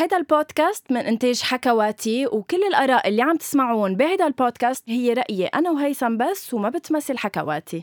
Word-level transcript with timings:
هيدا 0.00 0.16
البودكاست 0.16 0.92
من 0.92 1.00
إنتاج 1.00 1.42
حكواتي 1.42 2.26
وكل 2.26 2.62
الآراء 2.68 3.08
اللي 3.08 3.22
عم 3.22 3.36
تسمعون 3.36 3.96
بهيدا 3.96 4.26
البودكاست 4.26 4.84
هي 4.88 5.12
رأيي 5.12 5.46
أنا 5.46 5.70
وهيثم 5.70 6.16
بس 6.16 6.54
وما 6.54 6.68
بتمثل 6.68 7.18
حكواتي. 7.18 7.82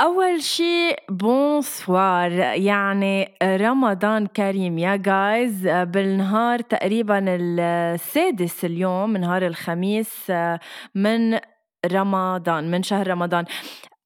أول 0.00 0.42
شي 0.42 0.96
bonsoir 1.08 2.32
يعني 2.40 3.34
رمضان 3.42 4.26
كريم 4.26 4.78
يا 4.78 4.96
guys 4.96 5.68
بالنهار 5.68 6.60
تقريبا 6.60 7.24
السادس 7.28 8.64
اليوم 8.64 9.16
نهار 9.16 9.46
الخميس 9.46 10.32
من 10.94 11.38
رمضان 11.86 12.70
من 12.70 12.82
شهر 12.82 13.08
رمضان. 13.08 13.44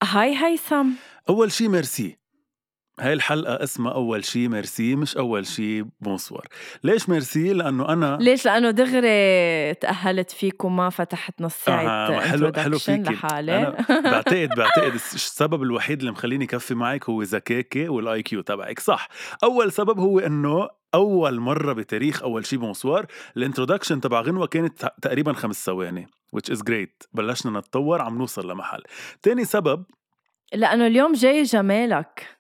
Hi 0.03 0.37
هيثم 0.45 0.87
أول 1.29 1.53
شي 1.53 1.69
ميرسي. 1.69 2.17
هاي 3.01 3.13
الحلقة 3.13 3.65
اسمها 3.65 3.93
أول 3.93 4.25
شي 4.25 4.49
ميرسي 4.49 4.97
مش 4.97 5.17
أول 5.17 5.47
شي 5.47 5.83
bonsoir. 5.83 6.47
ليش 6.85 7.09
ميرسي؟ 7.09 7.53
لأنه 7.53 7.89
أنا 7.89 8.19
ليش؟ 8.21 8.45
لأنه 8.45 8.71
دغري 8.71 9.75
تأهلت 9.75 10.31
فيك 10.31 10.65
وما 10.65 10.91
فتحت 10.91 11.41
نص 11.41 11.55
ساعة 11.65 11.87
آه 11.87 12.21
حلو 12.21 12.53
حلو 12.57 12.79
فيك 12.79 13.01
لحالي. 13.11 13.59
أنا 13.59 13.77
بعتقد 14.13 14.49
بعتقد 14.57 14.95
السبب 14.95 15.63
الوحيد 15.63 15.99
اللي 15.99 16.13
مخليني 16.13 16.47
كفي 16.47 16.75
معك 16.75 17.09
هو 17.09 17.23
ذكاكي 17.23 17.89
وال 17.89 18.23
IQ 18.23 18.41
تبعك. 18.41 18.81
صح. 18.81 19.09
أول 19.45 19.73
سبب 19.73 19.99
هو 19.99 20.19
إنه 20.19 20.69
أول 20.97 21.41
مرة 21.41 21.73
بتاريخ 21.73 22.23
أول 22.23 22.47
شي 22.47 22.57
bonsoir 22.57 23.07
ال 23.37 23.42
introduction 23.42 24.01
تبع 24.01 24.21
غنوة 24.21 24.47
كانت 24.47 24.93
تقريبا 25.03 25.33
خمس 25.33 25.67
ثواني 25.67 26.07
which 26.37 26.53
is 26.53 26.59
great. 26.59 27.07
بلشنا 27.13 27.59
نتطور 27.59 28.03
عم 28.03 28.19
نوصل 28.19 28.51
لمحل. 28.51 28.83
تاني 29.23 29.45
سبب 29.45 29.85
لأنه 30.53 30.87
اليوم 30.87 31.13
جاي 31.13 31.43
جمالك. 31.43 32.39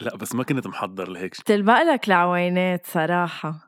لا 0.00 0.16
بس 0.16 0.34
ما 0.34 0.44
كنت 0.44 0.66
محضر 0.66 1.08
لهيك 1.08 1.34
شيء. 1.34 1.42
بتلبق 1.42 1.82
لك 1.82 2.08
العوينات 2.08 2.86
صراحة. 2.86 3.67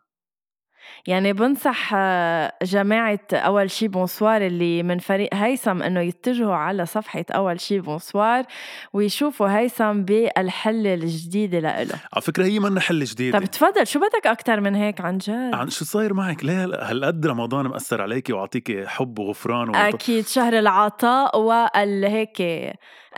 يعني 1.07 1.33
بنصح 1.33 1.91
آه، 1.95 2.53
جماعة 2.63 3.21
أول 3.33 3.71
شي 3.71 3.89
bonsoir 3.89 4.47
اللي 4.47 4.83
من 4.83 4.99
فريق 4.99 5.35
هيثم 5.35 5.83
إنه 5.83 6.01
يتجهوا 6.01 6.55
على 6.55 6.87
صفحة 6.87 7.25
أول 7.31 7.61
شي 7.61 7.81
bonsoir 7.81 8.45
ويشوفوا 8.93 9.59
هيثم 9.59 10.03
بالحلة 10.03 10.95
الجديدة 10.95 11.59
لإله 11.59 11.95
على 12.13 12.23
فكرة 12.23 12.45
هي 12.45 12.59
منا 12.59 12.81
حل 12.81 13.05
جديدة 13.05 13.39
طب 13.39 13.45
تفضل 13.45 13.87
شو 13.87 14.01
بدك 14.01 14.27
أكتر 14.27 14.61
من 14.61 14.75
هيك 14.75 15.01
عن 15.01 15.19
جد؟ 15.19 15.55
عن 15.55 15.71
شو 15.71 15.85
صاير 15.85 16.15
معك؟ 16.15 16.45
ليه 16.45 16.65
هالقد 16.65 17.27
رمضان 17.27 17.67
مأثر 17.67 18.03
عليكي 18.03 18.33
وعطيكي 18.33 18.87
حب 18.87 19.19
وغفران 19.19 19.69
ومط... 19.69 19.77
أكيد 19.77 20.27
شهر 20.27 20.59
العطاء 20.59 21.39
والهيك 21.39 22.43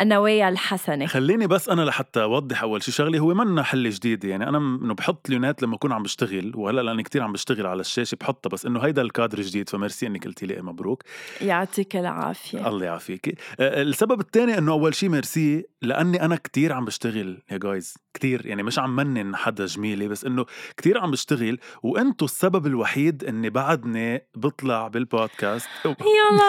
النوايا 0.01 0.48
الحسنة. 0.48 1.07
خليني 1.07 1.47
بس 1.47 1.69
أنا 1.69 1.83
لحتى 1.83 2.23
أوضح 2.23 2.62
أول 2.62 2.83
شي 2.83 2.93
شغلي 2.93 3.19
هو 3.19 3.35
منا 3.35 3.62
حل 3.62 3.91
جديدة 3.91 4.29
يعني 4.29 4.49
أنا 4.49 4.59
إنه 4.59 4.95
بحط 4.95 5.29
ليونات 5.29 5.62
لما 5.62 5.75
أكون 5.75 5.93
عم 5.93 6.03
بشتغل 6.03 6.53
وهلأ 6.55 6.81
لأني 6.81 7.03
كتير 7.03 7.23
عم 7.23 7.33
بشتغل 7.33 7.67
على 7.67 7.81
الشاشة 7.81 8.17
بحطها 8.21 8.51
بس 8.51 8.67
إنه 8.67 8.81
هيدا 8.81 9.03
الكادر 9.03 9.41
جديد 9.41 9.69
فميرسي 9.69 10.07
إنك 10.07 10.25
قلتي 10.27 10.47
لي 10.47 10.62
مبروك. 10.62 11.03
يعطيك 11.41 11.97
العافية. 11.97 12.69
الله 12.69 12.87
يعافيك. 12.87 13.39
السبب 13.61 14.21
الثاني 14.21 14.59
إنه 14.59 14.73
أول 14.73 14.95
شي 14.95 15.09
ميرسي 15.09 15.65
لأني 15.83 16.25
أنا 16.25 16.37
كتير 16.37 16.73
عم 16.73 16.84
بشتغل 16.84 17.43
يا 17.51 17.56
جايز 17.56 17.95
كتير 18.15 18.47
يعني 18.47 18.63
مش 18.63 18.79
عم 18.79 18.97
منن 18.97 19.37
حدا 19.37 19.67
جميلة 19.67 20.09
بس 20.09 20.25
إنه 20.25 20.47
كتير 20.77 20.99
عم 20.99 21.11
بشتغل 21.11 21.59
وأنتو 21.83 22.25
السبب 22.25 22.67
الوحيد 22.67 23.25
إني 23.25 23.51
بعدني 23.51 24.27
بطلع 24.35 24.89
بالبودكاست. 24.89 25.69
يا 25.85 25.93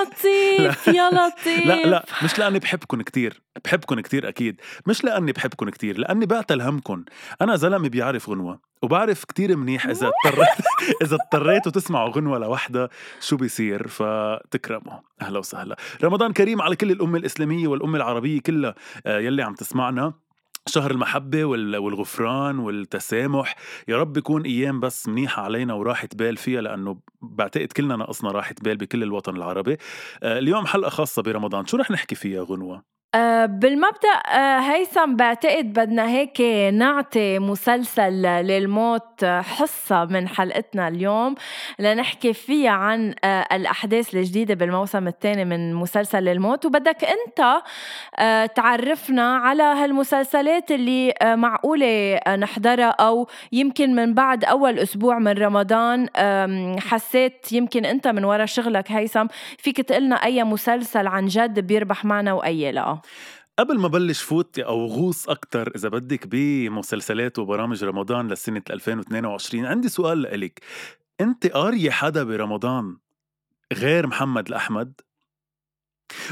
لطيف 0.04 0.88
يا 0.98 1.10
لطيف. 1.10 1.66
لا 1.66 1.86
لا 1.86 2.06
مش 2.24 2.40
لأني 2.40 2.60
بحبكم 2.60 3.02
كتير 3.02 3.42
بحبكم 3.66 4.00
كتير 4.00 4.30
أكيد 4.30 4.62
مش 4.88 5.04
لأني 5.04 5.32
بحبكم 5.32 5.70
كتير 5.70 5.98
لأني 5.98 6.26
بعتل 6.26 6.62
همكم 6.62 7.04
أنا 7.42 7.56
زلمة 7.56 7.90
بيعرف 7.90 8.30
غنوة 8.30 8.60
وبعرف 8.82 9.24
كتير 9.26 9.58
منيح 9.58 9.86
إذا 9.88 10.08
اضطريت 10.26 10.48
إذا 11.02 11.16
اضطريتوا 11.16 11.72
تسمعوا 11.72 12.10
غنوة 12.10 12.40
لوحدها 12.40 12.90
شو 13.20 13.38
بيصير؟ 13.38 13.88
فتكرموا. 13.88 15.00
أهلا 15.22 15.40
وسهلا. 15.40 15.78
رمضان 16.04 16.34
كريم 16.34 16.62
على 16.62 16.76
كل 16.76 16.92
الأمة 16.92 17.18
الإسلامية 17.18 17.68
والأمة 17.68 17.98
العربية 17.98 18.42
كلها 18.42 18.76
آه، 19.06 19.20
يلي 19.20 19.42
عم 19.44 19.54
تسمعنا. 19.54 20.14
شهر 20.68 20.92
المحبة 20.92 21.46
والغفران 21.46 22.60
والتسامح. 22.60 23.56
يا 23.88 23.98
رب 23.98 24.18
يكون 24.18 24.46
أيام 24.46 24.80
بس 24.80 25.08
منيحة 25.08 25.44
علينا 25.44 25.74
وراحة 25.74 26.10
بال 26.16 26.38
فيها 26.38 26.62
لأنه 26.62 27.00
بعتقد 27.22 27.68
كلنا 27.68 27.96
ناقصنا 27.96 28.32
راحة 28.32 28.56
بال 28.62 28.78
بكل 28.78 29.04
الوطن 29.04 29.36
العربي. 29.36 29.78
آه، 30.24 30.40
اليوم 30.40 30.66
حلقة 30.66 30.90
خاصة 30.90 31.22
برمضان. 31.22 31.66
شو 31.66 31.78
رح 31.78 31.92
نحكي 31.92 32.16
فيها 32.16 32.44
غنوة؟ 32.44 32.93
آه، 33.16 33.46
بالمبدأ 33.46 34.10
آه، 34.28 34.60
هيثم 34.60 35.16
بعتقد 35.16 35.74
بدنا 35.74 36.10
هيك 36.10 36.42
نعطي 36.74 37.40
مسلسل 37.40 38.22
للموت 38.22 39.26
حصة 39.26 40.06
من 40.06 40.28
حلقتنا 40.28 40.88
اليوم 40.88 41.36
لنحكي 41.80 42.34
فيها 42.34 42.72
عن 42.72 43.16
آه، 43.24 43.48
الأحداث 43.52 44.16
الجديدة 44.16 44.54
بالموسم 44.54 45.08
الثاني 45.08 45.46
من 45.46 45.74
مسلسل 45.74 46.24
للموت. 46.24 46.66
وبدك 46.66 46.98
أنت 47.04 47.62
تعرفنا 48.56 49.36
على 49.36 49.64
هالمسلسلات 49.64 50.72
اللي 50.72 51.14
معقولة 51.24 52.20
نحضرها 52.36 52.90
أو 52.90 53.28
يمكن 53.52 53.96
من 53.96 54.14
بعد 54.14 54.46
أول 54.46 54.80
أسبوع 54.80 55.20
من 55.20 55.32
رمضان 55.32 56.08
حسيت 56.80 57.52
يمكن 57.52 57.86
أنت 57.86 58.08
من 58.08 58.24
وراء 58.24 58.46
شغلك 58.46 58.92
هيثم. 58.92 59.28
فيك 59.58 59.82
تقلنا 59.82 60.16
أي 60.16 60.44
مسلسل 60.44 61.08
عن 61.08 61.26
جد 61.26 61.60
بيربح 61.60 62.06
معنا 62.06 62.34
وأي 62.34 62.72
لا. 62.72 63.03
قبل 63.60 63.80
ما 63.80 63.88
بلش 63.88 64.22
فوت 64.22 64.60
أو 64.60 64.86
غوص 64.86 65.30
أكثر 65.30 65.72
إذا 65.76 65.90
بدك 65.90 66.28
بمسلسلات 66.28 67.40
وبرامج 67.40 67.84
رمضان 67.84 68.28
لسنة 68.28 68.62
2022 68.70 69.66
عندي 69.66 69.90
سؤال 69.90 70.22
لك 70.22 70.62
أنت 71.22 71.48
قارية 71.48 71.92
حدا 71.92 72.24
برمضان 72.24 72.98
غير 73.74 74.08
محمد 74.08 74.48
الأحمد؟ 74.48 75.02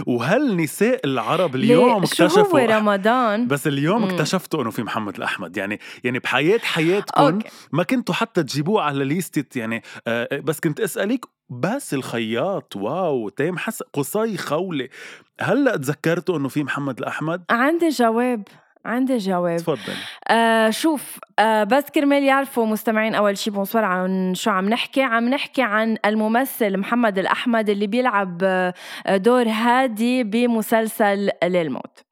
وهلأ 0.08 0.58
نساء 0.58 1.02
العرب 1.06 1.56
اليوم 1.56 2.04
اكتشفوا 2.04 2.28
شو 2.28 2.42
هو 2.42 2.58
رمضان؟ 2.58 3.48
بس 3.48 3.68
اليوم. 3.68 4.04
اكتشفتوا 4.04 4.62
إنه 4.62 4.72
في 4.72 4.84
محمد 4.84 5.16
الأحمد. 5.18 5.58
يعني 5.58 5.80
يعني 6.04 6.20
بحياة 6.20 6.60
حياتكم 6.60 7.40
ما 7.72 7.84
كنتوا 7.84 8.16
حتى 8.16 8.44
تجيبوه 8.44 8.82
على 8.82 9.06
ليستة 9.06 9.60
يعني 9.60 9.84
آه 10.08 10.40
بس 10.40 10.60
كنت 10.60 10.80
أسألك 10.80 11.26
باسل 11.50 11.94
الخياط 11.94 12.76
واو 12.76 13.30
تيم 13.30 13.58
حسن 13.58 13.86
قصي 13.94 14.38
خولة. 14.38 14.90
هلأ 15.42 15.78
تذكرتوا 15.78 16.38
إنه 16.38 16.50
في 16.50 16.64
محمد 16.64 17.00
الأحمد؟ 17.00 17.44
عندي 17.50 17.90
جواب. 17.90 18.48
عندي 18.86 19.18
جواب. 19.18 19.58
تفضل. 19.58 19.94
آه 20.28 20.70
شوف 20.70 21.20
آه 21.40 21.64
بس 21.64 21.84
كرمال 21.96 22.24
يعرفوا 22.24 22.66
مستمعين 22.66 23.16
أول 23.16 23.38
شي 23.38 23.52
bonsoir 23.52 23.84
عن 23.84 24.34
شو 24.36 24.52
عم 24.52 24.70
نحكي. 24.70 25.02
عم 25.02 25.30
نحكي 25.30 25.62
عن 25.62 25.98
الممثل 26.06 26.78
محمد 26.78 27.20
الأحمد 27.20 27.70
اللي 27.70 27.88
بيلعب 27.88 28.38
آه 28.44 28.74
دور 29.08 29.48
هادي 29.48 30.24
بمسلسل 30.24 31.30
للموت 31.44 32.04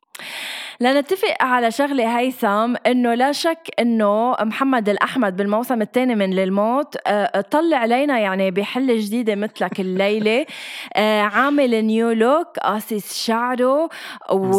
لنتفق 0.81 1.35
على 1.41 1.71
شغلة 1.71 2.19
هيثم 2.19 2.75
إنه 2.87 3.13
لا 3.13 3.31
شك 3.31 3.69
إنه 3.79 4.35
محمد 4.41 4.89
الأحمد 4.89 5.37
بالموسم 5.37 5.81
الثاني 5.81 6.15
من 6.15 6.33
للموت 6.33 6.95
آه، 7.07 7.41
طلع 7.41 7.77
علينا 7.77 8.19
يعني 8.19 8.51
بحلة 8.51 8.95
جديدة 8.97 9.35
مثلك 9.35 9.79
الليلة. 9.79 10.45
آه، 10.95 11.21
عامل 11.21 11.85
new 11.85 12.11
look 12.11 12.47
قاصص 12.59 13.25
شعره 13.25 13.89
و... 14.31 14.57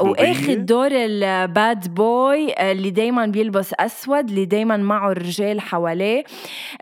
واخد 0.00 0.66
دور 0.66 0.88
ال 0.92 1.18
bad 1.18 1.94
boy 1.94 2.70
اللي 2.70 2.90
دايما 2.90 3.26
بيلبس 3.26 3.74
أسود 3.80 4.28
اللي 4.28 4.44
دايما 4.44 4.76
معه 4.76 5.12
الرجال 5.12 5.60
حواليه. 5.60 6.24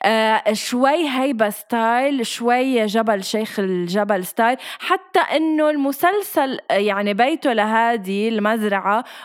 آه، 0.03 0.53
شوي 0.53 1.09
هيبة 1.09 1.51
style 1.51 2.27
شوي 2.27 2.87
جبل 2.87 3.25
شيخ 3.25 3.59
الجبل 3.59 4.25
style. 4.25 4.57
حتى 4.79 5.21
إنه 5.21 5.71
المسلسل 5.71 6.59
يعني 6.71 7.15
بيته 7.15 7.53
لهادي 7.53 8.29
المزرعة 8.29 8.80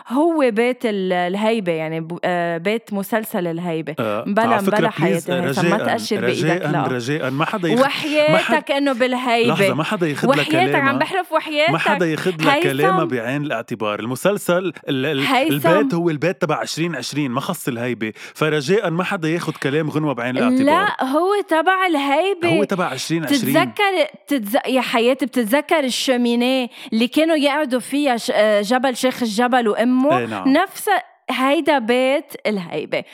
هو 0.08 0.50
بيت 0.50 0.78
الهيبة 0.84 1.72
يعني 1.72 2.08
آه، 2.24 2.58
بيت 2.58 2.92
مسلسل 2.92 3.46
الهيبة. 3.46 3.94
آه 3.98 4.24
بلا 4.26 4.60
بلا 4.60 4.90
حياتي 4.90 5.40
ما 5.40 5.78
تأشر 5.78 6.20
بإيدك 6.20 6.62
لا. 6.62 6.82
رجاء. 6.82 7.30
ما 7.30 7.44
حدا 7.44 7.68
يخد 7.68 7.80
وحياتك 7.80 8.70
إنه 8.70 8.92
بالهيبة. 8.92 9.54
لحظة 9.54 9.74
ما 9.74 9.84
حدا 9.84 10.08
ياخذ 10.08 10.28
لك 10.28 10.38
وحياتك 10.38 10.74
عم 10.74 10.98
بحرف 10.98 11.32
وحياتك. 11.32 11.72
ما 11.72 11.78
حدا 11.78 12.06
ياخذ 12.06 12.30
لك 12.30 12.62
كلامها 12.62 13.04
بعين 13.04 13.42
الاعتبار. 13.42 14.00
المسلسل 14.00 14.72
ال 14.88 15.06
ال 15.06 15.26
البيت 15.52 15.94
هو 15.94 16.10
البيت 16.10 16.42
تبع 16.42 16.62
2020 16.62 17.30
ما 17.30 17.40
خص 17.40 17.68
الهيبة. 17.68 18.12
فرجاء 18.34 18.90
ما 18.90 19.04
حدا 19.04 19.28
ياخذ 19.28 19.52
كلام 19.52 19.90
غنوة 19.90 20.12
بعين 20.14 20.36
الاعتبار. 20.36 20.64
لا 20.64 21.04
هو 21.04 21.32
تبع 21.48 21.86
الهيبة. 21.86 22.58
هو 22.58 22.64
تبع 22.64 22.92
2020 22.92 23.40
تتذكر 23.40 24.06
تتز... 24.26 24.56
يا 24.66 24.80
حياتي 24.80 25.26
بتتذكر 25.26 25.84
الشمينيه 25.84 26.68
اللي 26.92 27.08
كانوا 27.08 27.36
يقعدوا 27.36 27.80
فيها 27.80 28.16
ش... 28.16 28.32
آه، 28.34 28.60
جبل 28.60 28.96
شيخ 28.96 29.22
الجبل؟ 29.22 29.45
وأمه 29.54 30.18
إيه 30.18 30.26
نعم. 30.26 30.48
نفس 30.48 30.90
هيدا 31.30 31.78
بيت 31.78 32.32
الهيبة. 32.46 33.04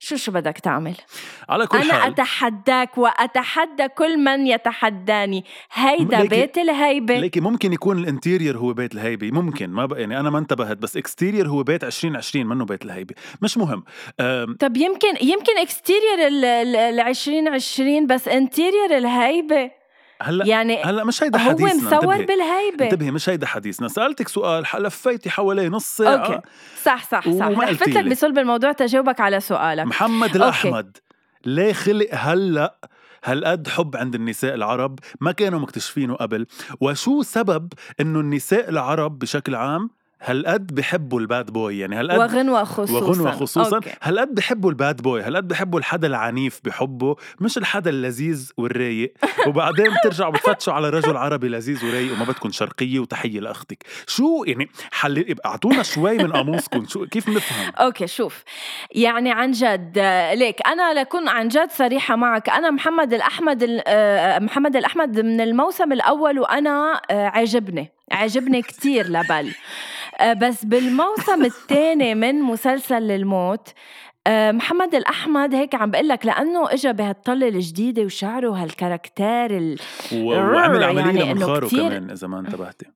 شو 0.00 0.16
شو 0.16 0.32
بدك 0.32 0.58
تعمل؟ 0.58 0.94
على 1.48 1.66
كل 1.66 1.78
أنا 1.78 1.92
حال. 1.92 2.12
أتحداك 2.12 2.98
وأتحدى 2.98 3.88
كل 3.88 4.18
من 4.18 4.46
يتحداني. 4.46 5.44
هيدا 5.72 6.16
ليكي- 6.18 6.28
بيت 6.28 6.58
الهيبة. 6.58 7.18
ليكي 7.18 7.40
ممكن 7.40 7.72
يكون 7.72 7.98
ال 7.98 8.05
interior 8.05 8.58
هو 8.58 8.72
بيت 8.72 8.94
الهيبة. 8.94 9.30
ممكن. 9.30 9.70
ما 9.70 9.86
بقى 9.86 10.00
يعني 10.00 10.20
أنا 10.20 10.30
ما 10.30 10.38
انتبهت 10.38 10.76
بس 10.76 10.96
exterior 10.96 11.48
هو 11.48 11.62
بيت 11.62 11.84
2020 11.84 12.46
منه 12.46 12.64
بيت 12.64 12.84
الهيبة. 12.84 13.14
مش 13.42 13.58
مهم. 13.58 13.84
أم، 14.20 14.56
طب 14.60 14.76
يمكن 14.76 15.08
يمكن 15.22 15.58
exterior 15.58 16.26
ال 16.28 17.00
2020 17.00 18.06
بس 18.06 18.28
interior 18.28 18.96
الهيبة. 18.98 19.70
هلا 20.22 20.46
يعني 20.46 20.82
هلأ 20.82 21.04
مش 21.04 21.22
هيدا 21.22 21.38
هو 21.38 21.48
حديثنا. 21.48 21.74
مصور 21.74 22.14
انتبهي. 22.14 22.26
بالهيبة. 22.26 22.84
انتبهي 22.84 23.10
مش 23.10 23.28
هيدا 23.28 23.46
حديثنا. 23.46 23.88
سألتك 23.88 24.28
سؤال 24.28 24.64
لفيتي 24.78 25.30
حواليه 25.30 25.68
نص 25.68 25.96
ساعة. 25.96 26.16
okay. 26.16 26.40
صح 26.82 27.04
صح 27.10 27.30
صح. 27.30 27.48
لفت 27.48 27.88
لك. 27.88 28.04
بصلب 28.04 28.38
الموضوع 28.38 28.72
تجاوبك 28.72 29.20
على 29.20 29.40
سؤالك. 29.40 29.86
محمد 29.86 30.36
الأحمد 30.36 30.96
ليه 31.46 31.72
خلق 31.72 32.08
هلأ 32.12 32.74
هالقد 33.24 33.68
حب 33.68 33.96
عند 33.96 34.14
النساء 34.14 34.54
العرب؟ 34.54 34.98
ما 35.20 35.32
كانوا 35.32 35.60
مكتشفينه 35.60 36.14
قبل. 36.14 36.46
وشو 36.80 37.22
سبب 37.22 37.72
إنه 38.00 38.20
النساء 38.20 38.68
العرب 38.70 39.18
بشكل 39.18 39.54
عام 39.54 39.90
هالقد 40.22 40.74
بحبوا 40.74 41.20
ال 41.20 41.27
bad 41.27 41.50
boy 41.50 41.78
يعني 41.78 41.96
هالقد 41.96 42.18
وغنوة 42.18 42.64
خصوصا. 42.64 42.92
وغنوة 43.06 43.30
خصوصا. 43.30 43.76
okay. 43.76 43.90
هالقد 44.02 44.34
بحبوا 44.34 44.70
ال 44.70 44.78
bad 44.78 45.02
boy 45.02 45.22
هالقد 45.22 45.48
بحبوا 45.48 45.78
الحدا 45.78 46.06
العنيف 46.06 46.60
بحبه 46.64 47.16
مش 47.40 47.58
الحدا 47.58 47.90
اللذيذ 47.90 48.50
والرايق. 48.56 49.12
وبعدين 49.48 49.86
بترجعوا 49.94 50.32
بتفتشوا 50.32 50.72
على 50.72 50.90
رجل 50.90 51.16
عربي 51.16 51.48
لذيذ 51.48 51.84
ورايق 51.86 52.12
وما 52.12 52.24
بدكم 52.24 52.50
شرقية 52.50 52.98
وتحية 52.98 53.40
لأختك. 53.40 53.84
شو 54.06 54.44
يعني 54.46 54.68
حل 54.92 55.34
اعطونا 55.46 55.82
شوي 55.82 56.16
من 56.18 56.32
قاموسكم 56.32 56.86
شو 56.86 57.06
كيف 57.06 57.28
نفهم 57.28 57.72
أوكي 57.76 58.06
شوف. 58.06 58.44
يعني 58.94 59.32
عن 59.32 59.50
جد 59.50 59.92
آه، 59.98 60.34
ليك 60.34 60.66
أنا 60.66 61.00
لكون 61.00 61.28
عن 61.28 61.48
جد 61.48 61.70
صريحة 61.70 62.16
معك. 62.16 62.48
أنا 62.50 62.70
محمد 62.70 63.12
الأحمد 63.12 63.62
ال- 63.62 63.82
آه، 63.86 64.38
محمد 64.38 64.76
الأحمد 64.76 65.20
من 65.20 65.40
الموسم 65.40 65.92
الأول 65.92 66.38
وأنا 66.38 67.00
آه، 67.10 67.26
عجبني 67.26 67.92
عجبني 68.12 68.62
كتير 68.62 69.06
لبل. 69.06 69.52
آه، 69.52 69.54
بس 70.22 70.64
بالموسم 70.64 71.44
الثاني 71.44 72.14
من 72.14 72.34
مسلسل 72.42 73.10
الموت 73.10 73.68
آه، 74.26 74.52
محمد 74.52 74.94
الأحمد 74.94 75.54
هيك 75.54 75.74
عم 75.74 75.90
بقول 75.90 76.08
لك 76.08 76.26
لأنه 76.26 76.72
إجا 76.72 76.92
بهالطلة 76.92 77.48
الجديدة 77.48 78.02
وشعره 78.02 78.50
هالكاركتير 78.50 79.56
ال... 79.56 79.78
وعمل 80.12 80.84
عملية 80.84 81.00
يعني 81.00 81.32
لمنخاره 81.34 81.66
كتير- 81.66 81.88
كمان 81.88 82.10
إذا 82.10 82.26
ما 82.26 82.38
انتبهتي 82.40 82.86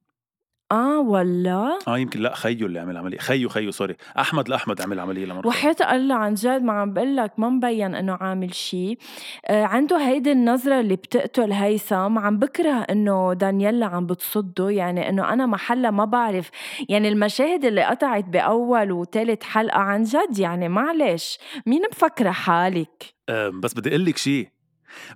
آه 0.72 1.00
ولا 1.00 1.78
آه 1.88 1.98
يمكن. 1.98 2.20
لا 2.20 2.34
خيو 2.34 2.66
اللي 2.66 2.78
عمل 2.80 2.96
عملية. 2.96 3.18
خيو 3.18 3.48
خيو 3.48 3.70
سوري. 3.70 3.96
أحمد 4.18 4.46
الأحمد 4.46 4.80
عمل 4.80 5.00
عملية 5.00 5.24
لمنخاره 5.24 5.46
وحياة 5.46 5.76
الله 5.92 6.14
عن 6.14 6.34
جد 6.34 6.62
ما 6.62 6.72
عم 6.72 6.92
بقول 6.92 7.16
لك 7.16 7.32
ما 7.38 7.48
مبين 7.48 7.94
إنه 7.94 8.12
عامل 8.20 8.54
شيء 8.54 8.98
آه 9.46 9.64
عنده 9.64 9.96
هيدي 10.08 10.32
النظرة 10.32 10.80
اللي 10.80 10.96
بتقتل 10.96 11.52
هيثم. 11.52 12.18
عم 12.18 12.38
بكره 12.38 12.70
إنه 12.70 13.32
دانييلا 13.32 13.86
عم 13.86 14.06
بتصده. 14.06 14.70
يعني 14.70 15.08
إنه 15.08 15.32
أنا 15.32 15.46
محلها 15.46 15.90
ما 15.90 16.04
بعرف. 16.04 16.50
يعني 16.88 17.08
المشاهد 17.08 17.64
اللي 17.64 17.82
قطعت 17.84 18.24
بأول 18.24 18.92
وثالث 18.92 19.42
حلقة 19.42 19.78
عن 19.78 20.02
جد 20.02 20.38
يعني 20.38 20.68
معلش 20.68 21.38
مين 21.66 21.82
مفكرة 21.92 22.30
حالك؟ 22.30 23.14
أم، 23.30 23.60
بس 23.60 23.74
بدي 23.74 23.88
أقول 23.90 24.04
لك 24.04 24.16
شيء 24.16 24.48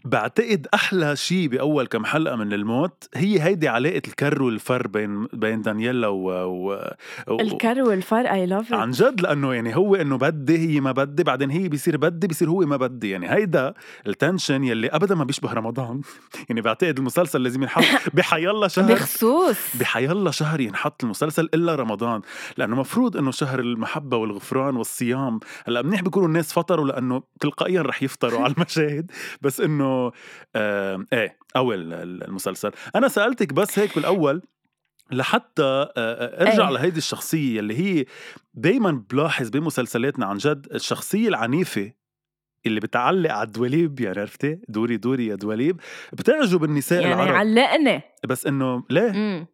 بعتقد 0.05 0.67
أحلى 0.75 1.17
شيء 1.17 1.49
بأول 1.49 1.87
كم 1.87 2.05
حلقة 2.05 2.37
من 2.37 2.53
الموت 2.53 3.09
هي 3.15 3.43
هيدي 3.43 3.69
علاقة 3.69 4.03
الكر 4.09 4.43
والفر 4.43 4.87
بين 4.87 5.27
بين 5.33 5.63
دانييلا 5.63 6.09
و, 6.09 6.31
و... 6.31 6.93
و... 7.29 7.41
الكر 7.41 7.83
والفر 7.83 8.33
I 8.33 8.47
love 8.47 8.73
عن 8.73 8.91
جد 8.91 9.21
لأنه 9.21 9.55
يعني 9.55 9.77
هو 9.77 9.95
إنه 9.95 10.19
بدي 10.19 10.59
هي 10.59 10.81
ما 10.81 10.93
بدي 10.93 11.23
بعدين 11.23 11.51
هي 11.51 11.69
بيصير 11.69 11.97
بدي 11.97 12.27
بيصير 12.27 12.51
هو 12.51 12.61
ما 12.61 12.77
بدي. 12.77 13.11
يعني 13.11 13.31
هيدا 13.31 13.75
ال 14.07 14.14
tension 14.14 14.65
يلي 14.65 14.89
ابدا 14.89 15.15
ما 15.15 15.25
بيشبه 15.25 15.53
رمضان. 15.53 16.01
يعني 16.49 16.61
بعتقد 16.61 16.99
المسلسل 16.99 17.43
لازم 17.43 17.63
ينحط 17.63 17.85
بحيالله 18.17 18.69
شهر. 18.69 18.93
بخصوص. 18.93 19.77
بحيالله 19.81 20.31
شهر 20.31 20.61
ينحط 20.61 21.05
المسلسل 21.05 21.49
إلا 21.55 21.75
رمضان. 21.75 22.21
لأنه 22.57 22.77
مفروض 22.77 23.17
إنه 23.17 23.31
شهر 23.31 23.61
المحبة 23.61 24.17
والغفران 24.17 24.77
والصيام. 24.77 25.41
هلأ 25.67 25.83
منيح 25.83 26.03
بيكونوا 26.03 26.29
الناس 26.29 26.53
فطروا 26.53 26.87
لأنه 26.87 27.23
تلقائيا 27.41 27.83
رح 27.83 28.03
يفطروا 28.03 28.41
على 28.41 28.55
المشاهد. 28.59 29.11
بس 29.43 29.61
إنه 29.67 30.13
آه 30.57 31.07
إيه 31.13 31.37
اول 31.57 31.93
المسلسل. 31.93 32.71
أنا 32.97 33.09
سألتك 33.09 33.53
بس 33.53 33.79
هيك 33.79 33.95
بالأول 33.95 34.43
لحتى 35.13 35.63
آه، 35.63 35.93
آه، 35.97 36.43
أرجع 36.43 36.69
إيه. 36.69 36.75
لهيدي 36.75 36.99
الشخصية 36.99 37.61
اللي 37.61 37.79
هي 37.79 38.05
دايما 38.55 39.03
بلاحظ 39.11 39.49
بمسلسلاتنا 39.51 40.27
عن 40.27 40.37
جد 40.37 40.67
الشخصية 40.75 41.29
العنيفة 41.29 41.93
اللي 42.67 42.81
بتعلق 42.81 43.33
على 43.33 43.47
الدواليب 43.47 44.01
يعني 44.01 44.21
عرفتي؟ 44.21 44.59
دوري 44.69 44.97
دوري 44.97 45.27
يا 45.27 45.35
دواليب. 45.35 45.81
بتعجب 46.13 46.65
النساء 46.65 47.01
يعني 47.03 47.15
العرب. 47.15 47.35
علقني 47.37 48.03
بس 48.29 48.47
إنه 48.47 48.85
ليه؟ 48.91 49.13
مم. 49.13 49.47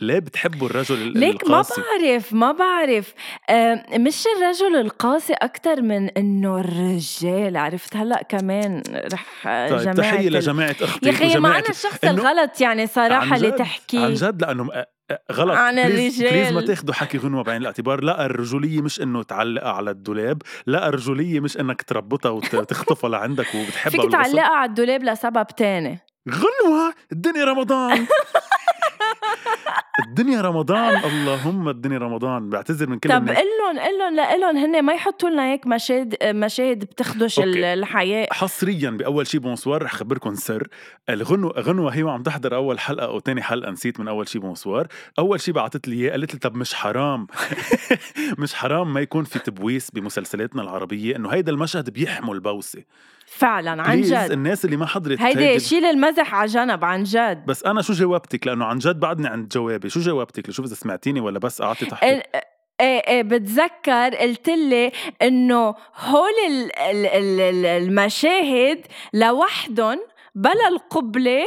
ليه 0.00 0.18
بتحبوا 0.18 0.66
الرجل 0.68 0.94
ال- 0.94 1.18
ليك 1.18 1.34
ما 1.50 1.60
القاسي؟ 1.60 1.82
بعرف 2.00 2.32
ما 2.32 2.52
بعرف. 2.52 3.14
مش 3.98 4.24
الرجل 4.36 4.76
القاسي 4.76 5.32
أكتر 5.32 5.82
من 5.82 6.08
إنه 6.08 6.58
الرجال 6.60 7.56
عرفت؟ 7.56 7.96
هلأ 7.96 8.22
كمان 8.28 8.82
رح 9.12 9.42
طيب 9.44 9.78
جماعة 9.78 9.94
تحية 9.94 10.28
لجماعة 10.30 10.76
أختي 10.82 11.06
يا 11.06 11.12
ما 11.12 11.26
وجماعة 11.26 11.58
أنا 11.58 11.68
الشخص 11.68 12.04
الغلط 12.04 12.60
يعني 12.60 12.86
صراحة 12.86 13.36
اللي 13.36 13.50
جد- 13.50 13.56
تحكي 13.56 13.98
عن 13.98 14.14
جد 14.14 14.42
لأنه 14.42 14.68
غلط. 15.32 15.56
عن 15.56 15.78
الرجال. 15.78 16.30
please 16.30 16.52
ما 16.52 16.60
تاخدوا 16.60 16.94
حكي 16.94 17.18
غنوة 17.18 17.42
بعين 17.42 17.60
الاعتبار. 17.60 18.04
لا 18.04 18.26
الرجولية 18.26 18.80
مش 18.82 19.00
إنه 19.00 19.22
تعلقها 19.22 19.72
على 19.72 19.90
الدولاب 19.90 20.42
لا 20.66 20.88
الرجولية 20.88 21.40
مش 21.40 21.56
إنك 21.60 21.82
تربطها 21.82 22.30
وتخطفها 22.30 23.10
لعندك 23.14 23.46
وبتحبها 23.54 24.02
فيك. 24.02 24.12
تعلقها 24.12 24.56
على 24.56 24.68
الدولاب 24.68 25.02
لسبب 25.02 25.46
تاني. 25.56 25.98
غنوة! 26.30 26.94
الدنيا 27.12 27.44
رمضان! 27.44 28.06
الدنيا 30.08 30.40
رمضان 30.40 30.96
اللهم 31.04 31.68
الدنيا 31.68 31.98
رمضان. 31.98 32.50
بعتذر 32.50 32.88
من 32.88 32.98
كل 32.98 33.08
طب 33.10 33.28
قل 33.28 33.34
لهم 33.34 33.78
قل 33.78 33.98
لهم 33.98 34.40
لهم 34.40 34.56
هن 34.56 34.82
ما 34.82 34.92
يحطوا 34.92 35.30
لنا 35.30 35.52
هيك 35.52 35.66
مشاهد 35.66 36.16
مشاهد 36.24 36.78
بتخدش 36.84 37.38
okay. 37.38 37.72
الحياة. 37.72 38.26
حصريا 38.32 38.90
بأول 38.90 39.26
شي 39.26 39.38
bonsoir 39.38 39.82
رح 39.82 39.92
خبركم 39.94 40.34
سر. 40.34 40.68
الغنوة 41.10 41.60
غنوة 41.60 41.94
هي 41.94 42.02
وعم 42.02 42.22
تحضر 42.22 42.54
أول 42.54 42.78
حلقة 42.80 43.06
أو 43.06 43.18
تاني 43.18 43.42
حلقة 43.42 43.70
نسيت 43.70 44.00
من 44.00 44.08
أول 44.08 44.28
شي 44.28 44.38
bonsoir 44.38 44.86
أول 45.18 45.40
شي 45.40 45.52
بعثت 45.52 45.88
لي 45.88 45.96
إياه 45.96 46.10
قالت 46.10 46.32
لي 46.34 46.38
طب 46.40 46.56
مش 46.56 46.74
حرام. 46.74 47.26
مش 48.38 48.54
حرام 48.54 48.92
ما 48.94 49.00
يكون 49.00 49.24
في 49.24 49.38
تبويس 49.38 49.90
بمسلسلاتنا 49.90 50.62
العربية 50.62 51.16
إنه 51.16 51.28
هيدا 51.28 51.52
المشهد 51.52 51.90
بيحمل 51.90 52.40
بوسة. 52.40 52.82
فعلا 53.36 53.82
عن 53.82 54.00
جد. 54.00 54.12
الناس 54.32 54.64
اللي 54.64 54.76
ما 54.76 54.86
حضرت 54.86 55.20
هيدي 55.20 55.60
شيل 55.60 55.84
المزح 55.84 56.34
على 56.34 56.46
جنب 56.50 56.84
عن 56.84 57.02
جد. 57.02 57.46
بس 57.46 57.64
أنا 57.64 57.82
شو 57.82 57.92
جاوبتك؟ 57.92 58.46
لأنه 58.46 58.64
عن 58.64 58.78
جد 58.78 59.00
بعدني 59.00 59.28
عند 59.28 59.48
جوابي. 59.48 59.88
شو 59.90 60.00
جاوبتك؟ 60.00 60.48
لشوف 60.48 60.66
إذا 60.66 60.74
سمعتيني 60.74 61.20
ولا 61.20 61.38
بس 61.38 61.62
قعدتي 61.62 61.86
تحت 61.86 62.04
ال- 62.04 62.22
إيه 62.80 62.98
إيه 63.08 63.22
بتذكر 63.22 64.14
قلت 64.14 64.48
لي 64.48 64.92
إنه 65.22 65.74
هول 65.98 66.30
ال- 66.48 66.78
ال- 66.78 67.06
ال- 67.06 67.40
ال- 67.40 67.66
المشاهد 67.66 68.86
لوحدهم 69.12 69.98
بلا 70.34 70.68
القبلة 70.68 71.46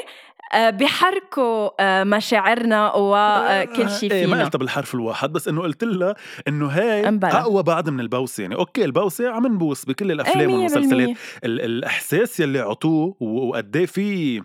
آه، 0.53 0.69
بيحركوا 0.69 1.69
آه، 1.79 2.03
مشاعرنا 2.03 2.91
وكل 2.95 3.89
شيء 3.89 4.11
إيه 4.11 4.25
ما 4.27 4.33
فينا. 4.33 4.43
قلتها 4.45 4.57
بالحرف 4.59 4.95
الواحد 4.95 5.31
بس 5.33 5.47
إنه 5.47 5.61
قلت 5.61 5.83
لها 5.83 6.15
إنه 6.47 6.67
هاي. 6.67 7.19
أقوى 7.23 7.63
بعد 7.63 7.89
من 7.89 7.99
البوسة. 7.99 8.41
يعني 8.41 8.55
أوكي 8.55 8.85
البوسة 8.85 9.29
عم 9.29 9.47
نبوس 9.47 9.85
بكل 9.85 10.11
الأفلام 10.11 10.47
مية 10.47 10.55
والمسلسلات. 10.55 11.17
الإحساس 11.43 12.39
يلي 12.39 12.59
عطوه 12.59 13.15
وقد 13.19 13.75
إيه 13.75 13.85
في 13.85 14.41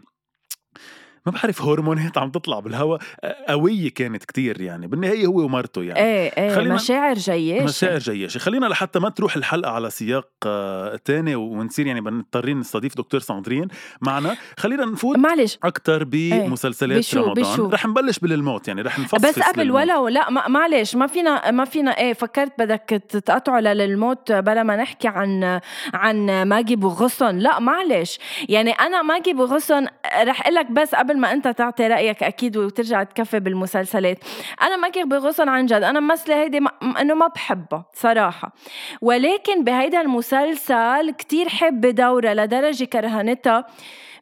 ما 1.27 1.33
بعرف 1.33 1.62
هرمونات 1.62 2.19
عم 2.19 2.31
تطلع 2.31 2.61
بالهواء 2.61 3.00
قوية 3.49 3.91
كانت 3.91 4.25
كتير 4.25 4.61
يعني 4.61 4.87
بالنهاية 4.87 5.27
هو 5.27 5.41
ومرته 5.41 5.83
يعني. 5.83 6.00
إيه 6.00 6.33
إيه 6.61 6.69
مشاعر 6.75 7.15
جياشة 7.15 7.65
مشاعر 7.65 7.99
جياشة 7.99 8.39
خلينا 8.39 8.67
لحتى 8.67 8.99
ما 8.99 9.09
تروح 9.09 9.37
الحلقة 9.37 9.71
على 9.71 9.91
سياق 9.91 10.29
آه، 10.47 10.97
تاني 11.05 11.35
ونصير 11.35 11.87
يعني 11.87 12.00
مضطرين 12.00 12.59
نستضيف 12.59 12.97
دكتور 12.97 13.21
ساندرين 13.21 13.69
معنا. 14.00 14.37
خلينا 14.59 14.85
نفوت 14.85 15.19
معلش. 15.19 15.59
أكتر 15.65 16.05
بمسلسلات 16.05 16.99
بشو- 16.99 17.17
رمضان. 17.17 17.35
بشو؟ 17.55 17.69
رح 17.69 17.87
نبلش 17.87 18.19
بالموت 18.19 18.69
يعني 18.69 18.83
رح 18.83 18.99
نفصص 18.99 19.15
بس 19.29 19.39
قبل. 19.39 19.71
ولو 19.71 20.09
لا 20.09 20.31
معلش 20.31 20.97
ما 20.97 21.07
فينا 21.07 21.50
ما 21.50 21.65
فينا 21.65 21.99
إيه 21.99 22.12
فكرت 22.12 22.53
بدك 22.59 23.03
تقطعوا 23.09 23.61
للموت 23.61 24.33
بلا 24.33 24.62
ما 24.62 24.77
نحكي 24.77 25.09
عن 25.09 25.61
عن 25.95 26.43
ماجي 26.43 26.77
بوغصن 26.77 27.39
لا 27.39 27.59
معلش 27.61 28.19
يعني 28.49 28.71
أنا 28.71 29.03
ماجي 29.03 29.33
بوغصن 29.33 29.87
رح 30.23 30.41
أقول 30.41 30.55
لك 30.55 30.71
بس 30.71 30.95
قبل 30.95 31.19
ما 31.21 31.33
انت 31.33 31.49
تعطي 31.49 31.87
رأيك 31.87 32.23
أكيد 32.23 32.57
وترجع 32.57 33.03
تكفي 33.03 33.41
بالمسلسلات. 33.41 34.19
أنا 34.62 34.77
ماجي 34.77 35.05
بوغصن 35.05 35.49
عن 35.49 35.67
جد 35.67 35.83
أنا 35.83 36.00
ممثله 36.00 36.43
هيدي 36.43 36.61
ما- 36.61 37.00
انه 37.00 37.15
ما 37.15 37.27
بحبها 37.27 37.85
صراحة. 37.95 38.53
ولكن 39.00 39.65
بهيدا 39.65 40.00
المسلسل 40.00 41.11
كتير 41.19 41.49
حابه 41.49 41.91
دورها 41.91 42.35
لدرجة 42.35 42.85
كرهنتها 42.85 43.67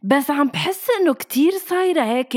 بس 0.02 0.30
عم 0.30 0.48
بحس 0.48 0.86
انه 1.00 1.14
كتير 1.14 1.52
صايرة 1.52 2.02
هيك 2.02 2.36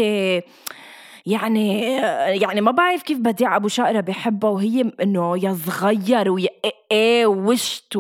يعني 1.25 1.95
يعني 2.41 2.61
ما 2.61 2.71
بعرف 2.71 3.03
كيف 3.03 3.19
بديع 3.19 3.55
أبو 3.55 3.67
شقره 3.67 3.99
بحبها 3.99 4.49
وهي 4.49 4.91
إنه 5.01 5.45
يا 5.45 5.53
صغير 5.53 6.31
ويا 6.31 6.49
إيه 6.91 7.25
وشت 7.25 7.99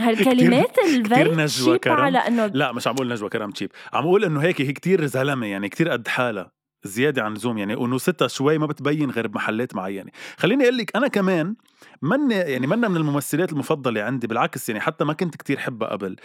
هالكلمات 0.00 0.76
كتير 0.80 1.36
نجوى 1.36 1.78
كرم 1.78 1.94
على 1.94 2.18
إنه 2.18 2.46
لا 2.46 2.72
مش 2.72 2.86
عم 2.86 2.94
بقول 2.94 3.08
نجوى 3.08 3.28
كرم 3.28 3.50
تشيب 3.50 3.70
عم 3.92 4.04
بقول 4.04 4.24
إنه 4.24 4.40
هيك 4.40 4.60
هي 4.60 4.72
كتير 4.72 5.06
زلمة 5.06 5.46
يعني 5.46 5.68
كتير 5.68 5.88
قد 5.88 6.08
حالها 6.08 6.60
زيادة 6.84 7.22
عن 7.22 7.32
اللزوم 7.32 7.58
يعني. 7.58 7.74
ونوستها 7.76 8.28
شوي 8.28 8.58
ما 8.58 8.66
بتبين 8.66 9.10
غير 9.10 9.26
بمحلات 9.26 9.74
معينة. 9.74 10.10
خليني 10.36 10.64
أقول 10.64 10.78
لك 10.78 10.96
أنا 10.96 11.08
كمان 11.08 11.54
من 12.02 12.30
يعني 12.30 12.66
منا 12.66 12.88
من 12.88 12.96
الممثلات 12.96 13.52
المفضلة 13.52 14.02
عندي 14.02 14.26
بالعكس 14.26 14.68
يعني 14.68 14.80
حتى 14.80 15.04
ما 15.04 15.12
كنت 15.12 15.36
كتير 15.36 15.58
حبها 15.58 15.88
قبل. 15.88 16.16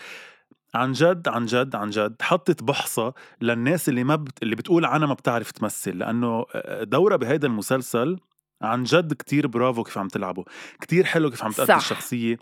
عن 0.75 0.91
جد 0.91 1.27
عن 1.27 1.45
جد 1.45 1.75
عن 1.75 1.89
جد 1.89 2.15
حطت 2.21 2.63
بحصة 2.63 3.13
للناس 3.41 3.89
اللي 3.89 4.03
ما 4.03 4.15
بت... 4.15 4.43
اللي 4.43 4.55
بتقول 4.55 4.85
عنها 4.85 5.07
ما 5.07 5.13
بتعرف 5.13 5.51
تمثل 5.51 5.97
لأنه 5.97 6.45
دورة 6.81 7.15
بهيدا 7.15 7.47
المسلسل 7.47 8.19
عن 8.61 8.83
جد 8.83 9.13
كتير 9.13 9.47
برافو 9.47 9.83
كيف 9.83 9.97
عم 9.97 10.07
تلعبه 10.07 10.45
كتير 10.81 11.03
حلو 11.03 11.29
كيف 11.29 11.43
عم 11.43 11.51
تأدي 11.51 11.75
الشخصية. 11.75 12.37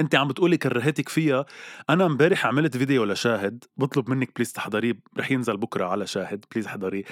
أنت 0.00 0.14
عم 0.14 0.28
بتقولي 0.28 0.56
كرهتك 0.56 1.08
فيها. 1.08 1.46
أنا 1.90 2.06
امبارح 2.06 2.46
عملت 2.46 2.76
فيديو 2.76 3.04
لشاهد 3.04 3.64
بطلب 3.76 4.10
منك 4.10 4.30
please 4.36 4.52
تحضريه 4.52 5.00
رح 5.18 5.30
ينزل 5.30 5.56
بكرة 5.56 5.84
على 5.84 6.06
شاهد 6.06 6.44
please 6.52 6.66
احضريه. 6.66 7.04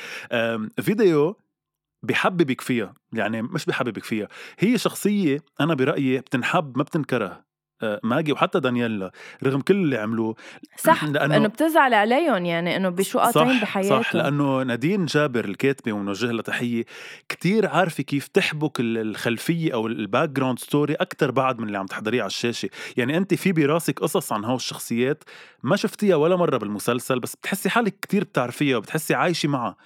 فيديو 0.81 1.39
بحببك 2.03 2.61
فيها 2.61 2.95
يعني 3.13 3.43
مش 3.43 3.65
بحببك 3.65 4.05
فيها 4.05 4.29
هي 4.59 4.79
شخصية 4.79 5.45
أنا 5.61 5.75
برأيي 5.75 6.19
بتنحب 6.19 6.79
ما 6.79 6.83
بتنكره 6.83 7.45
ماجي 8.03 8.33
وحتى 8.33 8.61
دانييلا 8.61 9.11
رغم 9.45 9.61
كل 9.61 9.75
اللي 9.75 9.99
عملوه 9.99 10.35
صح 10.77 11.05
لأنه 11.05 11.37
إنه 11.37 11.49
بتزعل 11.49 11.95
عليهم 11.95 12.45
يعني 12.45 12.77
إنه 12.77 12.89
بشو 12.89 13.19
قاطعين 13.19 13.61
بحياتهم 13.61 14.03
صح 14.03 14.15
لأنه 14.15 14.63
نادين 14.63 15.05
جابر 15.05 15.45
الكاتبة 15.45 15.93
ونوجه 15.93 16.27
لها 16.27 16.43
تحية 16.43 16.85
كثير 17.29 17.69
عارفة 17.69 18.03
كيف 18.03 18.27
تحبك 18.29 18.81
الخلفية 18.81 19.75
أو 19.75 19.87
ال 19.87 20.29
background 20.29 20.59
story 20.59 20.95
أكثر 20.95 21.31
بعد 21.31 21.59
من 21.59 21.67
اللي 21.67 21.79
عم 21.79 21.87
تحضريه 21.87 22.21
على 22.21 22.27
الشاشة. 22.27 22.69
يعني 22.97 23.17
أنت 23.17 23.35
في 23.35 23.53
براسك 23.53 23.99
قصص 23.99 24.33
عن 24.33 24.45
هول 24.45 24.57
الشخصيات 24.57 25.25
ما 25.63 25.77
شفتيها 25.77 26.17
ولا 26.17 26.37
مرة 26.37 26.57
بالمسلسل 26.57 27.21
بس 27.21 27.37
بتحسي 27.37 27.71
حالك 27.71 27.95
كتير 28.03 28.25
بتعرفيها 28.25 28.77
وبتحسي 28.77 29.15
عايشة 29.15 29.49
معها. 29.49 29.77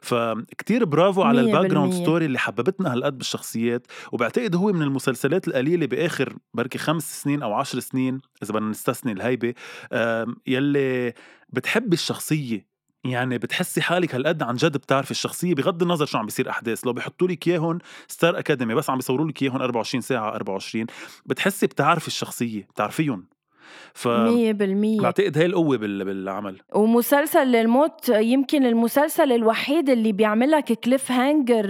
فكتير 0.00 0.84
برافو 0.84 1.22
على 1.22 1.40
ال 1.40 1.66
background 1.66 1.92
story 1.92 2.26
اللي 2.26 2.38
حببتنا 2.38 2.92
هالقد 2.92 3.18
بالشخصيات 3.18 3.86
وبعتقد 4.12 4.56
هو 4.56 4.72
من 4.72 4.82
المسلسلات 4.82 5.48
القليلة 5.48 5.86
بآخر 5.86 6.36
بركي 6.54 6.78
خمس 6.78 7.22
سنين 7.22 7.42
أو 7.46 7.54
عشر 7.54 7.80
سنين 7.80 8.20
إذا 8.42 8.52
بدنا 8.52 8.70
نستثني 8.70 9.12
الهيبة 9.12 9.54
يلي 10.46 11.12
بتحبي 11.48 11.94
الشخصية. 11.94 12.66
يعني 13.04 13.38
بتحسي 13.38 13.82
حالك 13.82 14.14
هالقد 14.14 14.42
عن 14.42 14.56
جد 14.56 14.76
بتعرفي 14.76 15.10
الشخصية 15.10 15.54
بغض 15.54 15.82
النظر 15.82 16.06
شو 16.06 16.18
عم 16.18 16.26
بيصير 16.26 16.50
أحداث. 16.50 16.86
لو 16.86 16.92
بيحطوا 16.92 17.28
لك 17.28 17.48
اياهم 17.48 17.78
Star 18.08 18.38
Academy 18.38 18.74
بس 18.74 18.90
عم 18.90 18.96
بيصوروا 18.96 19.28
لك 19.28 19.42
اياهم 19.42 19.56
24 19.56 20.00
ساعة 20.00 20.28
24 20.34 20.86
بتحسي 21.26 21.66
بتعرفي 21.66 22.06
الشخصية 22.08 22.62
بتعرفيهم 22.62 23.26
ف 23.94 24.08
100% 24.08 25.02
بعتقد 25.02 25.38
هي 25.38 25.46
القوة 25.46 25.76
بالعمل. 25.76 26.56
ومسلسل 26.74 27.46
للموت 27.46 28.08
يمكن 28.08 28.66
المسلسل 28.66 29.32
الوحيد 29.32 29.90
اللي 29.90 30.12
بيعمل 30.12 30.50
لك 30.50 30.72
cliffhanger 30.72 31.66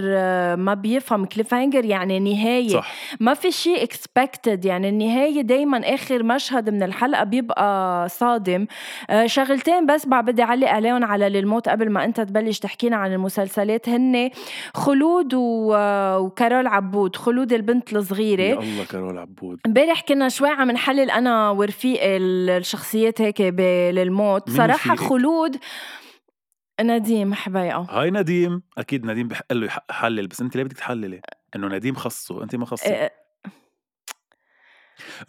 ما 0.55 0.73
بيفهم 0.73 1.25
cliffhanger 1.25 1.85
يعني 1.85 2.19
نهاية. 2.19 2.67
صح. 2.69 2.93
ما 3.19 3.33
في 3.33 3.51
شيء 3.51 3.83
expected 3.83 4.65
يعني 4.65 4.89
النهاية 4.89 5.41
دايما 5.41 5.93
آخر 5.93 6.23
مشهد 6.23 6.69
من 6.69 6.83
الحلقة 6.83 7.23
بيبقى 7.23 8.09
صادم. 8.09 8.67
آه، 9.09 9.25
شغلتين 9.25 9.85
بس 9.85 10.05
بعد 10.05 10.25
بدي 10.25 10.43
أعلق 10.43 10.67
عليهم 10.67 11.03
على 11.03 11.29
للموت 11.29 11.69
قبل 11.69 11.89
ما 11.89 12.03
أنت 12.05 12.21
تبلش 12.21 12.59
تحكينا 12.59 12.95
عن 12.95 13.13
المسلسلات. 13.13 13.89
هن 13.89 14.29
خلود 14.73 15.33
وكارول 15.33 16.67
عبود 16.67 17.15
خلود 17.15 17.53
البنت 17.53 17.93
الصغيرة. 17.93 18.41
يا 18.41 18.59
الله 18.59 18.85
كارول 18.91 19.17
عبود. 19.17 19.59
امبارح 19.65 20.01
كنا 20.01 20.29
شوي 20.29 20.49
عم 20.49 20.71
نحلل 20.71 21.11
أنا 21.11 21.49
ورفيق 21.49 21.86
في 21.95 22.17
الشخصيات 22.17 23.21
هيك 23.21 23.41
للموت. 23.91 24.49
صراحة 24.49 24.95
خلود 24.95 25.57
نديم 26.81 27.33
حبيقه 27.33 27.87
هاي 27.89 28.11
نديم 28.11 28.61
أكيد 28.77 29.05
نديم 29.05 29.27
بحق 29.27 29.53
له 29.53 29.65
يحلل 29.65 30.27
بس 30.27 30.41
أنت 30.41 30.55
ليه 30.57 30.63
بدك 30.63 30.77
تحللي؟ 30.77 31.21
إنه 31.55 31.67
نديم 31.67 31.95
خصه 31.95 32.43
أنت 32.43 32.55
ما 32.55 32.65
خصك. 32.65 32.85
إيه 32.85 33.11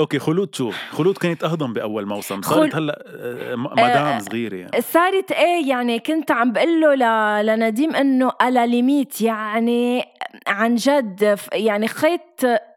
okay 0.00 0.18
خلود 0.18 0.54
شو؟ 0.54 0.70
خلود 0.90 1.18
كانت 1.18 1.44
أهضم 1.44 1.72
بأول 1.72 2.06
موسم. 2.06 2.42
صارت 2.42 2.72
خل... 2.72 2.82
هلأ 2.82 3.04
آه، 3.06 3.56
مدام 3.56 4.06
آه 4.06 4.18
صغيرة 4.18 4.56
يعني. 4.56 4.80
صارت 4.80 5.32
إيه 5.32 5.68
يعني 5.68 5.98
كنت 5.98 6.30
عم 6.30 6.52
بقول 6.52 6.80
له 6.80 6.94
ل... 6.94 7.46
لنديم 7.46 7.94
إنه 7.96 8.32
على 8.40 8.66
limit 8.66 9.20
يعني 9.20 10.04
عن 10.46 10.74
جد 10.74 11.38
يعني 11.52 11.88
خيط 11.88 12.44
آه 12.44 12.67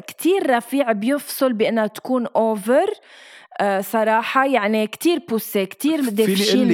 كتير 0.00 0.50
رفيع 0.56 0.92
بيفصل 0.92 1.52
بأنها 1.52 1.86
تكون 1.86 2.26
اوفر 2.36 2.86
آه، 2.86 2.96
صراحة 3.80 4.46
يعني 4.46 4.86
كتير 4.86 5.18
بوسة 5.28 5.64
كتير 5.64 6.08
دافشين 6.08 6.68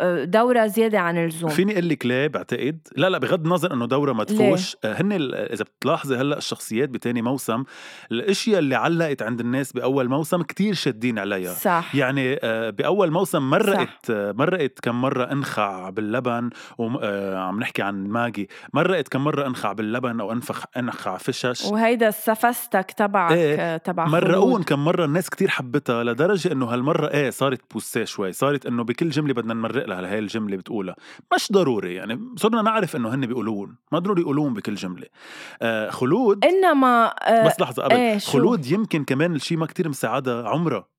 لدورة 0.00 0.66
زيادة 0.66 0.98
عن 0.98 1.18
اللزوم. 1.18 1.50
فيني 1.50 1.72
أقول 1.72 1.88
لك 1.88 2.06
ليه 2.06 2.26
بعتقد؟ 2.26 2.78
لا 2.96 3.10
لا 3.10 3.18
بغض 3.18 3.44
النظر 3.44 3.72
إنه 3.72 3.86
دورة 3.86 4.12
مدفوش 4.12 4.76
آه، 4.84 5.02
هن 5.02 5.12
إذا 5.32 5.64
بتلاحظي 5.64 6.16
هلأ 6.16 6.38
الشخصيات 6.38 6.88
بتاني 6.88 7.22
موسم 7.22 7.64
الأشياء 8.12 8.58
اللي 8.58 8.74
علقت 8.74 9.22
عند 9.22 9.40
الناس 9.40 9.72
بأول 9.72 10.08
موسم 10.08 10.42
كتير 10.42 10.74
شادين 10.74 11.18
عليها. 11.18 11.54
صح. 11.54 11.94
يعني 11.94 12.38
آه، 12.42 12.70
بأول 12.70 13.10
موسم 13.10 13.50
مرقت 13.50 14.10
مرقت 14.10 14.80
كم 14.82 15.00
مرة 15.00 15.32
أنخع 15.32 15.90
باللبن 15.90 16.50
وعم 16.78 17.60
نحكي 17.60 17.82
عن 17.82 18.06
ماجي. 18.06 18.48
مرقت 18.72 19.08
كم 19.08 19.24
مرة 19.24 19.46
أنخع 19.46 19.72
باللبن 19.72 20.20
أو 20.20 20.32
انفخ 20.32 20.64
أنخع 20.76 21.16
فشش. 21.16 21.64
وهيدا 21.64 22.08
السفستك 22.08 22.90
تبعك 22.96 23.32
إيه 23.32 23.76
تبع 23.76 24.06
مرقون 24.06 24.62
كم 24.62 24.84
مرة 24.84 25.04
الناس 25.04 25.30
كتير 25.30 25.48
حبتها 25.48 26.04
لدرجة 26.24 26.52
إنه 26.52 26.66
هالمرة 26.66 27.10
إيه 27.10 27.30
صارت 27.30 27.60
بوسيه 27.72 28.04
شوي 28.04 28.32
صارت 28.32 28.66
إنه 28.66 28.84
بكل 28.84 29.10
جملة 29.10 29.34
بدنا 29.34 29.54
نمرق 29.54 29.86
لها 29.86 30.12
هاي 30.12 30.18
الجملة 30.18 30.56
بتقولها. 30.56 30.96
مش 31.34 31.52
ضروري 31.52 31.94
يعني 31.94 32.20
صرنا 32.36 32.62
نعرف 32.62 32.96
إنه 32.96 33.14
هن 33.14 33.26
بيقولون 33.26 33.76
ما 33.92 33.98
ضروري 33.98 34.22
يقولون 34.22 34.54
بكل 34.54 34.74
جملة. 34.74 35.06
آه 35.62 35.90
خلود 35.90 36.44
إنما 36.44 37.06
آه 37.06 37.46
بس 37.46 37.60
لحظة 37.60 37.82
قبل 37.82 37.94
إيه 37.94 38.18
خلود 38.18 38.66
يمكن 38.66 39.04
كمان 39.04 39.34
الشيء 39.34 39.58
ما 39.58 39.66
كتير 39.66 39.88
مساعدها 39.88 40.48
عمرها. 40.48 40.91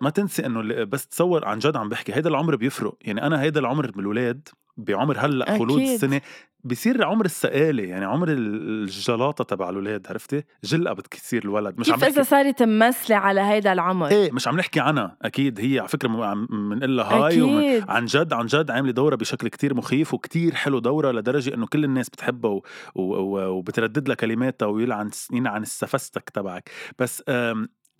ما 0.00 0.10
تنسي 0.10 0.46
إنه 0.46 0.84
بس 0.84 1.06
تصور 1.06 1.44
عن 1.44 1.58
جد 1.58 1.76
عم 1.76 1.88
بحكي 1.88 2.14
هيدا 2.14 2.28
العمر 2.28 2.56
بيفرق 2.56 2.96
يعني 3.00 3.26
أنا 3.26 3.42
هيدا 3.42 3.60
العمر 3.60 3.90
بالولاد 3.90 4.48
بعمر 4.76 5.18
هلأ 5.18 5.58
خلود. 5.58 5.80
السنة 5.80 6.20
بصير 6.64 7.04
عمر 7.04 7.24
السقالة 7.24 7.82
يعني 7.82 8.04
عمر 8.04 8.28
الجلاطة 8.30 9.44
تبع 9.44 9.70
الولاد 9.70 10.06
عرفتي؟ 10.08 10.44
جلقة 10.64 10.94
بتصير 10.94 11.44
الولد 11.44 11.80
مش 11.80 11.86
كيف 11.86 12.04
عم 12.04 12.10
إذا 12.10 12.22
صارت 12.22 12.62
ممثلة 12.62 13.16
على 13.16 13.40
هيدا 13.40 13.72
العمر؟ 13.72 14.08
إيه 14.08 14.32
مش 14.32 14.48
عم 14.48 14.56
نحكي 14.56 14.80
عنها 14.80 15.16
أكيد 15.22 15.60
هي 15.60 15.78
على 15.78 15.88
فكرة 15.88 16.24
عم 16.26 16.46
بنقول 16.46 16.96
لها 16.96 17.06
هاي 17.06 17.42
أكيد. 17.42 17.90
عن 17.90 18.04
جد 18.04 18.32
عن 18.32 18.46
جد 18.46 18.70
عاملة 18.70 18.92
دورة 18.92 19.16
بشكل 19.16 19.48
كتير 19.48 19.74
مخيف 19.74 20.14
وكتير 20.14 20.54
حلو 20.54 20.78
دورة 20.78 21.12
لدرجة 21.12 21.54
إنه 21.54 21.66
كل 21.66 21.84
الناس 21.84 22.08
بتحبها 22.10 22.50
و... 22.50 22.62
و... 22.94 23.48
وبتردد 23.48 24.08
لها 24.08 24.16
كلماتها 24.16 24.66
ويلعن 24.66 25.10
عن 25.32 25.62
السفستك 25.62 26.30
تبعك 26.30 26.70
بس 26.98 27.22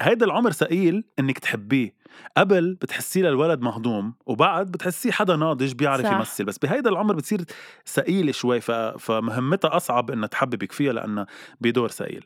هيدا 0.01 0.27
العمر 0.27 0.53
ثقيل 0.53 1.05
إنك 1.19 1.39
تحبيه. 1.39 1.95
قبل 2.37 2.75
بتحسيه 2.75 3.23
للولد 3.23 3.61
مهضوم 3.61 4.15
وبعد 4.27 4.67
بتحسيه 4.71 5.11
حدا 5.11 5.37
ناضج 5.37 5.73
بيعرف 5.73 6.07
صح. 6.07 6.13
يمثل. 6.13 6.45
بس 6.45 6.59
بهيدا 6.59 6.91
العمر 6.91 7.15
بتصير 7.15 7.45
ثقيلة 7.87 8.33
شوي 8.33 8.61
فمهمتها 8.99 9.77
أصعب 9.77 10.11
انها 10.11 10.27
تحببك 10.27 10.73
فيها 10.73 10.93
لانها 10.93 11.27
بدور 11.61 11.89
ثقيل. 11.89 12.25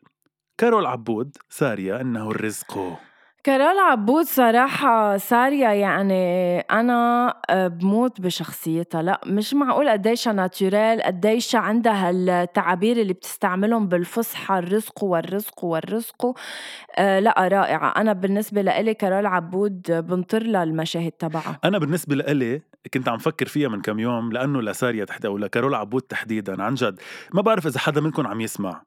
كارول 0.58 0.86
عبود 0.86 1.36
سارية 1.50 2.00
إنه 2.00 2.30
الرزق. 2.30 2.98
كارول 3.44 3.78
عبود 3.78 4.24
صراحة 4.24 5.16
سارية 5.16 5.68
يعني 5.68 6.60
أنا 6.60 7.34
آه، 7.50 7.68
بموت 7.68 8.20
بشخصيتها. 8.20 9.02
لا 9.02 9.20
مش 9.26 9.54
معقول 9.54 9.88
قديش 9.88 10.28
ناتوريل 10.28 11.02
قديش 11.02 11.54
عندها 11.54 12.08
هالتعابير 12.08 12.96
اللي 12.96 13.12
بتستعملهم 13.12 13.88
بالفصحى 13.88 14.58
الرزق 14.58 15.04
والرزق 15.04 15.64
والرزق. 15.64 16.34
آه 16.96 17.20
لا 17.20 17.48
رائعة. 17.48 17.88
أنا 17.88 18.12
بالنسبة 18.12 18.62
لإلي 18.62 18.94
كارول 18.94 19.26
عبود 19.26 19.92
بنطر 19.92 20.42
لها 20.42 20.62
المشاهد 20.62 21.12
تبعها. 21.12 21.58
أنا 21.64 21.78
بالنسبة 21.78 22.14
لإلي 22.14 22.62
كنت 22.94 23.08
عم 23.08 23.18
فكر 23.18 23.46
فيها 23.46 23.68
من 23.68 23.80
كم 23.80 23.98
يوم 23.98 24.32
لأنه 24.32 24.62
لسارية 24.62 25.04
تحديدا 25.04 25.34
لكارول 25.34 25.74
عبود 25.74 26.02
تحديدا. 26.02 26.62
عن 26.62 26.74
جد 26.74 27.00
ما 27.34 27.42
بعرف 27.42 27.66
إذا 27.66 27.78
حدا 27.78 28.00
منكم 28.00 28.26
عم 28.26 28.40
يسمع. 28.40 28.82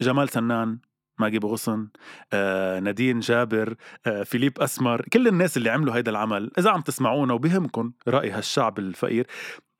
جمال 0.00 0.28
سنان 0.28 0.78
ماجي 1.20 1.38
بغصن 1.38 1.88
آه، 2.32 2.80
نادين 2.80 3.20
جابر 3.20 3.74
آه، 4.06 4.22
فيليب 4.22 4.58
أسمر 4.58 5.02
كل 5.12 5.28
الناس 5.28 5.56
اللي 5.56 5.70
عملوا 5.70 5.96
هيدا 5.96 6.10
العمل 6.10 6.50
إذا 6.58 6.70
عم 6.70 6.80
تسمعونا 6.80 7.34
وبهمكم 7.34 7.92
رأي 8.08 8.30
هالشعب 8.30 8.78
الفقير 8.78 9.26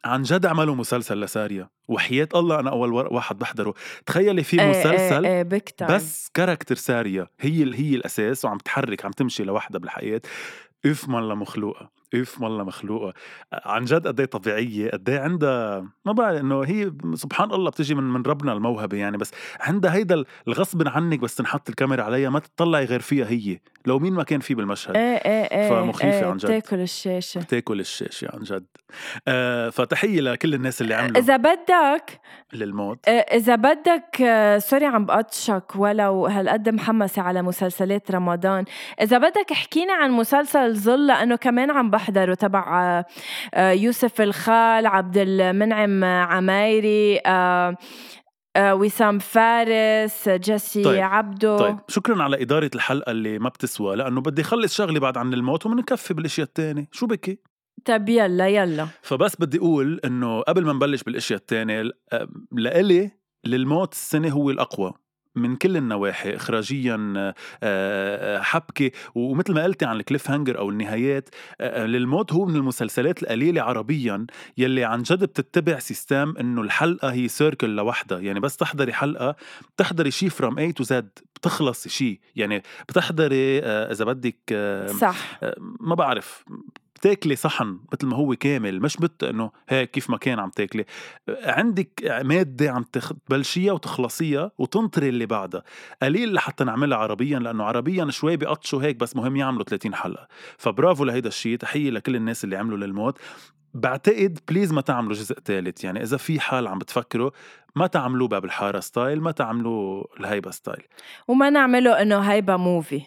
عن 0.04 0.22
جد 0.22 0.46
عملوا 0.46 0.74
مسلسل 0.74 1.20
لساريا 1.20 1.68
وحياة 1.88 2.28
الله 2.34 2.60
أنا 2.60 2.70
أول 2.70 2.92
واحد 2.92 3.38
بحضره. 3.38 3.74
تخيلي 4.06 4.42
في 4.42 4.60
إيه، 4.60 4.70
مسلسل 4.70 5.26
إيه 5.26 5.48
إيه 5.52 5.86
بس 5.88 6.30
character 6.34 6.74
ساريا 6.74 7.26
هي 7.40 7.74
هي 7.74 7.94
الأساس 7.94 8.44
وعم 8.44 8.58
تحرك 8.58 9.04
عم 9.04 9.10
تمشي 9.10 9.44
لوحدها 9.44 9.78
بالحياة. 9.80 10.20
اف 10.86 11.08
مالها 11.08 11.34
مخلوقة 11.34 11.99
اف 12.14 12.42
والله 12.42 12.64
مخلوقة؟ 12.64 13.14
عن 13.52 13.84
جد 13.84 14.06
قد 14.06 14.20
إيه 14.20 14.26
طبيعية؟ 14.26 14.90
قد 14.90 15.08
إيه 15.10 15.20
عندها 15.20 15.80
ما 16.06 16.12
بعرف 16.12 16.40
إنه 16.40 16.62
هي 16.62 16.92
سبحان 17.14 17.52
الله 17.52 17.70
بتجي 17.70 17.94
من 17.94 18.02
من 18.04 18.22
ربنا 18.22 18.52
الموهبة 18.52 18.96
يعني 18.96 19.16
بس 19.16 19.30
عندها 19.60 19.94
هيدا 19.94 20.24
الغصب 20.48 20.88
عنك 20.88 21.18
بس 21.18 21.34
تنحط 21.34 21.68
الكاميرا 21.68 22.02
عليها 22.02 22.30
ما 22.30 22.38
تطلعي 22.38 22.84
غير 22.84 23.00
فيها 23.00 23.26
هي. 23.26 23.60
لو 23.86 23.98
مين 23.98 24.12
ما 24.12 24.22
كان 24.22 24.40
فيه 24.40 24.54
بالمشهد. 24.54 24.96
إيه 24.96 25.16
إيه 25.16 25.44
إيه 25.44 25.68
فمخيفة 25.68 26.18
إيه 26.18 26.26
عن 26.26 26.36
جد. 26.36 26.46
بتاكل 26.46 26.80
الشاشة. 26.80 27.40
بتاكل 27.40 27.80
الشاشة 27.80 28.28
عن 28.34 28.42
جد. 28.42 28.66
آه 29.28 29.70
فتحية 29.70 30.20
لكل 30.20 30.54
الناس 30.54 30.80
اللي 30.80 30.94
عملوا. 30.94 31.18
إذا 31.18 31.36
بدك 31.36 32.20
للموت. 32.52 33.08
آه، 33.08 33.10
إذا 33.12 33.54
بدك 33.54 34.22
آه، 34.22 34.58
سوري 34.58 34.86
عم 34.86 35.06
بقطشك 35.06 35.76
ولو 35.76 36.26
هالقد 36.26 36.68
محمسة 36.68 37.22
على 37.22 37.42
مسلسلات 37.42 38.10
رمضان، 38.10 38.64
إذا 39.00 39.18
بدك 39.18 39.52
احكينا 39.52 39.92
عن 39.92 40.10
مسلسل 40.10 40.76
ظل 40.76 41.06
لأنه 41.06 41.36
كمان 41.36 41.70
عم 41.70 41.90
بحضره 41.90 42.34
تبع 42.34 42.82
آه، 42.82 43.04
آه، 43.54 43.70
يوسف 43.70 44.20
الخال، 44.20 44.86
عبد 44.86 45.14
المنعم 45.18 46.04
عمايري، 46.04 47.20
آه، 47.26 47.76
وسام 48.58 49.18
فارس، 49.18 50.28
جيسي 50.28 50.84
طيب، 50.84 51.02
عبده 51.02 51.56
طيب 51.56 51.78
شكرا 51.88 52.22
على 52.22 52.42
إدارة 52.42 52.70
الحلقة 52.74 53.10
اللي 53.10 53.38
ما 53.38 53.48
بتسوى 53.48 53.96
لأنه 53.96 54.20
بدي 54.20 54.42
أخلص 54.42 54.74
شغلي 54.74 55.00
بعد 55.00 55.16
عن 55.18 55.34
الموت 55.34 55.66
ومنكفي 55.66 56.14
بالأشياء 56.14 56.46
التانية. 56.46 56.88
شو 56.92 57.06
بكي؟ 57.06 57.38
طيب 57.84 58.08
يلا 58.08 58.48
يلا. 58.48 58.86
فبس 59.02 59.36
بدي 59.40 59.58
أقول 59.58 60.00
إنه 60.04 60.40
قبل 60.40 60.64
ما 60.64 60.72
نبلش 60.72 61.02
بالأشياء 61.02 61.38
التانية 61.38 61.90
آه، 62.12 62.28
لإلي 62.52 63.10
للموت 63.46 63.92
السنة 63.92 64.28
هو 64.28 64.50
الأقوى. 64.50 64.92
من 65.34 65.56
كل 65.56 65.76
النواحي 65.76 66.36
اخراجيا 66.36 67.14
آه، 67.16 67.34
آه، 67.62 68.40
حبكة. 68.40 68.90
ومثل 69.14 69.54
ما 69.54 69.64
قلتي 69.64 69.84
عن 69.84 69.96
ال 69.96 70.30
cliffhanger 70.30 70.58
أو 70.58 70.70
النهايات 70.70 71.28
آه، 71.60 71.86
للموت 71.86 72.32
هو 72.32 72.44
من 72.46 72.56
المسلسلات 72.56 73.22
القليلة 73.22 73.62
عربيا 73.62 74.26
يلي 74.58 74.84
عن 74.84 75.02
جد 75.02 75.24
بتتبع 75.24 75.78
system 75.78 76.34
إنه 76.40 76.62
الحلقة 76.62 77.12
هي 77.12 77.28
circle 77.28 77.76
لوحدها. 77.76 78.18
يعني 78.18 78.40
بس 78.40 78.56
تحضري 78.56 78.92
حلقة 78.92 79.36
بتحضري 79.76 80.10
شيء 80.10 80.28
from 80.28 80.58
A 80.58 80.72
to 80.72 80.84
Z 80.84 81.10
بتخلص 81.36 81.88
شيء 81.88 82.20
يعني 82.36 82.62
بتحضري 82.88 83.58
إذا 83.60 84.04
بدك 84.04 84.54
صح. 85.00 85.40
ما 85.80 85.94
بعرف. 85.94 86.44
بتاكلي 87.00 87.36
صحن 87.36 87.80
مثل 87.92 88.06
ما 88.06 88.16
هو 88.16 88.36
كامل 88.36 88.80
مش 88.80 88.96
بت 88.96 89.24
إنه 89.24 89.50
هيك 89.68 89.90
كيف 89.90 90.10
ما 90.10 90.16
كان 90.16 90.38
عم 90.38 90.50
تاكلي. 90.50 90.84
عندك 91.28 92.20
مادة 92.24 92.70
عم 92.70 92.82
تبلشيها 92.82 93.72
وتخلصيها 93.72 94.50
وتنطري 94.58 95.08
اللي 95.08 95.26
بعدها. 95.26 95.62
قليل 96.02 96.32
لحتى 96.32 96.64
نعملها 96.64 96.98
عربيا 96.98 97.38
لأنه 97.38 97.64
عربيا 97.64 98.10
شوي 98.10 98.36
بيقطشوا 98.36 98.82
هيك 98.82 98.96
بس 98.96 99.16
مهم 99.16 99.36
يعملوا 99.36 99.64
30 99.64 99.94
حلقة. 99.94 100.28
فبرافو 100.58 101.04
لهيدا 101.04 101.28
الشيء 101.28 101.56
تحية 101.56 101.90
لكل 101.90 102.16
الناس 102.16 102.44
اللي 102.44 102.56
عملوا 102.56 102.78
للموت. 102.78 103.18
بعتقد 103.74 104.38
please 104.48 104.72
ما 104.72 104.80
تعملوا 104.80 105.14
جزء 105.14 105.34
ثالث 105.44 105.84
يعني 105.84 106.02
إذا 106.02 106.16
في 106.16 106.40
حال 106.40 106.66
عم 106.66 106.78
بتفكروا 106.78 107.30
ما 107.76 107.86
تعملوه 107.86 108.28
باب 108.28 108.44
الحارة 108.44 108.80
style 108.80 109.20
ما 109.20 109.30
تعملوه 109.30 110.08
الهيبة 110.20 110.50
style 110.50 110.82
وما 111.28 111.50
نعمله 111.50 112.02
إنه 112.02 112.18
هيبة 112.18 112.56
movie 112.56 113.02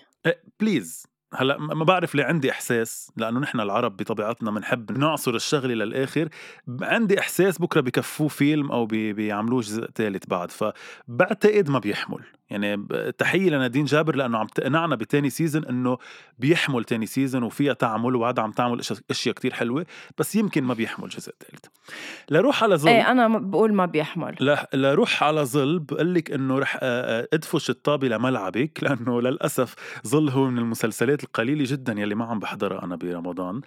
please 0.60 1.13
هلأ 1.36 1.58
ما 1.58 1.84
بعرف 1.84 2.16
ليه 2.16 2.24
عندي 2.24 2.52
إحساس 2.52 3.12
لأنه 3.18 3.40
نحن 3.40 3.60
العرب 3.60 3.98
بطبيعتنا 3.98 4.52
بنحب 4.52 4.98
نعصر 4.98 5.36
الشغله 5.36 5.74
للاخر 5.74 6.30
عندي 6.82 7.20
إحساس 7.20 7.62
بكرة 7.62 7.82
بكفوه 7.82 8.28
فيلم 8.28 8.72
أو 8.72 8.86
بيعملوه 8.86 9.62
جزء 9.62 9.88
ثالث 9.96 10.26
بعد 10.28 10.52
فبعتقد 10.52 11.70
ما 11.70 11.80
بيحمل. 11.80 12.24
يعني 12.54 12.88
تحية 13.18 13.50
لنادين 13.50 13.86
جابر 13.86 14.16
لأنه 14.16 14.38
عم 14.38 14.48
تقنعنا 14.48 14.96
بتاني 14.96 15.30
season 15.30 15.66
إنه 15.66 15.98
بيحمل 16.40 16.84
تاني 16.84 17.06
season 17.06 17.44
وفيها 17.44 17.74
تعمل 17.74 18.16
وهذا 18.16 18.42
عم 18.42 18.52
تعمل 18.52 18.82
إشياء 19.10 19.36
كتير 19.36 19.54
حلوة 19.54 19.86
بس 20.18 20.36
يمكن 20.36 20.64
ما 20.64 20.74
بيحمل 20.74 21.10
جزء 21.10 21.34
ثالث 21.40 21.66
لروح 22.30 22.64
على 22.64 22.76
ظل. 22.76 22.90
إيه 22.90 23.12
أنا 23.12 23.28
بقول 23.28 23.74
ما 23.74 23.86
بيحمل. 23.86 24.36
لا 24.40 24.70
لروح 24.74 25.24
على 25.24 25.42
ظل 25.42 25.80
بقول 25.80 26.14
لك 26.14 26.32
إنه 26.32 26.60
رح 26.60 26.80
ادفش 27.34 27.70
الطابة 27.70 28.08
لملعبك 28.08 28.84
لأنه 28.84 29.22
للأسف 29.22 29.76
ظل 30.08 30.30
هو 30.30 30.50
من 30.50 30.58
المسلسلات 30.58 31.24
القليلة 31.24 31.66
جدا 31.68 31.94
يلي 31.94 32.16
ما 32.16 32.26
عم 32.26 32.40
بحضرها 32.40 32.84
أنا 32.84 32.96
برمضان. 32.96 33.62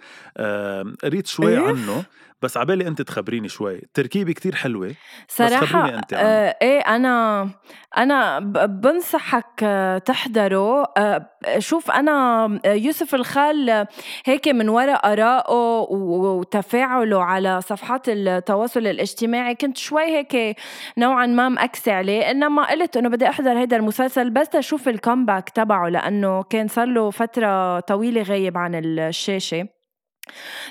قريت 1.03 1.27
شوي 1.27 1.57
إيه؟ 1.57 1.67
عنه 1.67 2.03
بس 2.41 2.57
عبالي 2.57 2.87
أنت 2.87 3.01
تخبريني 3.01 3.49
شوي. 3.49 3.75
التركيبه 3.75 4.33
كتير 4.33 4.55
حلوة 4.55 4.95
صراحة 5.27 5.61
بس 5.61 5.69
خبريني 5.69 5.97
أنت 5.97 6.13
عنه. 6.13 6.23
آه 6.23 6.57
إيه 6.61 6.79
أنا 6.79 7.49
أنا 7.97 8.39
بنصحك 8.65 9.65
تحضره. 10.05 10.83
آه، 10.97 11.29
شوف 11.59 11.91
أنا 11.91 12.59
يوسف 12.65 13.15
الخال 13.15 13.87
هيك 14.25 14.47
من 14.47 14.69
وراء 14.69 15.13
آرائه 15.13 15.87
وتفاعله 15.91 17.23
على 17.23 17.61
صفحات 17.61 18.09
التواصل 18.09 18.87
الاجتماعي. 18.87 19.55
كنت 19.55 19.77
شوي 19.77 20.03
هيك 20.03 20.57
نوعا 20.97 21.25
ما 21.25 21.49
مأكسة 21.49 21.91
عليه 21.93 22.31
إنما 22.31 22.71
قلت 22.71 22.97
إنه 22.97 23.09
بدي 23.09 23.29
أحضر 23.29 23.61
هذا 23.61 23.77
المسلسل 23.77 24.29
بس 24.29 24.55
أشوف 24.55 24.87
ال 24.87 24.94
comeback 24.94 25.49
تبعه 25.49 25.89
لأنه 25.89 26.43
كان 26.43 26.67
صار 26.67 26.85
له 26.85 27.09
فترة 27.11 27.79
طويلة 27.79 28.21
غايب 28.21 28.57
عن 28.57 28.75
الشاشة. 28.75 29.76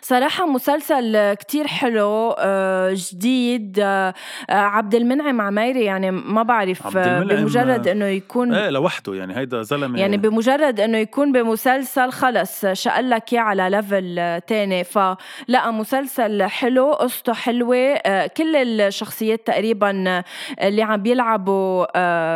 صراحة 0.02 0.46
مسلسل 0.46 1.34
كتير 1.34 1.66
حلو 1.66 2.34
آه، 2.38 2.94
جديد 2.94 3.78
آه، 3.80 4.14
عبد 4.48 4.94
المنعم 4.94 5.40
عمايري 5.40 5.84
يعني 5.84 6.10
ما 6.10 6.42
بعرف 6.42 6.96
بمجرد 6.96 7.88
إنه 7.88 8.04
يكون 8.04 8.54
إيه 8.54 8.70
لوحده 8.70 9.14
يعني 9.14 9.36
هيدا 9.36 9.62
زلمة 9.62 9.98
يعني 9.98 10.16
بمجرد 10.16 10.80
إنه 10.80 10.98
يكون 10.98 11.32
بمسلسل 11.32 12.12
خلص 12.12 12.66
شقلك 12.66 13.32
إياه 13.32 13.40
على 13.40 13.70
level 13.70 14.40
تاني. 14.46 14.84
فلا 14.84 15.70
مسلسل 15.70 16.42
حلو 16.42 16.92
قصته 16.92 17.32
حلوة 17.32 17.76
آه، 17.76 18.26
كل 18.26 18.56
الشخصيات 18.56 19.46
تقريبا 19.46 20.22
اللي 20.62 20.82
عم 20.82 21.02
بيلعبوا 21.02 21.86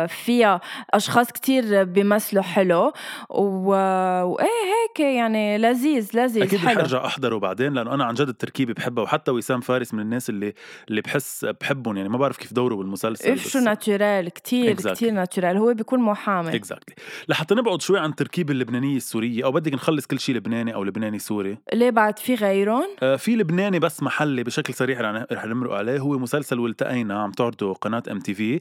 فيها 0.07 0.61
أشخاص 0.93 1.31
كتير 1.31 1.83
بيمثلوا 1.83 2.43
حلو. 2.43 2.93
وإيه 3.29 4.45
هيك 4.45 4.99
يعني 4.99 5.57
لذيذ 5.57 6.09
لذيذ 6.13 6.43
أكيد 6.43 6.59
حلو. 6.59 7.09
احضره 7.11 7.37
بعدين 7.37 7.73
لأنه 7.73 7.93
أنا 7.93 8.03
عن 8.03 8.13
جد 8.13 8.27
التركيبه 8.27 8.73
بحبها 8.73 9.03
وحتى 9.03 9.31
وسام 9.31 9.61
فارس 9.61 9.93
من 9.93 9.99
الناس 9.99 10.29
اللي 10.29 10.53
اللي 10.89 11.01
بحس 11.01 11.45
بحبهم 11.45 11.97
يعني 11.97 12.09
ما 12.09 12.17
بعرف 12.17 12.37
كيف 12.37 12.53
دوره 12.53 12.75
بالمسلسل 12.75 13.39
شو 13.39 13.59
natural 13.59 14.29
كتير 14.29 14.75
exactly. 14.75 14.91
كتير 14.91 15.11
natural 15.11 15.57
هو 15.57 15.73
بيكون 15.73 15.99
محامي. 15.99 16.55
exactly 16.55 16.95
exactly. 16.95 17.29
لحتى 17.29 17.55
نبعد 17.55 17.81
شوي 17.81 17.99
عن 17.99 18.09
التركيبه 18.09 18.53
اللبنانيه 18.53 18.97
السورية 18.97 19.45
أو 19.45 19.51
بدك 19.51 19.73
نخلص 19.73 20.05
كل 20.07 20.19
شيء 20.19 20.35
لبناني 20.35 20.73
أو 20.73 20.83
لبناني 20.83 21.19
سوري؟ 21.19 21.57
ليه 21.73 21.89
بعد 21.89 22.19
في 22.19 22.35
غيرهم؟ 22.35 22.87
آه 23.03 23.15
في 23.15 23.35
لبناني 23.35 23.79
بس 23.79 24.03
محلي 24.03 24.43
بشكل 24.43 24.73
سريع 24.73 25.25
رح 25.31 25.45
نمرق 25.45 25.73
عليه. 25.73 25.99
هو 25.99 26.19
مسلسل 26.19 26.59
والتقينا 26.59 27.23
عم 27.23 27.31
تعرضه 27.31 27.73
قناة 27.73 28.03
MTV 28.11 28.59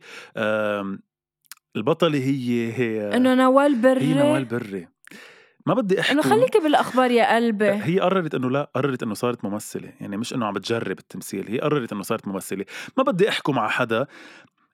البطلة 1.76 2.18
هي 2.18 2.72
هي 2.72 3.16
إنه 3.16 3.34
نوال 3.34 3.74
بري. 3.74 4.04
هي 4.04 4.14
نوال 4.14 4.44
بري. 4.44 4.88
ما 5.70 5.74
بدي 5.74 6.00
احكي 6.00 6.12
انه 6.12 6.22
خليكي 6.22 6.58
بالأخبار 6.58 7.10
يا 7.10 7.34
قلبي. 7.34 7.70
هي 7.70 8.00
قررت 8.00 8.34
إنه 8.34 8.50
لا 8.50 8.70
قررت 8.74 9.02
إنه 9.02 9.14
صارت 9.14 9.44
ممثلة 9.44 9.92
يعني 10.00 10.16
مش 10.16 10.34
إنه 10.34 10.46
عم 10.46 10.54
بتجرب 10.54 10.98
التمثيل 10.98 11.48
هي 11.48 11.58
قررت 11.58 11.92
إنه 11.92 12.02
صارت 12.02 12.28
ممثلة. 12.28 12.64
ما 12.96 13.02
بدي 13.02 13.28
أحكم 13.28 13.54
مع 13.54 13.68
حدا 13.68 14.06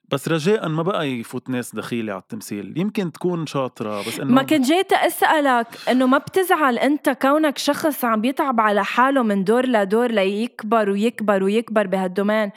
بس 0.09 0.29
رجاء 0.29 0.69
ما 0.69 0.83
بقى 0.83 1.09
يفوت 1.09 1.51
ناس 1.51 1.75
دخيلة 1.75 2.13
على 2.13 2.23
التمثيل. 2.23 2.75
يمكن 2.77 3.13
تكون 3.13 3.47
شاطرة 3.47 4.01
بس 4.01 4.21
إنه 4.21 4.33
ما 4.33 4.43
كنت 4.43 4.67
جاية 4.69 4.87
أسألك 4.93 5.67
إنه 5.91 6.07
ما 6.07 6.19
بتزعل 6.19 6.79
أنت 6.79 7.11
كونك 7.11 7.59
شخص 7.59 8.05
عم 8.05 8.21
بيتعب 8.21 8.61
على 8.61 8.85
حاله 8.85 9.23
من 9.23 9.45
دور 9.45 9.67
لدور 9.67 10.13
ليكبر 10.13 10.91
ويكبر 10.91 11.43
ويكبر 11.43 11.87
بهال 11.87 12.04
domaine. 12.04 12.51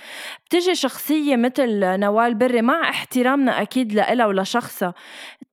بتجي 0.45 0.75
شخصية 0.75 1.35
مثل 1.35 1.79
نوال 1.99 2.35
بري 2.35 2.61
مع 2.61 2.89
احترامنا 2.89 3.61
أكيد 3.61 3.93
لإلها 3.93 4.25
ولشخصها. 4.25 4.93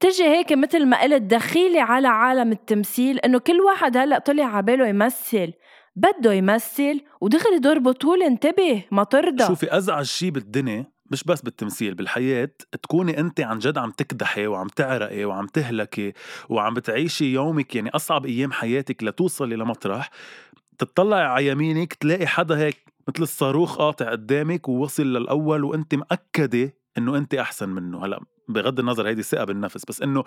تجي 0.01 0.25
هيك 0.25 0.53
مثل 0.53 0.87
ما 0.87 1.03
قلت 1.03 1.23
دخيلة 1.23 1.83
على 1.83 2.09
عالم 2.09 2.53
التمثيل 2.53 3.19
إنه 3.19 3.39
كل 3.39 3.61
واحد 3.61 3.97
هلأ 3.97 4.19
طلع 4.19 4.57
عباله 4.57 4.87
يمثل. 4.87 5.53
بده 5.97 6.33
يمثل 6.33 7.01
ودغري 7.21 7.59
دور 7.59 7.79
بطولة 7.79 8.27
انتبه 8.27 8.85
ما 8.91 9.05
ترضى. 9.05 9.47
شوفي 9.47 9.77
أزعج 9.77 10.05
شيء 10.05 10.31
بالدنيا 10.31 10.87
مش 11.11 11.25
بس 11.25 11.43
بالتمثيل 11.43 11.95
بالحياة 11.95 12.51
تكوني 12.83 13.21
أنت 13.21 13.41
عن 13.41 13.59
جد 13.59 13.79
عم 13.79 13.91
تكدحي 13.91 14.47
وعم 14.47 14.67
تعرقي 14.67 15.25
وعم 15.25 15.47
تهلكي 15.47 16.13
وعم 16.49 16.75
بتعيشي 16.75 17.33
يومك 17.33 17.77
يعني 17.77 17.91
أصعب 17.91 18.27
أيام 18.27 18.53
حياتك 18.53 19.05
لتوصلي 19.05 19.57
لمطرح. 19.57 20.11
تطلعي 20.79 21.25
على 21.25 21.47
يمينك 21.47 21.95
تلاقي 21.95 22.27
حدا 22.27 22.59
هيك 22.59 22.77
مثل 23.09 23.23
الصاروخ 23.23 23.79
قاطع 23.79 24.11
قدامك 24.11 24.69
ووصل 24.69 25.03
للأول 25.03 25.65
وأنت 25.65 25.95
مأكدة 25.95 26.75
إنه 26.99 27.17
أنت 27.17 27.35
أحسن 27.35 27.69
منه. 27.69 28.05
هلأ 28.05 28.21
بغض 28.49 28.79
النظر 28.81 29.09
هيدي 29.09 29.21
الثقة 29.21 29.45
بالنفس 29.45 29.85
بس 29.89 30.03
إنه 30.03 30.25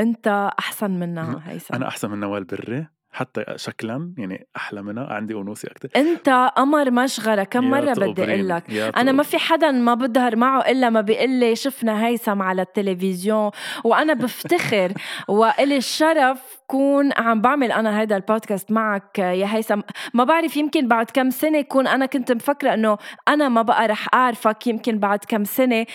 أنت 0.00 0.50
أحسن 0.58 0.90
منها 0.90 1.42
هيثم. 1.44 1.74
أنا 1.74 1.88
أحسن 1.88 2.10
من 2.10 2.20
نوال 2.20 2.44
بري 2.44 2.86
حتى 3.14 3.44
شكلا 3.56 4.12
يعني 4.18 4.46
أحلى 4.56 4.82
منها 4.82 5.06
عندي 5.06 5.34
أنوثة 5.34 5.70
أكثر 5.70 5.88
أنت 5.96 6.50
قمر 6.56 6.90
مشغلة 6.90 7.44
كم 7.44 7.70
مرة 7.70 7.92
بدي 7.92 8.24
أقول 8.24 8.48
لك 8.48 8.70
أنا 8.70 9.12
ما 9.12 9.22
في 9.22 9.38
حدا 9.38 9.70
ما 9.70 9.94
بظهر 9.94 10.36
معه 10.36 10.60
إلا 10.60 10.90
ما 10.90 11.00
بيقول 11.00 11.30
لي 11.30 11.56
شفنا 11.56 12.06
هيثم 12.06 12.42
على 12.42 12.62
التلفزيون 12.62 13.50
وأنا 13.84 14.14
بفتخر. 14.14 14.92
وإلي 15.28 15.76
الشرف 15.76 16.58
كون 16.66 17.10
عم 17.16 17.40
بعمل 17.40 17.72
أنا 17.72 18.00
هيدا 18.00 18.16
البودكاست 18.16 18.70
معك 18.70 19.18
يا 19.18 19.46
هيثم. 19.54 19.80
ما 20.14 20.24
بعرف 20.24 20.56
يمكن 20.56 20.88
بعد 20.88 21.10
كم 21.10 21.30
سنة 21.30 21.60
كون 21.60 21.86
أنا 21.86 22.06
كنت 22.06 22.32
مفكرة 22.32 22.74
إنه 22.74 22.98
أنا 23.28 23.48
ما 23.48 23.62
بقى 23.62 23.88
رح 23.88 24.14
أعرفك 24.14 24.66
يمكن 24.66 24.98
بعد 24.98 25.18
كم 25.28 25.44
سنة. 25.44 25.86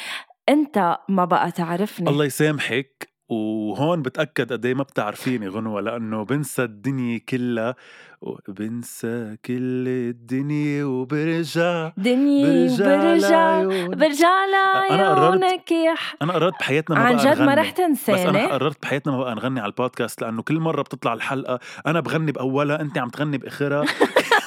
أنت 0.50 0.98
ما 1.10 1.26
بقى 1.26 1.52
تعرفني. 1.52 2.10
الله 2.10 2.26
يسامحك 2.26 3.10
وهون 3.30 4.02
بتأكد 4.02 4.54
قد 4.54 4.66
إيه 4.66 4.74
ما 4.74 4.84
بتعرفيني 4.84 5.48
غنوة 5.48 5.82
لأنه 5.82 6.26
بنسى 6.26 6.64
الدنيا 6.64 7.20
كلها 7.30 7.76
وبنسى 8.22 9.38
كل 9.46 9.88
الدنيا 9.88 10.84
وبرجع 10.86 11.92
دنيا 11.98 12.68
برجع 12.78 13.64
برجع 13.88 14.46
لعيون 14.46 15.00
لعيونك 15.00 15.72
يا 15.72 15.96
أنا 16.22 16.34
قررت 16.34 16.54
بحياتنا 16.60 17.00
ما 17.00 17.06
عن 17.06 17.16
بقى 17.16 17.36
جد 17.36 17.42
ما. 17.42 17.54
رح 17.56 17.72
بس 17.72 17.80
أنا 17.80 17.88
تنساني 17.88 18.46
قررت 18.46 18.82
بحياتنا 18.82 19.14
ما 19.14 19.20
بقى 19.24 19.36
نغني 19.36 19.60
على 19.60 19.70
البودكاست 19.70 20.22
لأنه 20.22 20.42
كل 20.42 20.60
مرة 20.60 20.82
بتطلع 20.82 21.14
الحلقة 21.14 21.60
أنا 21.88 22.00
بغني 22.00 22.32
بأولها 22.32 22.82
أنت 22.82 22.98
عم 22.98 23.10
تغني 23.10 23.38
بآخرها. 23.38 23.86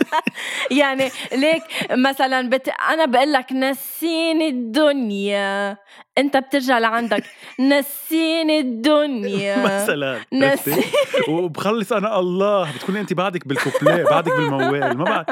يعني 0.80 1.10
ليك 1.32 1.62
مثلا 1.92 2.48
بت... 2.50 2.68
أنا 2.90 3.04
بقول 3.04 3.32
لك 3.32 3.52
نسيني 3.52 4.48
الدنيا. 4.48 5.76
أنت 6.18 6.36
بترجع 6.36 6.78
لعندك. 6.78 7.24
نسيني 7.60 8.60
الدنيا. 8.60 9.56
مثلا. 9.82 10.18
نسي- 10.32 10.70
عرفتي؟ 10.70 11.30
وبخلص 11.30 11.92
أنا 11.92 12.18
الله. 12.20 12.72
بتكوني 12.76 13.00
أنت 13.00 13.12
بعدك 13.12 13.48
بالكوبليه 13.48 14.04
بعدك 14.04 14.32
بالموال. 14.36 14.96
ما 14.96 15.04
بعرف 15.04 15.26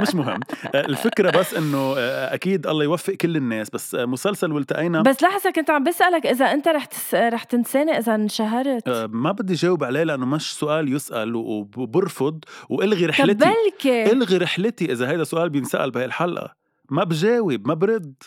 مش 0.00 0.14
مهم. 0.14 0.40
آه، 0.74 0.80
الفكرة 0.80 1.30
بس 1.30 1.54
إنه 1.54 1.94
آه، 1.98 2.34
أكيد 2.34 2.66
الله 2.66 2.84
يوفق 2.84 3.12
كل 3.12 3.36
الناس. 3.36 3.70
بس 3.70 3.94
آه، 3.94 4.04
مسلسل 4.04 4.52
والتقينا. 4.52 5.02
بس 5.02 5.22
لحظة 5.22 5.50
كنت 5.50 5.70
عم 5.70 5.84
بسألك 5.84 6.26
إذا 6.26 6.52
أنت 6.52 6.68
رح 6.68 6.84
تس... 6.84 7.14
رح 7.14 7.42
تنساني 7.44 7.98
إذا 7.98 8.14
انشهرت. 8.14 8.88
ما 9.10 9.32
بدي 9.32 9.54
جاوب 9.54 9.84
عليه 9.84 10.02
لأنه 10.02 10.26
مش 10.26 10.54
سؤال 10.54 10.92
يسأل 10.92 11.34
وبرفض. 11.36 12.38
وإلغي 12.68 13.06
رحلتي. 13.06 13.34
بلكي. 13.34 14.05
ألغي 14.12 14.36
رحلتي 14.36 14.92
إذا 14.92 15.10
هيدا 15.10 15.24
سؤال 15.24 15.50
بينسأل 15.50 15.90
بهي 15.90 16.04
الحلقة. 16.04 16.54
ما 16.90 17.04
بجاوب 17.04 17.68
ما 17.68 17.74
برد. 17.74 18.22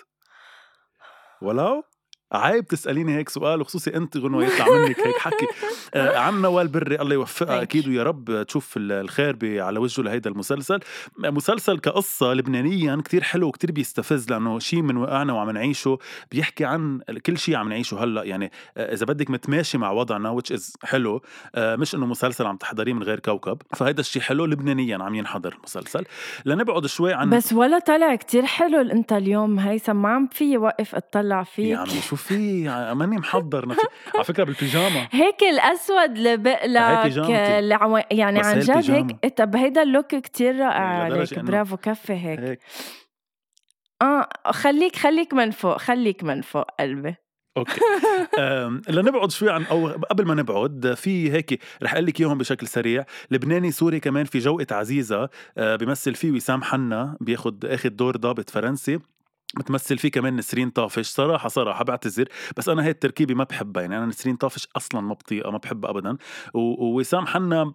ولو 1.41 1.83
عيب 2.31 2.67
تسأليني 2.67 3.15
هيك 3.17 3.29
سؤال 3.29 3.61
وخصوصي 3.61 3.95
أنت 3.95 4.17
غنوة 4.17 4.43
يطلع 4.45 4.65
منك 4.69 4.99
هيك 4.99 5.17
حكي. 5.17 5.47
آه 5.93 6.17
عم 6.17 6.41
نوال 6.41 6.67
بري 6.67 6.95
الله 7.01 7.13
يوفقها 7.13 7.61
أكيد 7.61 7.87
ويا 7.87 8.03
رب 8.03 8.43
تشوف 8.47 8.77
ال- 8.77 8.91
الخير 8.91 9.37
على 9.61 9.79
وجهه 9.79 10.03
لهيدا 10.03 10.29
المسلسل. 10.29 10.79
مسلسل 11.17 11.79
كقصة 11.79 12.33
لبنانيا 12.33 13.01
كتير 13.05 13.23
حلو 13.23 13.47
وكتير 13.47 13.71
بيستفز 13.71 14.29
لأنه 14.29 14.59
شيء 14.59 14.81
من 14.81 14.97
وقعنا 14.97 15.33
وعم 15.33 15.49
نعيشه 15.49 15.97
بيحكي 16.31 16.65
عن 16.65 16.99
كل 17.25 17.37
شيء 17.37 17.55
عم 17.55 17.69
نعيشه 17.69 18.03
هلأ. 18.03 18.23
يعني 18.23 18.51
آه 18.77 18.93
إذا 18.93 19.05
بدك 19.05 19.29
متماشي 19.29 19.77
مع 19.77 19.91
وضعنا 19.91 20.39
which 20.39 20.55
is 20.55 20.73
حلو 20.83 21.21
آه 21.55 21.75
مش 21.75 21.95
إنه 21.95 22.05
مسلسل 22.05 22.45
عم 22.45 22.57
تحضريه 22.57 22.93
من 22.93 23.03
غير 23.03 23.19
كوكب. 23.19 23.61
فهيدا 23.75 23.99
الشيء 23.99 24.21
حلو 24.21 24.45
لبنانيا 24.45 24.97
عم 25.03 25.15
ينحضر 25.15 25.57
مسلسل 25.63 26.03
لنبعد 26.45 26.85
شوي 26.85 27.13
عن 27.13 27.29
بس 27.29 27.53
ولا 27.53 27.79
طلع 27.79 28.15
كتير 28.15 28.45
حلو 28.45 28.81
أنت 28.81 29.13
اليوم 29.13 29.59
هيثم 29.59 29.95
ما 29.95 30.09
عم 30.09 30.27
في 30.31 30.57
وقف 30.57 30.95
أطلع 30.95 31.43
فيك 31.43 31.65
يا 31.65 31.77
عمي 31.77 32.01
شو 32.09 32.15
في 32.19 32.69
ماني 32.95 33.17
محضر 33.17 33.67
نفسي. 33.67 33.87
على 34.15 34.23
فكرة 34.23 34.43
بالبيجاما 34.43 35.07
هيك 35.11 35.43
الأسود 35.43 36.17
اللي 36.17 36.37
بقلك 36.37 37.73
عم... 37.73 38.01
يعني 38.11 38.39
عن 38.39 38.59
جد. 38.59 38.91
هيك. 38.91 39.37
طب 39.37 39.55
هيدا 39.55 39.81
اللوك 39.83 40.15
كتير 40.15 40.59
رائع 40.59 41.03
عليك. 41.03 41.39
برافو 41.39 41.77
كفي 41.77 42.13
هيك. 42.13 42.39
هيك. 42.39 42.59
آه 44.01 44.29
خليك 44.51 44.95
خليك 44.95 45.33
من 45.33 45.51
فوق 45.51 45.77
خليك 45.77 46.23
من 46.23 46.41
فوق 46.41 46.65
قلبي. 46.79 47.15
okay. 47.57 47.81
لنبعد 48.95 49.31
شوي 49.31 49.49
عن 49.49 49.63
أو 49.63 49.87
قبل 49.87 50.25
ما 50.25 50.35
نبعد 50.35 50.93
في 50.97 51.31
هيك 51.31 51.59
رح 51.83 51.93
أقول 51.93 52.05
لك 52.05 52.19
إياهم 52.19 52.37
بشكل 52.37 52.67
سريع. 52.67 53.05
لبناني 53.31 53.71
سوري 53.71 53.99
كمان 53.99 54.25
في 54.25 54.39
جوقة 54.39 54.75
عزيزة 54.75 55.29
أه، 55.57 55.75
بيمثل 55.75 56.15
فيه 56.15 56.31
وسام 56.31 56.63
حنا 56.63 57.17
بياخد 57.21 57.65
اخد 57.65 57.95
دور 57.95 58.17
ضابط 58.17 58.49
فرنسي. 58.49 58.99
بتمثل 59.57 59.97
فيه 59.97 60.11
كمان 60.11 60.35
نسرين 60.35 60.69
طافش. 60.69 61.07
صراحة 61.07 61.49
صراحة 61.49 61.83
بعتذر 61.83 62.25
بس 62.57 62.69
أنا 62.69 62.83
هي 62.83 62.89
التركيبة 62.89 63.33
ما 63.35 63.43
بحبها. 63.43 63.81
يعني 63.81 63.97
أنا 63.97 64.05
نسرين 64.05 64.35
طافش 64.35 64.67
أصلا 64.75 65.01
ما 65.01 65.13
بطيقها 65.13 65.49
ما 65.51 65.57
بحبها 65.57 65.91
أبدا. 65.91 66.17
ووسام 66.53 67.27
حنا 67.27 67.73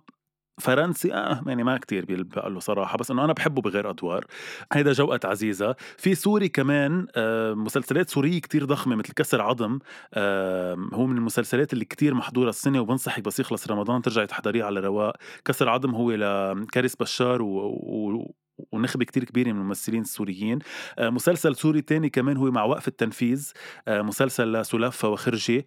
فرنسي 0.61 1.15
آه 1.15 1.43
يعني 1.47 1.65
ما 1.65 1.79
كتير 1.79 2.05
بيلبق 2.05 2.47
له 2.49 2.61
صراحة 2.61 2.99
بس 2.99 3.11
إنه 3.11 3.25
أنا 3.25 3.33
بحبه 3.33 3.63
بغير 3.63 3.91
أدوار. 3.91 4.27
هيدا 4.73 4.93
جوقة 4.93 5.21
عزيزة. 5.25 5.77
في 5.99 6.15
سوري 6.15 6.49
كمان 6.49 7.07
آه 7.17 7.55
مسلسلات 7.55 8.11
سورية 8.11 8.41
كتير 8.41 8.65
ضخمة 8.65 8.97
مثل 8.97 9.13
كسر 9.13 9.41
عظم 9.43 9.79
آه 10.15 10.77
هو 10.93 11.07
من 11.07 11.17
المسلسلات 11.17 11.73
اللي 11.73 11.85
كتير 11.85 12.15
محضورة 12.15 12.49
السنة 12.51 12.81
وبنصحك 12.81 13.23
بس 13.25 13.41
يخلص 13.41 13.71
رمضان 13.71 14.03
ترجعي 14.03 14.27
تحضريه 14.27 14.65
على 14.65 14.81
رواق. 14.81 15.17
كسر 15.45 15.69
عظم 15.69 15.95
هو 15.95 16.11
لكاريس 16.13 16.97
بشار 16.97 17.43
و, 17.43 17.47
و 17.67 18.35
ونخبة 18.73 19.05
كتير 19.05 19.25
كبيرة 19.25 19.53
من 19.53 19.61
الممثلين 19.61 20.01
السوريين. 20.01 20.59
آه 20.99 21.11
مسلسل 21.11 21.57
سوري 21.57 21.81
تاني 21.81 22.11
كمان 22.11 22.37
هو 22.37 22.51
مع 22.51 22.65
وقف 22.65 22.89
التنفيذ. 22.89 23.53
آه 23.89 24.03
مسلسل 24.03 24.53
لسلاف 24.53 25.09
فواخرجي. 25.09 25.67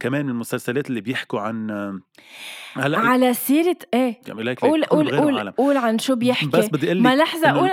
كمان 0.00 0.24
من 0.24 0.30
المسلسلات 0.30 0.88
اللي 0.90 1.00
بيحكوا 1.00 1.40
عن 1.40 1.70
آه 1.70 2.00
هلأ 2.74 2.98
على 2.98 3.34
سيرة 3.34 3.78
إيه؟ 3.94 4.20
قول 4.60 4.84
قول 4.84 5.50
قول 5.50 5.76
عن 5.76 5.98
شو 5.98 6.14
بيحكي. 6.14 6.46
بس 6.46 6.66
بدي 6.66 6.86
أقول 6.86 7.02
ما 7.02 7.16
لحظة 7.16 7.50
قول. 7.50 7.70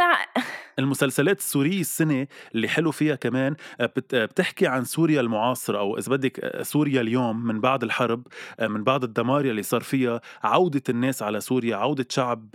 المسلسلات 0.80 1.40
السورية 1.40 1.80
السنة 1.82 2.28
اللي 2.56 2.68
حلو 2.68 2.92
فيها 2.92 3.16
كمان 3.16 3.56
آه، 3.80 3.92
آه، 4.14 4.26
بتحكي 4.26 4.68
عن 4.68 4.84
سوريا 4.84 5.22
المعاصرة 5.22 5.78
أو 5.80 5.98
إذا 5.98 6.12
بدك 6.12 6.40
آه، 6.40 6.64
سوريا 6.64 7.02
اليوم 7.02 7.46
من 7.46 7.62
بعد 7.62 7.84
الحرب 7.84 8.28
من 8.62 8.84
بعد 8.84 9.04
الدمار 9.04 9.46
اللي 9.46 9.64
صار 9.64 9.82
فيها 9.82 10.22
عودة 10.44 10.82
الناس 10.90 11.24
على 11.24 11.40
سوريا 11.42 11.76
عودة 11.76 12.06
شعب 12.10 12.50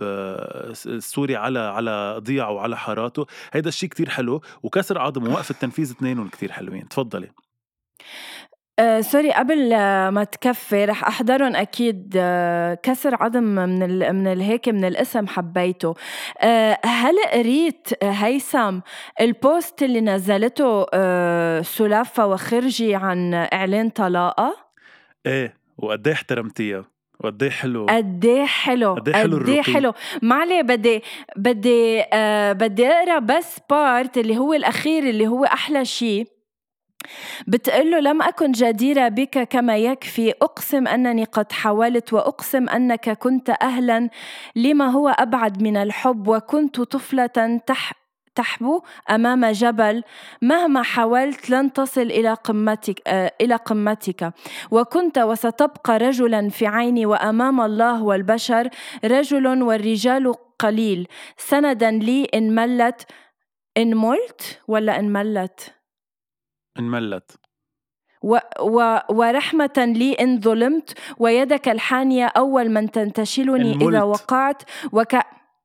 س- 0.73 0.87
السوري 0.87 1.35
على 1.35 1.59
على 1.59 2.15
ضياعه 2.23 2.51
وعلى 2.51 2.77
حاراته. 2.77 3.25
هيدا 3.53 3.69
الشيء 3.69 3.89
كتير 3.89 4.09
حلو 4.09 4.41
وكسر 4.63 4.97
عظم 4.99 5.27
ووقف 5.27 5.51
التنفيذ 5.51 5.91
اثنينهم 5.91 6.27
كتير 6.29 6.51
حلوين. 6.51 6.87
تفضلي. 6.87 7.31
آه 8.79 9.01
sorry 9.01 9.31
قبل 9.31 9.69
ما 10.09 10.23
تكفي 10.31 10.85
رح 10.85 11.07
أحضرهم 11.07 11.55
أكيد 11.55 12.13
آه 12.17 12.73
كسر 12.73 13.23
عظم 13.23 13.43
من 13.43 13.83
ال... 13.83 14.13
من 14.13 14.27
الهيك 14.27 14.69
من 14.69 14.85
الاسم 14.85 15.27
حبيته. 15.27 15.95
آه 16.41 16.79
هل 16.85 17.15
قريت 17.33 18.03
هيثم 18.03 18.79
ال 19.21 19.33
post 19.33 19.83
اللي 19.83 20.01
نزلته 20.01 20.85
آه 20.93 21.61
سلاف 21.61 22.27
فواخرجي 22.27 22.95
عن 22.95 23.33
إعلان 23.33 23.89
طلاقها 23.89 24.55
إيه 25.25 25.53
وقد 25.77 26.07
إيه 26.07 26.13
احترمتيها؟ 26.13 26.85
وقد 27.23 27.43
إيه 27.43 27.49
حلو؟ 27.49 27.85
قد 27.85 28.25
إيه 28.25 28.45
حلو 28.45 28.93
قد 28.93 29.07
إيه 29.09 29.15
حلو 29.15 29.35
قد 29.37 29.49
إيه 29.49 29.57
الرقي. 29.57 29.73
حلو. 29.73 29.93
ما 30.21 30.35
عليه 30.35 30.61
بدي 30.61 31.03
بدي 31.35 32.01
آه 32.13 32.51
بدي 32.53 32.87
أقرأ 32.87 33.19
بس 33.19 33.57
part 33.69 34.17
اللي 34.17 34.37
هو 34.37 34.53
الأخير 34.53 35.03
اللي 35.03 35.27
هو 35.27 35.45
أحلى 35.45 35.85
شيء 35.85 36.27
بتقول 37.47 37.91
له 37.91 37.99
لم 37.99 38.21
أكن 38.21 38.51
جديرة 38.51 39.07
بك 39.07 39.39
كما 39.47 39.77
يكفي 39.77 40.31
أقسم 40.31 40.87
أنني 40.87 41.23
قد 41.23 41.51
حاولت 41.51 42.13
وأقسم 42.13 42.69
أنك 42.69 43.09
كنت 43.09 43.49
أهلا 43.61 44.09
لما 44.55 44.87
هو 44.87 45.09
أبعد 45.09 45.63
من 45.63 45.77
الحب 45.77 46.27
وكنت 46.27 46.81
طفلة 46.81 47.61
تح 47.67 47.93
تحبو 48.35 48.81
أمام 49.09 49.45
جبل. 49.45 50.03
مهما 50.41 50.83
حاولت 50.83 51.49
لن 51.49 51.73
تصل 51.73 52.01
إلى 52.01 52.33
قمتك 52.33 53.01
آه 53.07 53.33
إلى 53.41 53.55
قمتك. 53.55 54.33
وكنت 54.71 55.17
وستبقى 55.17 55.97
رجلا 55.97 56.49
في 56.49 56.67
عيني 56.67 57.05
وأمام 57.05 57.61
الله 57.61 58.03
والبشر 58.03 58.69
رجل 59.05 59.61
والرجال 59.63 60.33
قليل. 60.59 61.07
سندا 61.37 61.91
لي 61.91 62.25
إن 62.25 62.55
ملت 62.55 63.05
إن 63.77 63.97
ملت 63.97 64.59
ولا 64.67 64.99
إن 64.99 65.13
ملت؟ 65.13 65.78
انملت 66.79 67.39
و 68.23 68.37
و 68.59 68.99
ورحمة 69.09 69.77
لي 69.77 70.13
إن 70.13 70.41
ظلمت 70.41 70.93
ويدك 71.19 71.69
الحانية 71.69 72.25
أول 72.25 72.69
من 72.69 72.91
تنتشلني 72.91 73.73
إذا. 73.75 74.03
وقعت 74.03 74.63
وك 74.91 75.15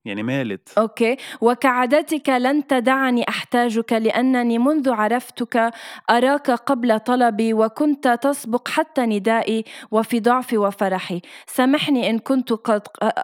يعني 0.05 0.23
مالت. 0.23 0.69
أوكي. 0.79 1.17
وكعادتك 1.41 2.29
لن 2.29 2.67
تدعني 2.67 3.29
أحتاجك 3.29 3.93
لأنني 3.93 4.59
منذ 4.59 4.91
عرفتك 4.91 5.71
أراك 6.11 6.51
قبل 6.51 7.01
طلبي 7.01 7.55
وكنت 7.55 8.09
تسبق 8.23 8.69
حتى 8.69 9.07
ندائي 9.07 9.65
وفي 9.91 10.21
ضعفي 10.21 10.59
وفرحي. 10.59 11.21
سامحني 11.47 12.11
إن 12.11 12.19
كنت 12.19 12.53
قد 12.53 12.83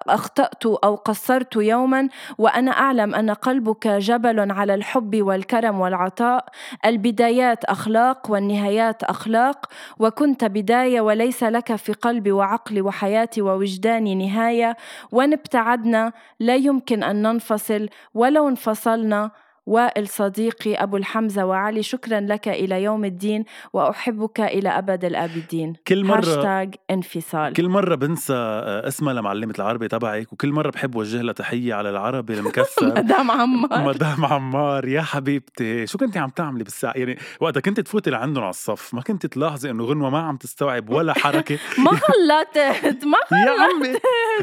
أخطأت 0.08 0.66
أو 0.66 0.94
قصرت 0.94 1.56
يوما 1.56 2.08
وأنا 2.38 2.70
أعلم 2.70 3.14
أن 3.14 3.30
قلبك 3.30 3.88
جبل 3.88 4.50
على 4.52 4.74
الحب 4.74 5.22
والكرم 5.22 5.80
والعطاء. 5.80 6.44
البدايات 6.84 7.64
أخلاق 7.64 8.30
والنهايات 8.30 9.02
أخلاق. 9.02 9.66
وكنت 9.98 10.44
بداية 10.44 11.00
وليس 11.00 11.42
لك 11.42 11.76
في 11.76 11.92
قلبي 11.92 12.32
وعقلي 12.32 12.80
وحياتي 12.80 13.42
ووجداني 13.42 14.14
نهاية. 14.14 14.76
وان 15.12 15.32
ابتعدنا 15.32 16.12
لا 16.40 16.69
يمكن 16.70 17.02
أن 17.02 17.22
ننفصل 17.22 17.88
ولو 18.14 18.48
انفصلنا 18.48 19.30
وائل 19.70 20.08
صديقي 20.08 20.74
أبو 20.74 20.96
الحمزة 20.96 21.44
وعلي 21.44 21.82
شكرا 21.82 22.20
لك 22.20 22.48
إلى 22.48 22.82
يوم 22.82 23.04
الدين 23.04 23.44
وأحبك 23.72 24.40
إلى 24.40 24.68
أبد 24.68 25.04
الآبدين. 25.04 25.72
كل 25.86 26.04
مرة 26.04 26.18
هاشتاج 26.18 26.74
انفصال. 26.90 27.52
كل 27.52 27.68
مرة 27.68 27.94
بنسى 27.94 28.34
آه، 28.34 28.88
اسمها 28.88 29.12
لمعلمة 29.14 29.54
العربي 29.58 29.88
تبعك 29.88 30.32
وكل 30.32 30.52
مرة 30.52 30.70
بحب 30.70 30.94
وجه 30.96 31.22
لها 31.22 31.32
تحية 31.32 31.74
على 31.74 31.90
العربي 31.90 32.34
المكسر 32.34 32.86
مدام 32.98 33.30
عمار. 33.30 33.88
مدام 33.88 34.24
عمار 34.24 34.88
يا 34.88 35.02
حبيبتي. 35.02 35.86
شو 35.86 35.98
كنتي 35.98 36.18
عم 36.18 36.28
تعملي 36.30 36.64
بالساعة؟ 36.64 36.92
يعني 36.96 37.18
وقتها 37.40 37.60
كنت 37.60 37.80
تفوتي 37.80 38.10
لعندهم 38.10 38.42
على 38.44 38.50
الصف 38.50 38.94
ما 38.94 39.00
كنت 39.02 39.26
تلاحظي 39.26 39.70
إنه 39.70 39.84
غنوة 39.84 40.10
ما 40.10 40.18
عم 40.18 40.36
تستوعب 40.36 40.90
ولا 40.90 41.12
حركة. 41.14 41.58
ما 41.84 41.90
خلطت 42.06 43.04
ما 43.04 43.18
خلطت 43.26 43.32
يا 43.32 43.62
عمي. 43.62 43.98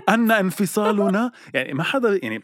أن 0.09 0.31
انفصالنا 0.31 1.31
يعني 1.53 1.73
ما 1.73 1.83
حدا 1.83 2.19
يعني 2.23 2.43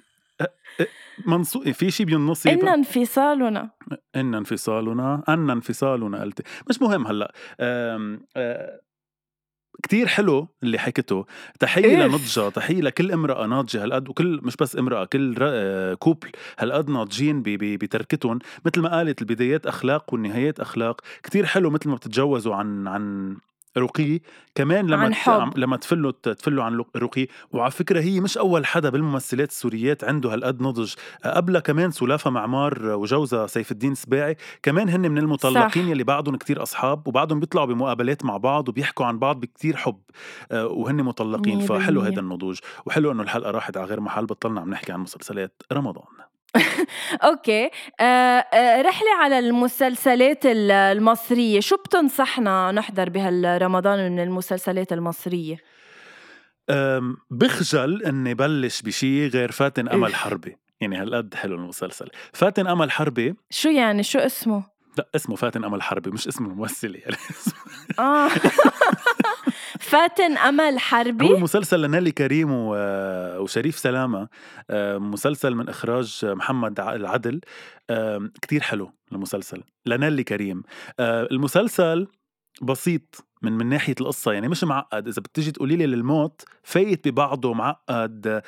منصو 1.28 1.62
في 1.62 1.92
شيء 1.92 2.06
بالنص 2.06 2.48
إن 2.48 2.68
انفصالنا. 2.68 3.72
إن 4.16 4.36
انفصالنا. 4.36 5.24
أن 5.30 5.50
انفصالنا 5.50 6.22
قلت 6.22 6.42
مش 6.70 6.82
مهم 6.82 7.08
هلأ. 7.08 7.34
كتير 9.84 10.08
حلو 10.08 10.48
اللي 10.64 10.78
حكته 10.78 11.26
تحية 11.60 11.84
إيه؟ 11.86 12.08
لنضجة 12.08 12.50
تحية 12.50 12.82
لكل 12.82 13.12
امرأة 13.12 13.46
ناضجة 13.46 13.84
هالقد 13.84 14.10
وكل 14.10 14.40
مش 14.44 14.56
بس 14.56 14.76
امرأة 14.78 15.06
كل 15.06 15.36
كوبل 16.00 16.32
هالقد 16.60 16.90
ناضجين 16.90 17.42
بتركتهم. 17.46 18.40
مثل 18.66 18.82
ما 18.82 18.98
قالت 18.98 19.22
البدايات 19.22 19.66
أخلاق 19.66 20.14
والنهايات 20.14 20.60
أخلاق 20.60 21.02
كتير 21.24 21.46
حلو 21.46 21.70
مثل 21.70 21.90
ما 21.90 21.96
بتتجوزوا 21.96 22.56
عن 22.56 22.88
عن 22.88 23.38
رقي. 23.78 24.20
كمان 24.56 24.88
لما 24.88 25.04
عن 25.04 25.14
حب. 25.14 25.58
لما 25.58 25.78
تفلوا 25.78 26.12
تفلوا 26.12 26.64
عن 26.64 26.84
رقي. 26.98 27.28
وعلى 27.52 27.72
فكرة 27.72 28.02
هي 28.02 28.20
مش 28.20 28.38
أول 28.38 28.66
حدا 28.66 28.90
بالممثلات 28.90 29.50
السوريات 29.50 30.04
عنده 30.04 30.34
هالقد 30.34 30.62
نضج. 30.62 30.94
قبلها 31.26 31.62
كمان 31.62 31.92
سلافة 31.92 32.30
معمار 32.30 32.86
وجوزها 32.86 33.48
سيف 33.48 33.72
الدين 33.72 33.96
سباعي. 33.96 34.38
كمان 34.64 34.90
هن 34.90 35.12
من 35.12 35.18
المطلقين 35.18 35.70
صح. 35.70 35.92
يلي 35.92 36.04
بعدهم 36.04 36.36
كتير 36.36 36.64
أصحاب 36.64 37.08
وبعدهم 37.08 37.40
بيطلعوا 37.40 37.68
بمقابلات 37.68 38.26
مع 38.26 38.38
بعض 38.38 38.70
وبيحكوا 38.70 39.06
عن 39.06 39.20
بعض 39.20 39.40
بكتير 39.40 39.76
حب. 39.76 40.00
آه، 40.52 40.68
وهن 40.68 41.04
مطلقين. 41.04 41.60
فحلو 41.60 42.02
هذا 42.02 42.20
النضوج. 42.20 42.60
وحلو 42.86 43.12
إنه 43.12 43.24
الحلقة 43.24 43.52
راحت 43.52 43.78
على 43.78 43.86
غير 43.86 44.00
محل 44.00 44.26
بطلنا 44.26 44.62
عم 44.62 44.70
نحكي 44.70 44.92
عن 44.92 45.00
مسلسلات 45.00 45.64
رمضان. 45.74 46.33
أوكي. 47.24 47.70
آه 48.00 48.04
آه 48.04 48.82
رحلة 48.82 49.10
على 49.22 49.40
المسلسلات 49.40 50.40
المصرية 50.46 51.60
شو 51.60 51.76
بتنصحنا 51.76 52.72
نحضر 52.72 53.10
بهالرمضان 53.10 54.12
من 54.12 54.20
المسلسلات 54.20 54.94
المصرية؟ 54.94 55.58
بخجل 57.32 58.04
إني 58.04 58.34
بلش 58.34 58.82
بشي 58.82 59.28
غير 59.28 59.52
فاتن 59.52 59.90
أمل 59.90 60.16
حربي. 60.16 60.58
يعني 60.82 60.98
هالقد 61.02 61.34
حلو 61.36 61.56
المسلسل. 61.56 62.10
فاتن 62.34 62.68
أمل 62.68 62.92
حربي 62.92 63.36
شو 63.50 63.70
يعني؟ 63.70 64.04
شو 64.04 64.20
اسمه؟ 64.20 64.64
لا 64.98 65.10
اسمه 65.16 65.36
فاتن 65.36 65.64
أمل 65.64 65.82
حربي 65.82 66.12
مش 66.12 66.28
اسم 66.28 66.46
الممثلة. 66.46 67.00
يعني 67.00 67.16
آه. 68.00 68.30
فاتن 69.84 70.38
أمل 70.38 70.80
حربي. 70.80 71.26
هو 71.26 71.38
مسلسل 71.38 71.82
لنالي 71.82 72.12
كريم 72.12 72.50
وشريف 72.52 73.78
سلامة. 73.78 74.28
مسلسل 74.98 75.56
من 75.56 75.70
إخراج 75.70 76.20
محمد 76.24 76.80
العدل. 76.80 77.42
كتير 78.42 78.62
حلو 78.62 78.92
المسلسل. 79.12 79.64
لنالي 79.86 80.24
كريم. 80.24 80.64
المسلسل 81.00 82.08
بسيط 82.62 83.26
من 83.42 83.52
من 83.52 83.70
ناحية 83.70 83.96
القصة 84.02 84.32
يعني 84.32 84.48
مش 84.48 84.64
معقد. 84.64 85.08
إذا 85.08 85.22
بتجي 85.22 85.52
تقولي 85.52 85.76
لي 85.76 85.86
للموت 85.86 86.42
فايت 86.64 87.08
ببعضه 87.08 87.54
معقد. 87.54 88.42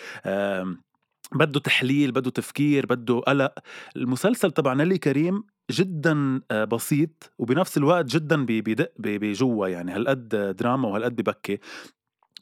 بده 1.32 1.60
تحليل 1.60 2.12
بده 2.12 2.30
تفكير 2.32 2.86
بده 2.86 3.20
قلق. 3.20 3.54
المسلسل 3.96 4.52
تبع 4.52 4.74
نيلي 4.74 4.98
كريم 4.98 5.44
جدا 5.72 6.42
آه، 6.52 6.64
بسيط 6.64 7.34
وبنفس 7.40 7.78
الوقت 7.78 8.06
جدا 8.06 8.46
بيدق 8.46 8.92
بجوا 9.00 9.68
يعني. 9.68 9.92
هالقد 9.92 10.56
دراما 10.60 10.88
وهالقد 10.88 11.16
ببكي. 11.16 11.60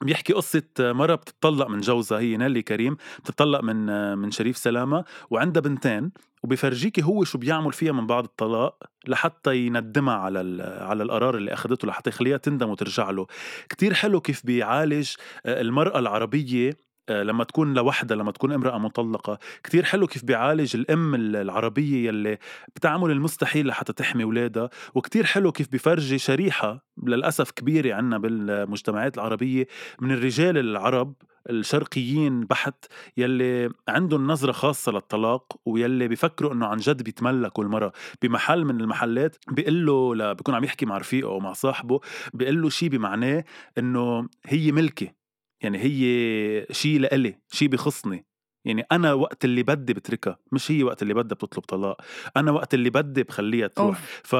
بيحكي 0.01 0.33
قصة 0.33 0.63
مرة 0.79 1.15
بتطلق 1.15 1.67
من 1.67 1.79
جوزها 1.79 2.19
هي 2.19 2.37
نيلي 2.37 2.61
كريم 2.61 2.97
بتطلق 3.19 3.61
من 3.63 3.89
آه، 3.89 4.15
من 4.15 4.31
شريف 4.31 4.57
سلامة 4.57 5.05
وعندها 5.29 5.61
بنتين 5.61 6.11
وبيفرجيكي 6.43 7.03
هو 7.03 7.23
شو 7.23 7.37
بيعمل 7.37 7.73
فيها 7.73 7.91
من 7.91 8.07
بعد 8.07 8.23
الطلاق 8.23 8.83
لحتى 9.07 9.57
يندمها 9.57 10.13
على 10.13 10.63
على 10.81 11.03
القرار 11.03 11.37
اللي 11.37 11.53
أخذته 11.53 11.87
لحتى 11.87 12.09
يخليها 12.09 12.37
تندم 12.37 12.69
وترجع 12.69 13.09
له. 13.09 13.27
كتير 13.69 13.93
حلو 13.93 14.21
كيف 14.21 14.45
بيعالج 14.45 15.13
آه، 15.45 15.61
المرأة 15.61 15.99
العربية 15.99 16.69
آه، 16.69 16.75
لما 17.09 17.43
تكون 17.43 17.73
لوحدها 17.73 18.17
لما 18.17 18.31
تكون 18.31 18.51
امرأة 18.51 18.77
مطلقة. 18.77 19.39
كتير 19.63 19.83
حلو 19.83 20.07
كيف 20.07 20.25
بيعالج 20.25 20.75
الأم 20.75 21.15
العربية 21.15 22.07
يلي 22.07 22.37
بتعمل 22.75 23.11
المستحيل 23.11 23.67
لحتى 23.67 23.93
تحمي 23.93 24.23
ولادها 24.23 24.69
وكتير 24.95 25.25
حلو 25.25 25.51
كيف 25.51 25.69
بيفرجي 25.69 26.17
شريحة 26.17 26.85
للأسف 27.03 27.51
كبيرة 27.51 27.95
عنا 27.95 28.17
بالمجتمعات 28.17 29.15
العربية 29.17 29.67
من 30.01 30.11
الرجال 30.11 30.57
العرب 30.57 31.13
الشرقيين 31.49 32.41
بحت 32.41 32.85
يلي 33.17 33.69
عندهم 33.87 34.27
نظرة 34.27 34.51
خاصة 34.51 34.91
للطلاق 34.91 35.57
ويلي 35.65 36.07
بيفكروا 36.07 36.53
إنه 36.53 36.65
عن 36.65 36.77
جد 36.77 37.03
بيتملكوا 37.03 37.63
المرأة. 37.63 37.91
بمحل 38.21 38.65
من 38.65 38.81
المحلات 38.81 39.35
بيقول 39.51 39.85
له. 39.85 40.33
بيكون 40.33 40.55
عم 40.55 40.63
يحكي 40.63 40.85
مع 40.85 40.97
رفيقه 40.97 41.29
أو 41.29 41.39
مع 41.39 41.53
صاحبه 41.53 41.99
بيقول 42.33 42.61
له 42.61 42.69
شيء 42.69 42.89
بمعناه 42.89 43.43
إنه 43.77 44.27
هي 44.45 44.71
ملكي 44.71 45.22
يعني 45.63 45.77
هي 45.77 46.65
شيء 46.71 46.99
لإلي 46.99 47.39
شيء 47.51 47.67
بخصني 47.67 48.25
يعني 48.65 48.85
أنا 48.91 49.13
وقت 49.13 49.45
اللي 49.45 49.63
بدي 49.63 49.93
بتركها 49.93 50.39
مش 50.51 50.71
هي 50.71 50.83
وقت 50.83 51.01
اللي 51.01 51.13
بدها 51.13 51.35
بتطلب 51.35 51.63
طلاق 51.63 52.01
أنا 52.37 52.51
وقت 52.51 52.73
اللي 52.73 52.89
بدي 52.89 53.23
بخليها 53.23 53.67
تروح. 53.67 53.99
ف 54.23 54.35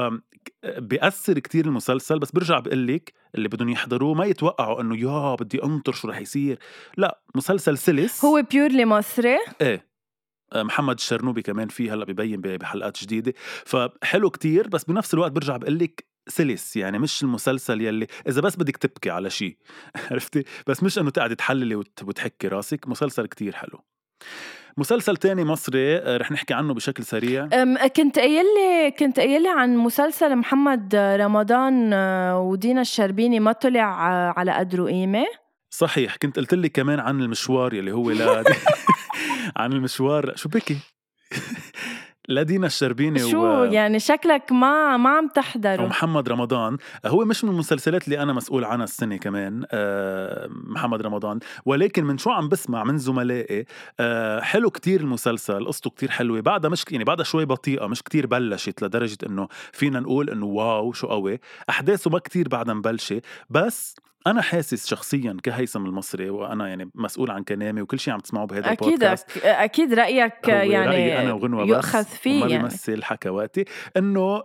بيأثر 0.64 1.38
كتير 1.38 1.66
المسلسل 1.66 2.18
بس 2.18 2.32
برجع 2.32 2.58
بقول 2.58 2.86
لك 2.86 3.12
اللي 3.34 3.48
بدهم 3.48 3.68
يحضروه 3.68 4.14
ما 4.14 4.24
يتوقعوا 4.24 4.80
إنه 4.80 4.96
يا 4.96 5.34
بدي 5.34 5.64
أنطر 5.64 5.92
شو 5.92 6.08
رح 6.08 6.20
يصير. 6.20 6.58
لا 6.96 7.20
مسلسل 7.34 7.78
سلس. 7.78 8.24
هو 8.24 8.42
بيورلي 8.50 8.84
مصري؟ 8.84 9.36
إيه. 9.60 9.86
آه، 10.52 10.62
محمد 10.62 10.94
الشرنوبي 10.94 11.42
كمان 11.42 11.68
فيه 11.68 11.94
هلأ 11.94 12.04
ببين 12.04 12.40
بحلقات 12.40 13.02
جديدة. 13.02 13.34
فحلو 13.64 14.30
كتير 14.30 14.68
بس 14.68 14.84
بنفس 14.84 15.14
الوقت 15.14 15.32
برجع 15.32 15.56
بقول 15.56 15.78
لك 15.78 16.04
سلس 16.28 16.76
يعني 16.76 16.98
مش 16.98 17.22
المسلسل 17.22 17.80
يلي 17.80 18.06
إذا 18.28 18.40
بس 18.40 18.56
بدك 18.56 18.76
تبكي 18.76 19.10
على 19.10 19.30
شيء 19.30 19.56
عرفتي؟ 20.10 20.44
بس 20.66 20.82
مش 20.82 20.98
إنه 20.98 21.10
تقعدي 21.10 21.34
تحللي 21.34 21.74
وتحكي 21.74 22.48
راسك 22.48 22.88
مسلسل 22.88 23.26
كتير 23.26 23.52
حلو. 23.54 23.80
مسلسل 24.76 25.16
تاني 25.16 25.44
مصري 25.44 25.96
آه، 25.98 26.16
رح 26.16 26.30
نحكي 26.32 26.54
عنه 26.54 26.74
بشكل 26.74 27.04
سريع. 27.04 27.46
كنت 27.96 28.18
قايل 28.18 28.44
لي 28.44 28.90
كنت 28.90 29.20
قايل 29.20 29.42
لي 29.42 29.48
عن 29.48 29.76
مسلسل 29.76 30.36
محمد 30.36 30.94
رمضان 30.94 31.92
آه، 31.92 32.40
ودينا 32.40 32.80
الشربيني 32.80 33.40
ما 33.40 33.52
طلع 33.52 34.12
آه، 34.12 34.34
على 34.36 34.52
قدره 34.52 34.84
قيمه 34.84 35.26
صحيح 35.70 36.16
كنت 36.16 36.36
قلت 36.36 36.54
لك 36.54 36.72
كمان 36.72 37.00
عن 37.00 37.20
المشوار 37.20 37.74
يلي 37.74 37.92
هو 37.92 38.10
لا 38.10 38.44
عن 39.56 39.72
المشوار. 39.72 40.36
شو 40.36 40.48
بكي؟ 40.48 40.78
لدينا 42.28 42.66
الشربيني 42.66 43.18
شو 43.18 43.46
و... 43.46 43.64
يعني 43.64 43.98
شكلك 43.98 44.52
ما 44.52 44.96
ما 44.96 45.10
عم 45.10 45.28
تحضره 45.28 45.82
ومحمد 45.82 46.28
رمضان. 46.28 46.76
هو 47.06 47.24
مش 47.24 47.44
من 47.44 47.50
المسلسلات 47.50 48.04
اللي 48.04 48.22
أنا 48.22 48.32
مسؤول 48.32 48.64
عنها 48.64 48.84
السنة 48.84 49.16
كمان 49.16 49.64
آه، 49.70 50.48
محمد 50.50 51.02
رمضان. 51.02 51.38
ولكن 51.64 52.04
من 52.04 52.18
شو 52.18 52.30
عم 52.30 52.48
بسمع 52.48 52.84
من 52.84 52.98
زملائي 52.98 53.66
آه، 54.00 54.40
حلو 54.40 54.70
كتير 54.70 55.00
المسلسل 55.00 55.66
قصته 55.66 55.90
كتير 55.90 56.10
حلوة. 56.10 56.40
بعدها 56.40 56.70
مش 56.70 56.84
يعني 56.90 57.04
بعدها 57.04 57.24
شوي 57.24 57.44
بطيئة 57.44 57.86
مش 57.86 58.02
كتير 58.02 58.26
بلشت 58.26 58.82
لدرجة 58.82 59.18
إنه 59.26 59.48
فينا 59.72 60.00
نقول 60.00 60.30
إنه 60.30 60.46
واو 60.46 60.92
شو 60.92 61.06
قوي. 61.06 61.40
أحداثه 61.70 62.10
ما 62.10 62.18
كتير 62.18 62.48
بعدها 62.48 62.74
مبلشة 62.74 63.22
بس 63.50 63.96
أنا 64.26 64.42
حاسس 64.42 64.86
شخصيا 64.86 65.36
كهيثم 65.42 65.86
المصري 65.86 66.30
وأنا 66.30 66.68
يعني 66.68 66.90
مسؤول 66.94 67.30
عن 67.30 67.42
كلامي 67.42 67.82
وكل 67.82 67.98
شيء 67.98 68.14
عم 68.14 68.20
تسمعوه 68.20 68.46
بهذا 68.46 68.72
أكيد 68.72 68.88
البودكاست 68.88 69.38
أكيد 69.44 69.94
رأيك 69.94 70.48
يعني 70.48 70.86
رأيي 70.86 71.18
أنا 71.18 71.32
وغنوة 71.32 71.66
يؤخذ 71.66 72.04
فيه 72.04 72.44
ما 72.44 72.50
يعني. 72.50 72.62
بيمثل 72.62 73.02
حكواتي 73.02 73.64
إنه 73.96 74.42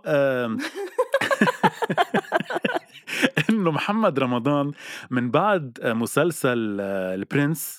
إنه 3.50 3.70
محمد 3.70 4.18
رمضان 4.18 4.72
من 5.10 5.30
بعد 5.30 5.78
مسلسل 5.84 6.80
البرنس 6.80 7.78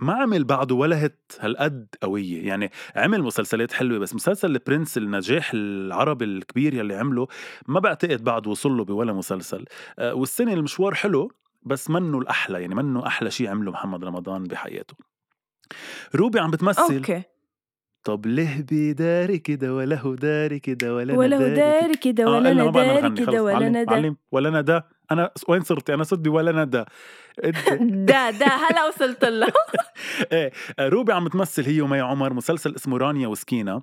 ما 0.00 0.12
عمل 0.12 0.44
بعده 0.44 0.74
ولا 0.74 1.06
هت 1.06 1.32
هالقد 1.40 1.86
قوية. 2.02 2.46
يعني 2.46 2.70
عمل 2.96 3.22
مسلسلات 3.22 3.72
حلوة 3.72 3.98
بس 3.98 4.14
مسلسل 4.14 4.50
البرنس 4.50 4.98
النجاح 4.98 5.50
العربي 5.54 6.24
الكبير 6.24 6.74
يلي 6.74 6.94
عمله 6.94 7.26
ما 7.68 7.80
بعتقد 7.80 8.24
بعد 8.24 8.46
وصل 8.46 8.76
له 8.76 8.84
بولا 8.84 9.12
مسلسل. 9.12 9.64
آه، 9.98 10.14
والسنة 10.14 10.52
المشوار 10.52 10.94
حلو 10.94 11.30
بس 11.62 11.90
منه 11.90 12.18
الأحلى 12.18 12.60
يعني 12.60 12.74
منه 12.74 13.06
أحلى 13.06 13.30
شيء 13.30 13.48
عمله 13.48 13.70
محمد 13.70 14.04
رمضان 14.04 14.44
بحياته. 14.44 14.94
روبي 16.14 16.40
عم 16.40 16.50
بتمثل. 16.50 16.94
أوكي. 16.94 17.22
طب 18.04 18.26
ليه 18.26 18.66
بيداري 18.68 19.38
كده 19.38 19.74
ولا 19.74 19.98
هو 19.98 20.14
داري 20.14 20.58
كده 20.58 20.94
ولا 20.94 21.14
ولا 21.14 21.38
داري 21.38 21.96
كده؟ 21.96 22.24
آه، 22.24 22.30
ولا 22.30 22.52
أنا 22.52 22.70
داري 22.70 23.10
كده 23.10 23.26
خلص، 23.26 23.40
ولا 23.40 23.66
أنا 23.66 23.82
داري 23.82 24.00
معلم 24.00 24.16
ولا 24.32 24.60
ندى 24.60 24.80
أنا 25.12 25.30
وين 25.48 25.60
صرت 25.62 25.90
أنا 25.90 26.02
صرت 26.04 26.18
بولا 26.18 26.64
ندى 26.64 26.84
إنت- 27.46 27.72
دا 27.80 28.30
دا 28.30 28.46
هلا 28.46 28.86
وصلت 28.88 29.24
له. 29.24 29.46
إيه 30.32 30.52
روبي 30.80 31.12
عم 31.12 31.28
تمثل 31.28 31.64
هي 31.64 31.80
ومي 31.80 32.00
عمر 32.00 32.32
مسلسل 32.32 32.74
اسمه 32.76 32.96
رانيا 32.98 33.28
وسكينة. 33.28 33.80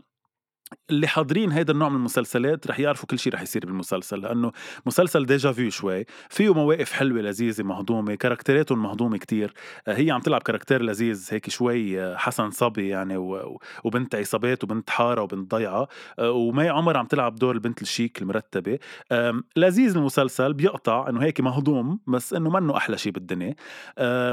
اللي 0.90 1.08
حاضرين 1.08 1.52
هيدا 1.52 1.74
النوع 1.74 1.90
من 1.90 1.96
المسلسلات 1.96 2.68
رح 2.68 2.80
يعرفوا 2.80 3.08
كل 3.08 3.20
شيء 3.20 3.34
رح 3.34 3.42
يصير 3.42 3.66
بالمسلسل 3.66 4.22
لأنه 4.22 4.52
مسلسل 4.86 5.26
déjà 5.26 5.52
vu 5.52 5.70
شوي 5.70 6.06
فيه 6.30 6.54
مواقف 6.54 6.92
حلوة 6.92 7.22
لذيذة 7.22 7.64
مهضومة 7.64 8.16
character 8.16 8.67
اتهم 8.67 8.84
مهضومة 8.84 9.18
كتير 9.18 9.54
آه، 9.88 9.94
هي 9.94 10.12
عم 10.12 10.22
تلعب 10.22 10.42
caractère 10.42 10.82
لذيذ 10.82 11.28
هيك 11.32 11.50
شوي 11.50 12.02
آه، 12.02 12.16
حسن 12.16 12.52
صبي 12.52 12.88
يعني 12.88 13.18
وبنت 13.84 14.16
عصابات 14.16 14.64
وبنت 14.64 14.90
حارة 14.90 15.22
وبنت 15.22 15.52
ضيعة 15.52 15.88
آه، 16.20 16.32
ومي 16.32 16.70
عمر 16.70 16.98
عم 16.98 17.06
تلعب 17.06 17.36
دور 17.36 17.56
البنت 17.56 17.82
الشيك 17.82 18.22
المرتبة 18.22 18.80
لذيذ 19.56 19.98
المسلسل 19.98 20.54
بيقطع 20.54 21.10
إنه 21.10 21.24
هيك 21.24 21.42
مهضوم 21.42 22.00
بس 22.08 22.34
إنه 22.34 22.50
منه 22.50 22.78
أحلى 22.78 22.98
شيء 22.98 23.12
بالدنيا 23.12 23.56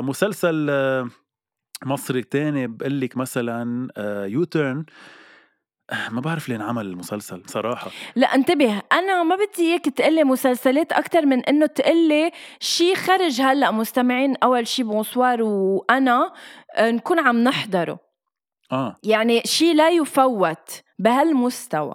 مسلسل 0.00 0.70
مصري 1.84 2.22
تاني 2.22 2.66
بقول 2.66 3.00
لك 3.00 3.16
مثلا 3.16 3.88
U-Turn 4.26 4.84
ما 6.10 6.20
بعرف 6.20 6.48
ليه 6.48 6.56
انعمل 6.56 6.86
المسلسل 6.86 7.42
صراحة. 7.46 7.90
لا 8.16 8.34
انتبه 8.34 8.82
أنا 8.92 9.22
ما 9.22 9.36
بدي 9.36 9.62
إياك 9.62 9.84
تقلي 9.84 10.24
مسلسلات 10.24 10.92
أكثر 10.92 11.26
من 11.26 11.44
إنه 11.44 11.66
تقلي 11.66 12.30
شيء 12.60 12.94
خرج 12.94 13.40
هلأ 13.40 13.70
مستمعين 13.70 14.36
أول 14.36 14.66
شيء 14.66 14.84
bonsoir 14.84 15.42
وأنا 15.42 16.32
آه، 16.76 16.90
نكون 16.90 17.18
عم 17.18 17.36
نحضره. 17.44 17.98
آه. 18.72 18.96
يعني 19.02 19.42
شيء 19.44 19.74
لا 19.74 19.90
يفوت 19.90 20.70
بهالمستوى. 20.98 21.94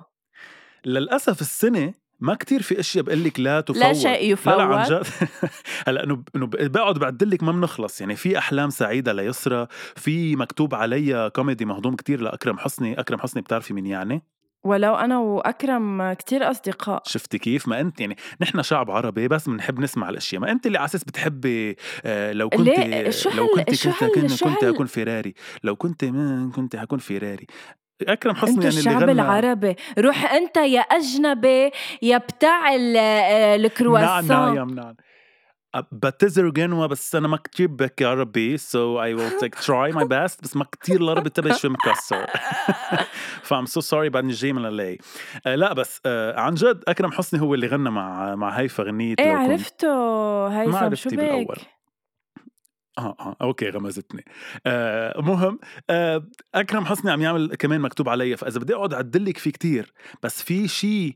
للأسف 0.85 1.41
السنة 1.41 1.93
ما 2.21 2.35
كتير 2.35 2.61
في 2.61 2.79
أشياء 2.79 3.03
بقول 3.03 3.23
لك 3.23 3.39
لا 3.39 3.61
تفوت. 3.61 3.77
لا 3.77 3.93
شيء 3.93 4.37
لا 4.45 4.51
لا 4.57 4.63
عن 4.63 4.91
يفوت. 4.91 5.07
جد. 5.07 5.29
هلأ 5.87 6.03
إنه 6.03 6.23
بقعد 6.35 6.99
بعدلك 6.99 7.43
ما 7.43 7.51
بنخلص. 7.51 8.01
يعني 8.01 8.15
في 8.15 8.37
أحلام 8.37 8.69
سعيدة 8.69 9.13
ليسرى 9.13 9.67
في 9.95 10.35
مكتوب 10.35 10.75
عليها 10.75 11.27
كوميدي 11.29 11.65
مهضوم 11.65 11.95
كتير 11.95 12.21
لأكرم 12.21 12.57
حسني. 12.57 12.99
أكرم 12.99 13.19
حسني 13.19 13.41
بتعرفي 13.41 13.73
مين 13.73 13.85
يعني؟ 13.85 14.23
ولو 14.63 14.95
أنا 14.95 15.19
وأكرم 15.19 16.13
كتير 16.13 16.51
أصدقاء. 16.51 17.03
شفتي 17.05 17.37
كيف؟ 17.37 17.67
ما 17.67 17.79
أنت 17.81 18.01
يعني 18.01 18.15
نحن 18.41 18.61
شعب 18.63 18.91
عربي 18.91 19.27
بس 19.27 19.49
بنحب 19.49 19.79
نسمع 19.79 20.09
الأشياء. 20.09 20.41
ما 20.41 20.51
أنت 20.51 20.65
اللي 20.67 20.77
على 20.77 20.85
أساس 20.85 21.03
بتحبي 21.03 21.77
آه 22.05 22.33
لو 22.33 22.49
كنت 22.49 22.67
لو 23.35 23.47
كنت 23.55 23.87
كنت 23.87 24.43
كنت, 24.43 24.65
كنت 24.65 24.89
فيراري. 24.89 25.33
لو 25.63 25.75
كنت 25.75 26.05
ما 26.05 26.51
كنت 26.55 26.75
حكون 26.75 26.99
فيراري. 26.99 27.47
أكرم 28.01 28.35
حسني 28.35 28.53
يعني 28.55 28.67
اللي 28.67 28.79
الشعب 28.79 29.01
غنى. 29.03 29.11
العربي. 29.11 29.75
روح 29.99 30.33
أنت 30.33 30.57
يا 30.57 30.81
أجنبي 30.81 31.71
يا 32.01 32.17
بتاع 32.17 32.75
ال- 32.75 32.97
آه، 32.97 33.55
نعم 33.57 33.65
الكرواسون 33.65 34.27
نعم. 34.55 34.69
نعم 34.69 34.95
بعتذر 35.91 36.49
جنوة 36.49 36.87
بس 36.87 37.15
أنا 37.15 37.27
ما 37.27 37.37
كتير 37.37 37.67
بحكي 37.67 38.05
عربي 38.05 38.57
so 38.57 38.97
I 39.01 39.19
will 39.19 39.39
take 39.43 39.59
try 39.65 39.95
my 39.95 40.03
best 40.03 40.41
بس 40.43 40.55
ما 40.55 40.65
كتير 40.71 41.01
العربي 41.01 41.29
تبعي 41.29 41.53
شوي 41.53 41.71
مكسر. 41.71 42.25
ف 43.43 43.53
I'm 43.53 43.65
so 43.67 43.81
sorry 43.89 44.07
بعدني 44.07 44.31
جاي 44.33 44.53
من 44.53 44.65
اللي 44.65 44.97
آه 45.47 45.55
لا 45.55 45.73
بس 45.73 46.01
آه 46.05 46.39
عن 46.39 46.53
جد 46.53 46.83
أكرم 46.87 47.11
حسني 47.11 47.41
هو 47.41 47.53
اللي 47.53 47.67
غنى 47.67 47.89
مع 47.89 48.35
مع 48.35 48.49
هيفا 48.49 48.83
غنية 48.83 49.15
إيه. 49.19 49.33
عرفته. 49.35 50.47
هيثم 50.61 50.71
شو 50.71 50.77
عرفتي 50.77 51.09
بك؟ 51.15 51.15
بالأول. 51.23 51.57
آه 52.99 53.15
آه 53.19 53.35
أوكي 53.41 53.69
غمزتني. 53.69 54.25
آه 54.65 55.21
مهم. 55.21 55.59
آه 55.89 56.27
أكرم 56.55 56.85
حسني 56.85 57.11
عم 57.11 57.21
يعمل 57.21 57.55
كمان 57.55 57.81
مكتوب 57.81 58.09
علي 58.09 58.37
فإذا 58.37 58.59
بدي 58.59 58.75
أقعد 58.75 58.93
أعدلك 58.93 59.37
فيه 59.37 59.51
كتير 59.51 59.93
بس 60.23 60.43
في 60.43 60.67
شيء 60.67 61.15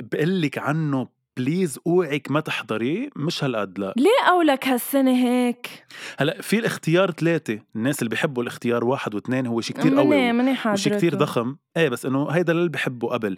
بقلك 0.00 0.58
عنه 0.58 1.08
بليز 1.36 1.78
اوعك 1.86 2.30
ما 2.30 2.40
تحضريه 2.40 3.08
مش 3.16 3.44
هالقد 3.44 3.78
لا. 3.78 3.94
ليه 3.96 4.28
قولك 4.30 4.68
هالسنة 4.68 5.10
هيك؟ 5.24 5.84
هلأ 6.18 6.42
في 6.42 6.58
الاختيار 6.58 7.10
ثلاثة 7.10 7.58
الناس 7.76 7.98
اللي 7.98 8.08
بيحبوا 8.10 8.42
الاختيار 8.42 8.84
واحد 8.84 9.14
واثنين 9.14 9.46
هو 9.46 9.60
شيء 9.60 9.76
كتير 9.76 9.90
مني 9.92 10.00
قوي 10.02 10.32
مني 10.32 10.56
وشيء 10.66 10.96
كتير 10.96 11.14
ضخم. 11.14 11.56
إيه 11.76 11.88
بس 11.88 12.06
إنه 12.06 12.30
هيدا 12.30 12.52
اللي 12.52 12.68
بحبه 12.68 13.08
قبل. 13.08 13.36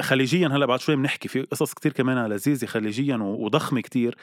خليجيا 0.00 0.48
هلأ 0.48 0.66
بعد 0.66 0.80
شوي 0.80 0.96
بنحكي 0.96 1.28
في 1.28 1.42
قصص 1.42 1.74
كتير 1.74 1.92
كمان 1.92 2.26
لذيذة 2.26 2.66
خليجيا 2.66 3.16
و- 3.16 3.44
وضخمة 3.44 3.80
كتير. 3.80 4.16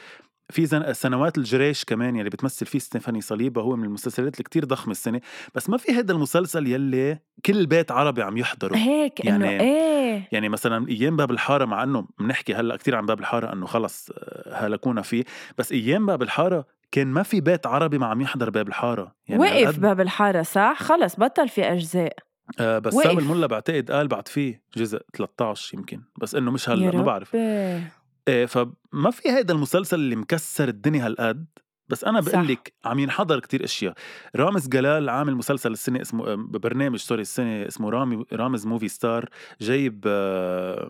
في 0.50 0.66
زن... 0.66 0.94
سنوات 0.94 1.38
الجريش 1.38 1.84
كمان 1.86 2.16
يلي 2.16 2.30
بتمثل 2.30 2.66
فيه 2.66 2.80
ستيفاني 2.80 3.22
صليبة 3.22 3.62
هو 3.62 3.76
من 3.76 3.84
المسلسلات 3.84 4.34
اللي 4.34 4.44
كتير 4.44 4.66
ضخمة 4.66 4.92
السنة. 4.92 5.22
بس 5.56 5.70
ما 5.70 5.78
في 5.78 5.92
هذا 5.92 6.12
المسلسل 6.12 6.68
يلي 6.68 7.20
كل 7.46 7.66
بيت 7.66 7.92
عربي 7.92 8.22
عم 8.22 8.38
يحضره. 8.38 8.76
هيك 8.76 9.28
إنه 9.28 9.46
يعني- 9.52 9.64
إيه؟ 9.64 10.28
يعني 10.32 10.50
مثلا 10.50 10.88
أيام 10.90 11.16
باب 11.16 11.32
الحارة 11.32 11.66
مع 11.66 11.84
إنه 11.84 12.08
بنحكي 12.20 12.54
هلأ 12.54 12.76
كتير 12.76 12.96
عن 12.96 13.06
باب 13.08 13.20
الحارة 13.20 13.54
إنه 13.54 13.66
خلص 13.66 14.10
آه، 14.18 14.66
هلكونا 14.66 15.02
فيه 15.02 15.24
بس 15.58 15.72
أيام 15.72 16.06
باب 16.06 16.22
الحارة 16.22 16.66
كان 16.92 17.08
ما 17.08 17.24
في 17.24 17.42
بيت 17.42 17.66
عربي 17.68 17.98
ما 17.98 18.06
عم 18.06 18.22
يحضر 18.22 18.50
باب 18.50 18.68
الحارة 18.68 19.16
يعني 19.28 19.42
وقف 19.42 19.54
هالقد- 19.54 19.82
باب 19.82 20.02
الحارة 20.02 20.42
صح؟ 20.42 20.78
خلص 20.84 21.20
بطل 21.20 21.50
في 21.50 21.64
أجزاء 21.64 22.14
آه 22.60 22.80
بس. 22.80 22.94
سامي 22.94 23.20
الملا 23.22 23.48
بعتقد 23.48 23.92
قال 23.92 24.08
بعد 24.08 24.28
فيه 24.28 24.62
جزء 24.78 25.02
13 25.14 25.78
يمكن 25.78 26.02
بس 26.22 26.36
إنه 26.36 26.52
مش 26.52 26.70
هلا 26.70 26.92
ما 26.96 27.04
بعرف. 27.04 27.36
إيه 27.36 28.46
فما 28.46 29.12
في 29.12 29.30
هيدا 29.30 29.54
المسلسل 29.54 29.96
اللي 30.00 30.16
مكسر 30.16 30.68
الدنيا 30.68 31.06
هالقد 31.06 31.46
بس 31.90 32.04
أنا. 32.04 32.20
بقول 32.20 32.48
لك 32.48 32.74
عم 32.86 33.00
ينحضر 33.00 33.40
كتير 33.40 33.64
أشياء 33.64 33.94
رامز 34.36 34.68
جلال 34.68 35.10
عامل 35.10 35.36
مسلسل 35.36 35.72
السنة 35.72 36.02
اسمه 36.02 36.28
آه، 36.28 36.36
برنامج 36.36 37.00
sorry 37.00 37.22
السنة 37.22 37.68
اسمه 37.68 37.90
رامي 37.90 38.26
رامز 38.34 38.68
Movie 38.68 38.88
Star 38.88 39.30
جايب 39.62 40.04
آه، 40.08 40.74
آه، 40.84 40.90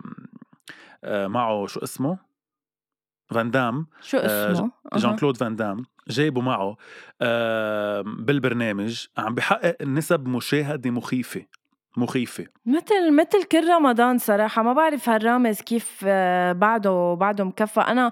معه 1.05 1.67
شو 1.67 1.79
اسمه؟ 1.83 2.17
فان 3.29 3.51
دام. 3.51 3.88
شو 4.01 4.17
آه، 4.17 4.51
اسمه؟ 4.51 4.71
جان. 4.95 5.15
كلود 5.15 5.38
فان 5.38 5.55
دام. 5.55 5.86
جايبه 6.07 6.41
معه 6.41 6.77
آه، 7.21 8.01
بالبرنامج. 8.01 9.05
عم 9.17 9.36
بحقق 9.36 9.75
نسب 9.83 10.27
مشاهدة 10.27 10.91
مخيفة. 10.91 11.45
مخيفة. 11.97 12.45
مثل 12.65 13.15
مثل 13.15 13.43
كل 13.43 13.69
رمضان 13.69 14.17
صراحة. 14.17 14.63
ما 14.63 14.73
بعرف 14.73 15.10
هالرامز 15.10 15.62
كيف 15.62 16.03
آه، 16.07 16.51
بعده 16.51 17.13
بعده 17.13 17.43
مكفى. 17.43 17.79
أنا 17.79 18.12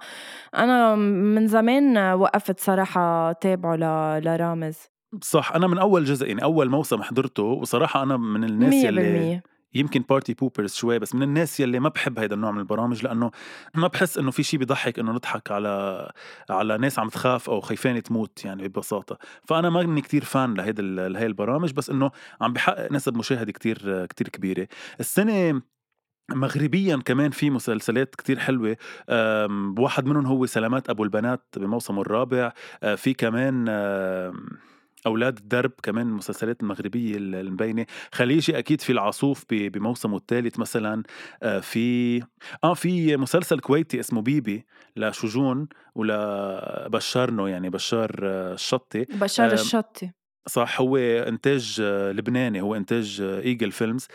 أنا 0.55 0.95
من 0.95 1.47
زمان 1.47 1.97
آه، 1.97 2.15
وقفت 2.15 2.59
صراحة 2.59 3.31
تابعه 3.31 3.75
ل- 3.75 4.23
لرامز. 4.25 4.77
صح. 5.21 5.51
أنا 5.55 5.67
من 5.67 5.77
أول 5.77 6.05
جزء 6.05 6.27
يعني 6.27 6.43
أول 6.43 6.69
موسم 6.69 7.03
حضرته. 7.03 7.43
وصراحة 7.43 8.03
أنا 8.03 8.17
من 8.17 8.43
الناس 8.43 8.69
مية 8.73 8.85
يلي 8.87 9.01
بالمية. 9.01 9.43
يمكن 9.75 10.03
party 10.09 10.33
pooper 10.33 10.73
شوي 10.73 10.99
بس 10.99 11.15
من 11.15 11.23
الناس 11.23 11.59
يلي 11.59 11.79
ما 11.79 11.89
بحب 11.89 12.19
هيدا 12.19 12.35
النوع 12.35 12.51
من 12.51 12.59
البرامج 12.59 13.03
لأنه 13.03 13.31
ما 13.75 13.87
بحس 13.87 14.17
إنه 14.17 14.31
في 14.31 14.43
شيء 14.43 14.59
بيضحك 14.59 14.99
إنه 14.99 15.11
نضحك 15.11 15.51
على 15.51 16.11
على 16.49 16.77
ناس 16.77 16.99
عم 16.99 17.09
تخاف 17.09 17.49
أو 17.49 17.61
خايفين 17.61 18.03
تموت 18.03 18.45
يعني 18.45 18.67
ببساطة. 18.67 19.17
فأنا 19.43 19.69
ما 19.69 19.81
إني 19.81 20.01
كتير 20.01 20.23
fan 20.23 20.53
لهيدا 20.53 20.83
لهي 20.83 21.25
البرامج 21.25 21.73
بس 21.73 21.89
إنه 21.89 22.11
عم 22.41 22.53
بحقق 22.53 22.91
نسب 22.91 23.17
مشاهدة 23.17 23.51
كتير 23.51 24.05
كتير 24.05 24.29
كبيرة. 24.29 24.67
السنة 24.99 25.61
مغربيا 26.31 26.97
كمان 27.05 27.31
في 27.31 27.49
مسلسلات 27.49 28.15
كتير 28.15 28.39
حلوة. 28.39 28.77
واحد 29.79 30.05
منهم 30.05 30.25
هو 30.25 30.45
سلامات 30.45 30.89
أبو 30.89 31.03
البنات 31.03 31.45
بموسمه 31.57 32.01
الرابع. 32.01 32.51
أه، 32.83 32.95
في 32.95 33.13
كمان 33.13 33.65
أم، 35.05 35.11
أولاد 35.11 35.37
الدرب 35.37 35.71
كمان 35.83 36.07
المسلسلات 36.07 36.61
المغربية 36.61 37.17
ال- 37.17 37.35
المبينة. 37.35 37.85
خليجي 38.11 38.57
أكيد 38.57 38.81
في 38.81 38.91
العاصوف 38.91 39.43
ب- 39.49 39.71
بموسمه 39.71 40.17
الثالث 40.17 40.59
مثلا. 40.59 41.03
أه، 41.43 41.59
في 41.59 42.21
آه 42.63 42.73
في 42.73 43.17
مسلسل 43.17 43.59
كويتي 43.59 43.99
اسمه 43.99 44.21
بيبي 44.21 44.65
لشجون 44.95 45.67
ولبشارنو 45.95 47.47
يعني 47.47 47.69
بشار 47.69 48.11
أه، 48.23 48.53
الشطي. 48.53 49.05
بشار 49.09 49.53
الشطي. 49.53 50.11
صح 50.47 50.81
هو 50.81 50.97
إنتاج 50.97 51.77
آه، 51.83 52.11
لبناني 52.11 52.61
هو 52.61 52.75
إنتاج 52.75 53.21
Eagle 53.21 53.71
Films 53.71 54.07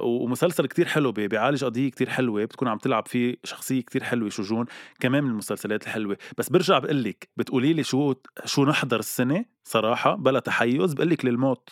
ومسلسل 0.00 0.66
كتير 0.66 0.86
حلو 0.86 1.12
بي- 1.12 1.28
بيعالج 1.28 1.64
قضية 1.64 1.90
كتير 1.90 2.10
حلوة 2.10 2.44
بتكون 2.44 2.68
عم 2.68 2.78
تلعب 2.78 3.08
فيه 3.08 3.36
شخصية 3.44 3.80
كتير 3.82 4.04
حلوة 4.04 4.28
شجون 4.30 4.66
كمان 5.00 5.24
من 5.24 5.30
المسلسلات 5.30 5.82
الحلوة. 5.82 6.16
بس 6.38 6.48
برجع 6.48 6.78
بقول 6.78 7.04
لك 7.04 7.28
بتقولي 7.36 7.72
لي 7.72 7.82
شو 7.82 8.14
شو 8.44 8.64
نحضر 8.64 8.98
السنة؟ 8.98 9.44
صراحة 9.64 10.14
بلا 10.16 10.40
تحيز 10.40 10.94
بقول 10.94 11.10
لك 11.10 11.24
للموت. 11.24 11.68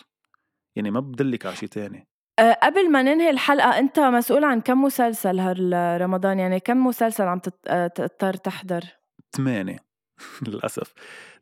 يعني 0.76 0.90
ما 0.90 1.00
بدلك 1.00 1.46
على 1.46 1.56
شيء 1.56 1.68
تاني. 1.68 2.08
أه، 2.38 2.52
قبل 2.62 2.90
ما 2.92 3.02
ننهي 3.02 3.30
الحلقة 3.30 3.78
أنت 3.78 3.98
مسؤول 4.00 4.44
عن 4.44 4.60
كم 4.60 4.82
مسلسل 4.82 5.38
هالرمضان؟ 5.38 6.38
يعني 6.38 6.60
كم 6.60 6.86
مسلسل 6.86 7.24
عم 7.24 7.38
تضطر 7.94 8.34
تحضر؟ 8.34 8.84
ثمانية 9.36 9.78
للأسف. 10.48 10.92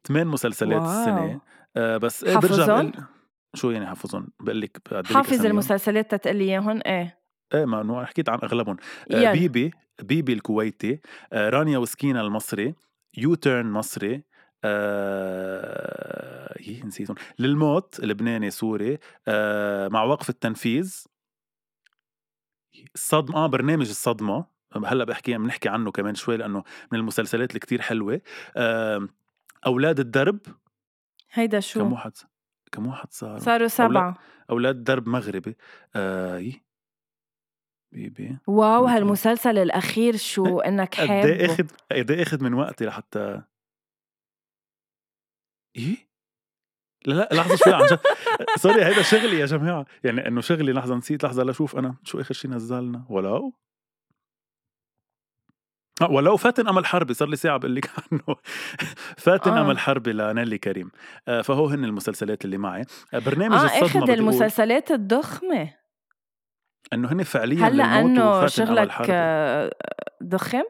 ثمان 0.05 0.27
مسلسلات 0.27 0.83
واو. 0.83 1.01
السنة 1.01 1.41
آه 1.77 1.97
بس 1.97 2.25
إيه 2.25 2.37
برجع؟ 2.37 2.67
بقول 2.67 2.93
شو 3.55 3.71
يعني 3.71 3.87
حافظهم؟ 3.87 4.29
بقول 4.41 4.61
لك 4.61 4.81
حافظ. 5.07 5.47
المسلسلات 5.47 6.15
تتقول 6.15 6.37
لي 6.37 6.45
إياهم؟ 6.45 6.81
إيه. 6.87 7.19
إيه 7.55 7.65
ما 7.65 7.81
انه 7.81 8.05
حكيت 8.05 8.29
عن 8.29 8.39
أغلبهم. 8.43 8.77
آه 9.11 9.17
يلا. 9.17 9.33
بيبي 9.33 9.71
بيبي 10.03 10.33
الكويتي 10.33 11.01
آه 11.33 11.51
رانيا 11.51 11.79
وسكينة 11.79 12.21
المصري 12.21 12.75
U-Turn 13.17 13.67
مصري 13.67 14.23
آه 14.65 16.55
يي 16.61 16.83
نسيتهم. 16.85 17.17
للموت 17.39 18.01
لبناني 18.01 18.51
سوري 18.51 18.99
آه 19.29 19.89
مع 19.89 20.03
وقف 20.03 20.31
التنفيذ. 20.31 21.05
الصدمة 22.95 23.37
آه 23.37 23.47
برنامج 23.47 23.89
الصدمة. 23.89 24.55
هلأ 24.87 25.05
بحكي 25.05 25.39
بنحكي 25.39 25.69
عنه 25.69 25.91
كمان 25.91 26.15
شوي 26.15 26.37
لأنه 26.37 26.65
من 26.93 26.99
المسلسلات 26.99 27.51
اللي 27.51 27.61
كتير 27.61 27.83
حلوة. 27.83 28.21
آه 28.57 29.09
أولاد 29.67 30.01
الدرب. 30.01 30.39
هيدا 31.35 31.57
كم 31.57 31.61
شو؟ 31.61 31.93
واحد 31.93 32.13
كم 32.73 32.87
واحد 32.87 33.13
صار 33.13 33.39
صاروا 33.39 33.69
سبعة. 33.69 34.19
أولاد 34.51 34.85
درب 34.85 35.09
مغربي. 35.09 35.57
آه 35.97 36.39
يي 36.39 36.65
بيبي 37.93 38.39
wow 38.47 38.85
هالمسلسل 38.87 39.59
الأخير 39.59 40.17
شو؟ 40.17 40.61
إنك 40.69 41.01
قد 41.01 41.11
إيه 41.11 41.47
حابه. 41.47 41.55
أخذ 41.55 41.67
قد 41.93 42.11
إيه 42.11 42.23
أخذ 42.23 42.45
من 42.45 42.55
وقتي 42.55 42.87
لحتى 42.87 43.43
إيه 45.77 45.97
لا 47.07 47.15
لا 47.15 47.29
لحظة 47.33 47.57
شوي 47.57 47.75
عن 47.75 47.87
جد. 47.87 48.01
sorry 48.63 48.85
هيدا 48.85 49.03
شغلي 49.03 49.39
يا 49.39 49.47
جماعة. 49.47 49.87
يعني 50.05 50.29
إنه 50.29 50.41
شغلي 50.41 50.73
لحظة 50.73 50.95
نسيت 50.95 51.25
لحظة 51.25 51.43
لاشوف 51.43 51.77
أنا 51.77 51.97
شو 52.05 52.21
آخر 52.21 52.35
شي 52.35 52.49
نزلنا. 52.49 53.07
ولو 53.11 53.55
ولو 56.03 56.37
فاتن 56.37 56.69
امل 56.69 56.87
حربي 56.87 57.15
صار 57.15 57.29
لي 57.29 57.37
ساعة 57.37 57.57
بقول 57.59 57.75
لك 57.77 57.91
عنه. 58.13 58.37
فاتن 59.17 59.51
آه. 59.53 59.61
امل 59.61 59.79
حربي 59.79 60.13
لنيلي 60.13 60.59
كريم. 60.59 60.91
آه 61.29 61.43
فهو 61.43 61.67
هن 61.67 61.85
المسلسلات 61.85 62.45
اللي 62.45 62.59
معي. 62.59 62.85
آه 63.15 63.19
برنامج 63.19 63.55
آه 63.57 63.65
الصدمة 63.65 64.05
اخذ 64.05 64.11
المسلسلات 64.11 64.91
الضخمة. 64.91 65.71
إنه 66.93 67.13
هن 67.13 67.23
فعليا 67.23 67.69
هلأ 67.69 68.01
أنه 68.01 68.47
شغلك. 68.47 68.91
آه، 69.11 69.71
ضخم؟ 70.25 70.63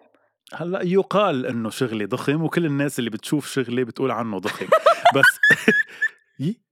هلأ 0.55 0.83
يقال 0.83 1.47
إنه 1.47 1.71
شغلي 1.71 2.05
ضخم 2.05 2.43
وكل 2.43 2.67
الناس 2.67 2.99
اللي 2.99 3.11
بتشوف 3.11 3.47
شغلي 3.47 3.85
بتقول 3.85 4.11
عنه 4.11 4.39
ضخم. 4.39 4.67
بس 5.17 5.41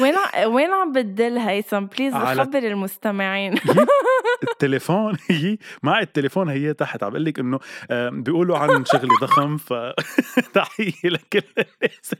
وين 0.00 0.14
ع- 0.16 0.46
وين 0.46 0.70
عم 0.72 0.92
بتدل 0.92 1.38
هيثم؟ 1.38 1.80
بليز 1.86 2.14
خبر 2.14 2.58
المستمعين. 2.58 3.54
التليفون 4.52 5.16
هي 5.30 5.58
معي 5.82 6.02
التليفون 6.02 6.48
هي 6.48 6.74
تحت. 6.74 7.02
عم 7.02 7.10
بقول 7.10 7.24
لك 7.24 7.38
إنه 7.38 7.58
آه، 7.90 8.10
بيقولوا 8.10 8.58
عن 8.58 8.84
شغلي 8.84 9.14
ضخم 9.20 9.56
ف 9.56 9.72
تحية 10.54 10.92
لكل 11.04 11.42
الناس 11.58 12.14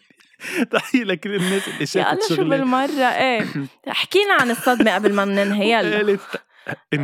تحية 0.71 1.05
لكل 1.05 1.35
الناس 1.35 1.69
اللي 1.69 1.81
يا 1.81 1.85
شافت 1.85 2.13
الله 2.13 2.29
شو 2.29 2.35
شغلي. 2.35 2.49
بالمرة؟ 2.49 3.05
إيه. 3.05 3.47
حكينا 3.89 4.35
عن 4.41 4.51
الصدمة 4.51 4.95
قبل 4.95 5.15
ما 5.15 5.25
ننهي 5.25 5.73
يلا 5.73 6.19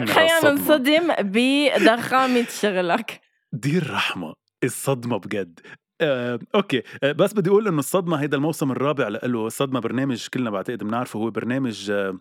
خلينا. 0.06 0.50
ننصدم 0.50 1.12
بضخامة 1.18 2.46
شغلك. 2.60 3.20
دير 3.52 3.90
رحمة 3.92 4.34
الصدمة 4.64 5.18
بجد. 5.18 5.60
آه، 6.00 6.38
okay. 6.54 6.82
آه، 7.02 7.12
بس 7.12 7.32
بدي 7.32 7.50
أقول 7.50 7.68
إنه 7.68 7.78
الصدمة 7.78 8.16
هيدا 8.20 8.36
الموسم 8.36 8.70
الرابع 8.72 9.08
له 9.08 9.46
الصدمه 9.46 9.80
برنامج 9.80 10.26
كلنا 10.28 10.50
بعتقد 10.50 10.84
بنعرفه 10.84 11.18
هو 11.20 11.30
برنامج 11.30 11.90
آه، 11.90 12.18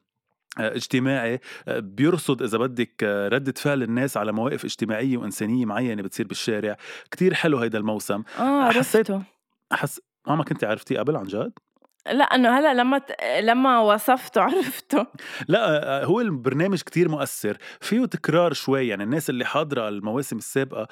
آه، 0.59 0.75
اجتماعي 0.75 1.39
آه، 1.67 1.79
بيرصد 1.79 2.41
إذا 2.41 2.57
بدك 2.57 3.03
آه، 3.03 3.27
ردة 3.27 3.53
فعل 3.57 3.83
الناس 3.83 4.17
على 4.17 4.31
مواقف 4.31 4.65
اجتماعية 4.65 5.17
وإنسانية 5.17 5.65
معينة 5.65 6.01
بتصير 6.03 6.27
بالشارع. 6.27 6.77
كتير 7.11 7.33
حلو 7.33 7.57
هيدا 7.57 7.77
الموسم. 7.77 8.23
آه 8.39 8.69
حسيت- 8.71 9.11
عرفته 9.11 9.23
حس 9.71 10.01
ما 10.27 10.35
ما 10.35 10.43
كنت 10.43 10.63
عرفتيه 10.63 10.99
قبل 10.99 11.15
عن 11.15 11.23
جد. 11.25 11.51
لا 12.11 12.23
إنه 12.23 12.59
هلأ 12.59 12.73
لما 12.73 12.97
ت... 12.97 13.11
لما 13.41 13.79
وصفته 13.79 14.41
عرفته. 14.47 15.07
لا 15.47 15.83
آه، 16.01 16.05
هو 16.05 16.21
البرنامج 16.21 16.81
كتير 16.81 17.09
مؤثر. 17.09 17.57
فيه 17.81 18.05
تكرار 18.05 18.53
شوي 18.53 18.87
يعني 18.87 19.03
الناس 19.03 19.29
اللي 19.29 19.45
حاضرة 19.45 19.87
المواسم 19.89 20.37
السابقة 20.37 20.87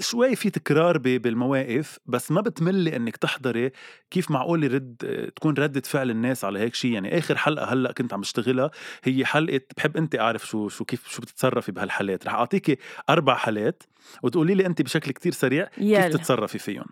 شوي 0.00 0.36
في 0.36 0.50
تكرار 0.50 0.98
ب- 0.98 1.02
بالمواقف 1.02 1.98
بس 2.06 2.30
ما 2.32 2.40
بتملي 2.40 2.96
إنك 2.96 3.16
تحضري 3.16 3.70
كيف 4.10 4.30
معقول 4.30 4.64
آه، 5.04 5.28
تكون 5.28 5.54
ردة 5.54 5.80
فعل 5.84 6.10
الناس 6.10 6.44
على 6.44 6.58
هيك 6.58 6.74
شيء 6.74 6.92
يعني 6.92 7.18
آخر 7.18 7.36
حلقة 7.36 7.72
هلأ 7.72 7.92
كنت 7.92 8.12
عم 8.14 8.20
بشتغلها 8.20 8.70
هي 9.04 9.24
حلقة 9.24 9.60
بحب 9.76 9.96
انت 9.96 10.16
أعرف 10.18 10.46
شو 10.46 10.68
شو 10.68 10.84
كيف 10.84 11.08
شو 11.08 11.22
بتتصرفي 11.22 11.72
بهالحالات. 11.72 12.26
رح 12.26 12.34
أعطيكي 12.34 12.76
أربع 13.10 13.34
حالات 13.34 13.82
وتقولي 14.22 14.54
لي 14.54 14.66
انت 14.66 14.82
بشكل 14.82 15.10
كتير 15.12 15.32
سريع 15.32 15.64
كيف 15.64 15.78
يلا. 15.78 16.08
تتصرفي 16.08 16.58
فيهم. 16.58 16.84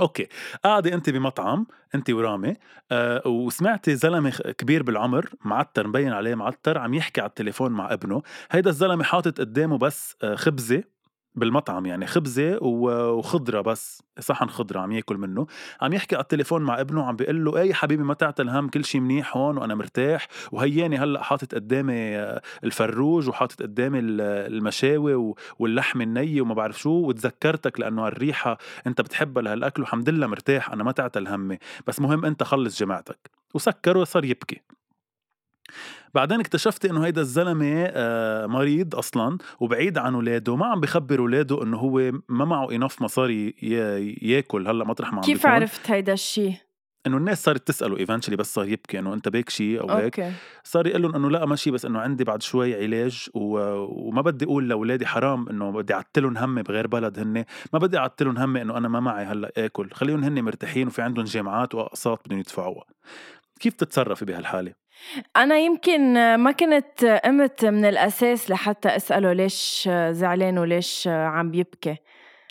أوكي. 0.00 0.26
قاعدة 0.64 0.94
انت 0.94 1.10
بمطعم 1.10 1.66
انت 1.94 2.10
ورامي 2.10 2.54
آه 2.92 3.28
وسمعتي 3.28 3.96
زلمة 3.96 4.30
كبير 4.30 4.82
بالعمر 4.82 5.30
معتر 5.44 5.86
مبين 5.88 6.12
عليه 6.12 6.34
معتر 6.34 6.78
عم 6.78 6.94
يحكي 6.94 7.20
على 7.20 7.28
التليفون 7.28 7.72
مع 7.72 7.92
ابنه. 7.92 8.22
هيدا 8.50 8.70
الزلمة 8.70 9.04
حاطط 9.04 9.40
قدامه 9.40 9.78
بس 9.78 10.16
آه 10.22 10.34
خبزة 10.34 10.95
بالمطعم 11.36 11.86
يعني 11.86 12.06
خبزة 12.06 12.58
وخضرة 12.62 13.60
بس 13.60 14.02
صحن 14.20 14.46
خضرة 14.48 14.80
عم 14.80 14.92
ياكل 14.92 15.16
منه. 15.18 15.46
عم 15.80 15.92
يحكي 15.92 16.14
على 16.16 16.22
التليفون 16.22 16.62
مع 16.62 16.80
ابنه 16.80 17.04
عم 17.04 17.16
بيقول 17.16 17.44
له 17.44 17.58
أي 17.58 17.74
حبيبي 17.74 18.02
ما 18.02 18.14
تعتل 18.14 18.48
هم 18.48 18.68
كل 18.68 18.84
شيء 18.84 19.00
منيح 19.00 19.36
هون 19.36 19.58
وأنا 19.58 19.74
مرتاح. 19.74 20.28
وهياني 20.52 20.98
هلأ 20.98 21.22
حاطط 21.22 21.54
قدامي 21.54 22.16
آه، 22.16 22.42
الفروج 22.64 23.28
وحاطط 23.28 23.62
قدامي 23.62 23.98
ال- 23.98 24.20
المشاوي 24.54 25.34
واللحم 25.58 26.00
الني 26.00 26.40
وما 26.40 26.54
بعرف 26.54 26.78
شو 26.78 26.90
وتذكرتك 26.90 27.80
لأنه 27.80 28.08
الريحة 28.08 28.58
أنت 28.86 29.00
بتحبها 29.00 29.42
لهالأكل 29.42 29.82
وحمد 29.82 30.08
لله 30.08 30.26
مرتاح 30.26 30.72
أنا 30.72 30.84
ما 30.84 30.92
تعتل 30.92 31.28
همي 31.28 31.58
بس 31.86 32.00
مهم 32.00 32.24
أنت 32.24 32.42
خلص 32.42 32.80
جماعتك. 32.80 33.30
وسكره 33.54 34.04
صار 34.04 34.24
يبكي. 34.24 34.60
بعدين 36.14 36.40
اكتشفت 36.40 36.84
إنه 36.84 37.04
هيدا 37.04 37.20
الزلمة 37.20 37.84
آه، 37.88 38.46
مريض 38.46 38.94
أصلا 38.94 39.38
وبعيد 39.60 39.98
عن 39.98 40.14
أولاده 40.14 40.56
ما 40.56 40.66
عم 40.66 40.80
بخبر 40.80 41.18
أولاده 41.18 41.62
إنه 41.62 41.76
هو 41.76 42.12
ما 42.28 42.44
معه 42.44 42.70
انف 42.72 43.02
مصاري 43.02 43.54
ياكل. 44.22 44.68
هلأ 44.68 44.84
مطرح 44.84 45.12
ما 45.12 45.16
عم 45.16 45.24
كيف 45.24 45.36
بيكون. 45.36 45.50
عرفت 45.50 45.90
هيدا 45.90 46.12
الشيء 46.12 46.54
إنه 47.06 47.16
الناس 47.16 47.44
صارت 47.44 47.68
تسأله 47.68 47.98
ايفنشلي 47.98 48.36
بس 48.36 48.54
صار 48.54 48.68
يبكي 48.68 48.98
إنه 48.98 49.14
أنت 49.14 49.28
بيك 49.28 49.50
شيء 49.50 49.80
أو 49.80 49.90
هيك. 49.90 50.32
صار 50.64 50.86
يقول 50.86 51.02
لهم 51.02 51.14
إنه 51.14 51.30
لأ 51.30 51.46
ماشي 51.46 51.70
بس 51.70 51.84
إنه 51.84 51.98
عندي 51.98 52.24
بعد 52.24 52.42
شوي 52.42 52.84
علاج 52.84 53.28
و... 53.34 53.58
وما 54.08 54.22
بدي 54.22 54.44
أقول 54.44 54.68
لأولادي 54.68 55.06
حرام 55.06 55.48
إنه 55.48 55.70
بدي 55.70 55.94
اعتلهم 55.94 56.38
همي 56.38 56.62
بغير 56.62 56.86
بلد 56.86 57.18
هن 57.18 57.44
ما 57.72 57.78
بدي 57.78 57.98
اعتلهم 57.98 58.38
همي 58.38 58.62
إنه 58.62 58.76
أنا 58.76 58.88
ما 58.88 59.00
معي 59.00 59.24
هلأ 59.24 59.52
آكل. 59.56 59.90
خليهم 59.92 60.24
هن 60.24 60.44
مرتاحين 60.44 60.86
وفي 60.86 61.02
عندهم 61.02 61.24
جامعات 61.24 61.74
وأقساط 61.74 62.26
بدهم 62.26 62.38
يدفعوها. 62.38 62.84
كيف 63.60 63.74
تتصرفي 63.74 64.24
بهالحالة؟ 64.24 64.72
أنا 65.36 65.58
يمكن 65.58 66.34
ما 66.34 66.52
كنت 66.52 67.20
قمت 67.24 67.64
من 67.64 67.84
الأساس 67.84 68.50
لحتى 68.50 68.88
أسأله 68.88 69.32
ليش 69.32 69.88
زعلان 70.10 70.58
وليش 70.58 71.08
عم 71.08 71.50
بيبكي 71.50 71.96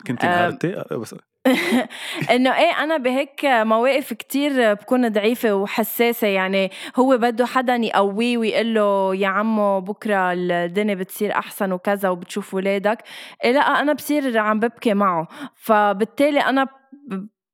كنت 0.07 0.23
أم. 0.23 0.29
انهارتي 0.31 0.83
بس 0.91 1.15
إنه 2.31 2.57
إيه 2.57 2.83
أنا 2.83 2.97
بهيك 2.97 3.45
مواقف 3.45 4.13
كتير 4.13 4.73
بكون 4.73 5.09
ضعيفة 5.09 5.53
وحساسة. 5.55 6.27
يعني 6.27 6.71
هو 6.95 7.17
بده 7.17 7.45
حدا 7.45 7.75
يقويه 7.75 8.37
ويقول 8.37 8.73
له 8.73 9.15
يا 9.15 9.27
عمو 9.27 9.81
بكرة 9.81 10.33
الدنيا 10.33 10.95
بتصير 10.95 11.31
أحسن 11.31 11.71
وكذا 11.71 12.09
وبتشوف 12.09 12.53
ولادك. 12.53 13.03
إيه 13.43 13.51
لأ 13.51 13.59
أنا 13.59 13.93
بصير 13.93 14.37
عم 14.37 14.59
ببكي 14.59 14.93
معه. 14.93 15.27
فبالتالي 15.55 16.39
أنا 16.39 16.67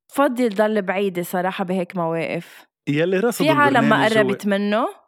بفضل 0.09 0.49
ضل 0.49 0.81
بعيدة 0.81 1.23
صراحة 1.23 1.63
بهيك 1.63 1.95
مواقف. 1.95 2.70
يلي 2.87 3.19
رصدوا 3.19 3.53
في 3.53 3.59
عالم 3.59 3.89
ما 3.89 4.05
قربت 4.05 4.47
منه. 4.47 5.00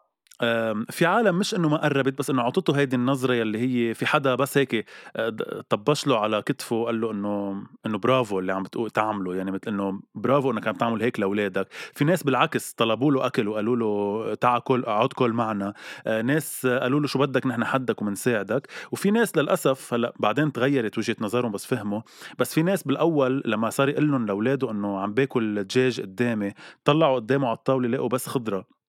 في 0.90 1.06
عالم 1.06 1.36
مش 1.40 1.56
إنه 1.56 1.70
ما 1.70 1.78
قربت 1.78 2.20
بس 2.20 2.30
إنه 2.30 2.42
عطته 2.42 2.78
هيدي 2.78 2.96
النظرة 2.96 3.34
يلي 3.34 3.60
هي 3.90 3.94
في 3.94 4.06
حدا 4.06 4.36
بس 4.36 4.58
هيك 4.58 4.86
د- 5.18 5.64
طبش 5.70 6.08
له 6.08 6.20
على 6.20 6.42
كتفه 6.42 6.76
وقال 6.76 7.02
له 7.02 7.12
إنه 7.12 7.64
إنه 7.86 7.98
برافو 7.98 8.40
اللي 8.40 8.54
عم 8.54 8.64
بتقول 8.64 8.90
تعمله 8.90 9.36
يعني 9.36 9.52
مثل 9.52 9.62
إنه 9.68 10.02
برافو 10.16 10.52
إنك 10.52 10.68
عم 10.68 10.76
تعمل 10.76 11.02
هيك 11.02 11.20
لأولادك. 11.20 11.68
في 11.94 12.06
ناس 12.06 12.24
بالعكس 12.24 12.72
طلبوا 12.74 13.12
له 13.12 13.26
أكل 13.26 13.48
وقالوا 13.48 13.76
له 13.76 14.34
تعا 14.36 14.60
كل 14.60 14.84
اقعد 14.84 15.14
كل 15.14 15.32
معنا. 15.32 15.74
أه، 16.08 16.22
ناس 16.22 16.66
قالوا 16.66 17.00
له 17.00 17.08
شو 17.08 17.20
بدك 17.20 17.48
نحن 17.48 17.66
حدك 17.66 18.02
ومنساعدك 18.02 18.68
وفي 18.92 19.12
ناس 19.12 19.38
للأسف 19.38 19.94
هلأ 19.94 20.14
بعدين 20.20 20.52
تغيرت 20.52 20.98
وجهة 20.98 21.16
نظرهم 21.22 21.52
بس 21.52 21.66
فهموا. 21.66 22.02
بس 22.40 22.54
في 22.54 22.64
ناس 22.64 22.84
بالأول 22.84 23.42
لما 23.46 23.70
صار 23.70 23.90
يقول 23.90 24.12
لهم 24.12 24.26
لأولاده 24.26 24.72
إنه 24.72 25.00
عم 25.00 25.14
باكل 25.14 25.64
دجاج 25.64 26.02
قدامي 26.02 26.54
طلعوا 26.86 27.16
قدامه 27.16 27.48
على 27.48 27.58
الطاولة 27.58 27.88
لقوا 27.90 28.10
بس 28.10 28.28
خضرة. 28.28 28.83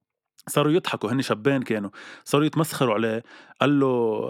صاروا 0.49 0.73
يضحكوا 0.73 1.13
هن 1.13 1.23
شابين 1.23 1.63
كانوا. 1.63 1.91
صاروا 2.25 2.47
يتمسخروا 2.47 2.95
عليه 2.95 3.23
قال 3.61 3.81
له 3.81 4.21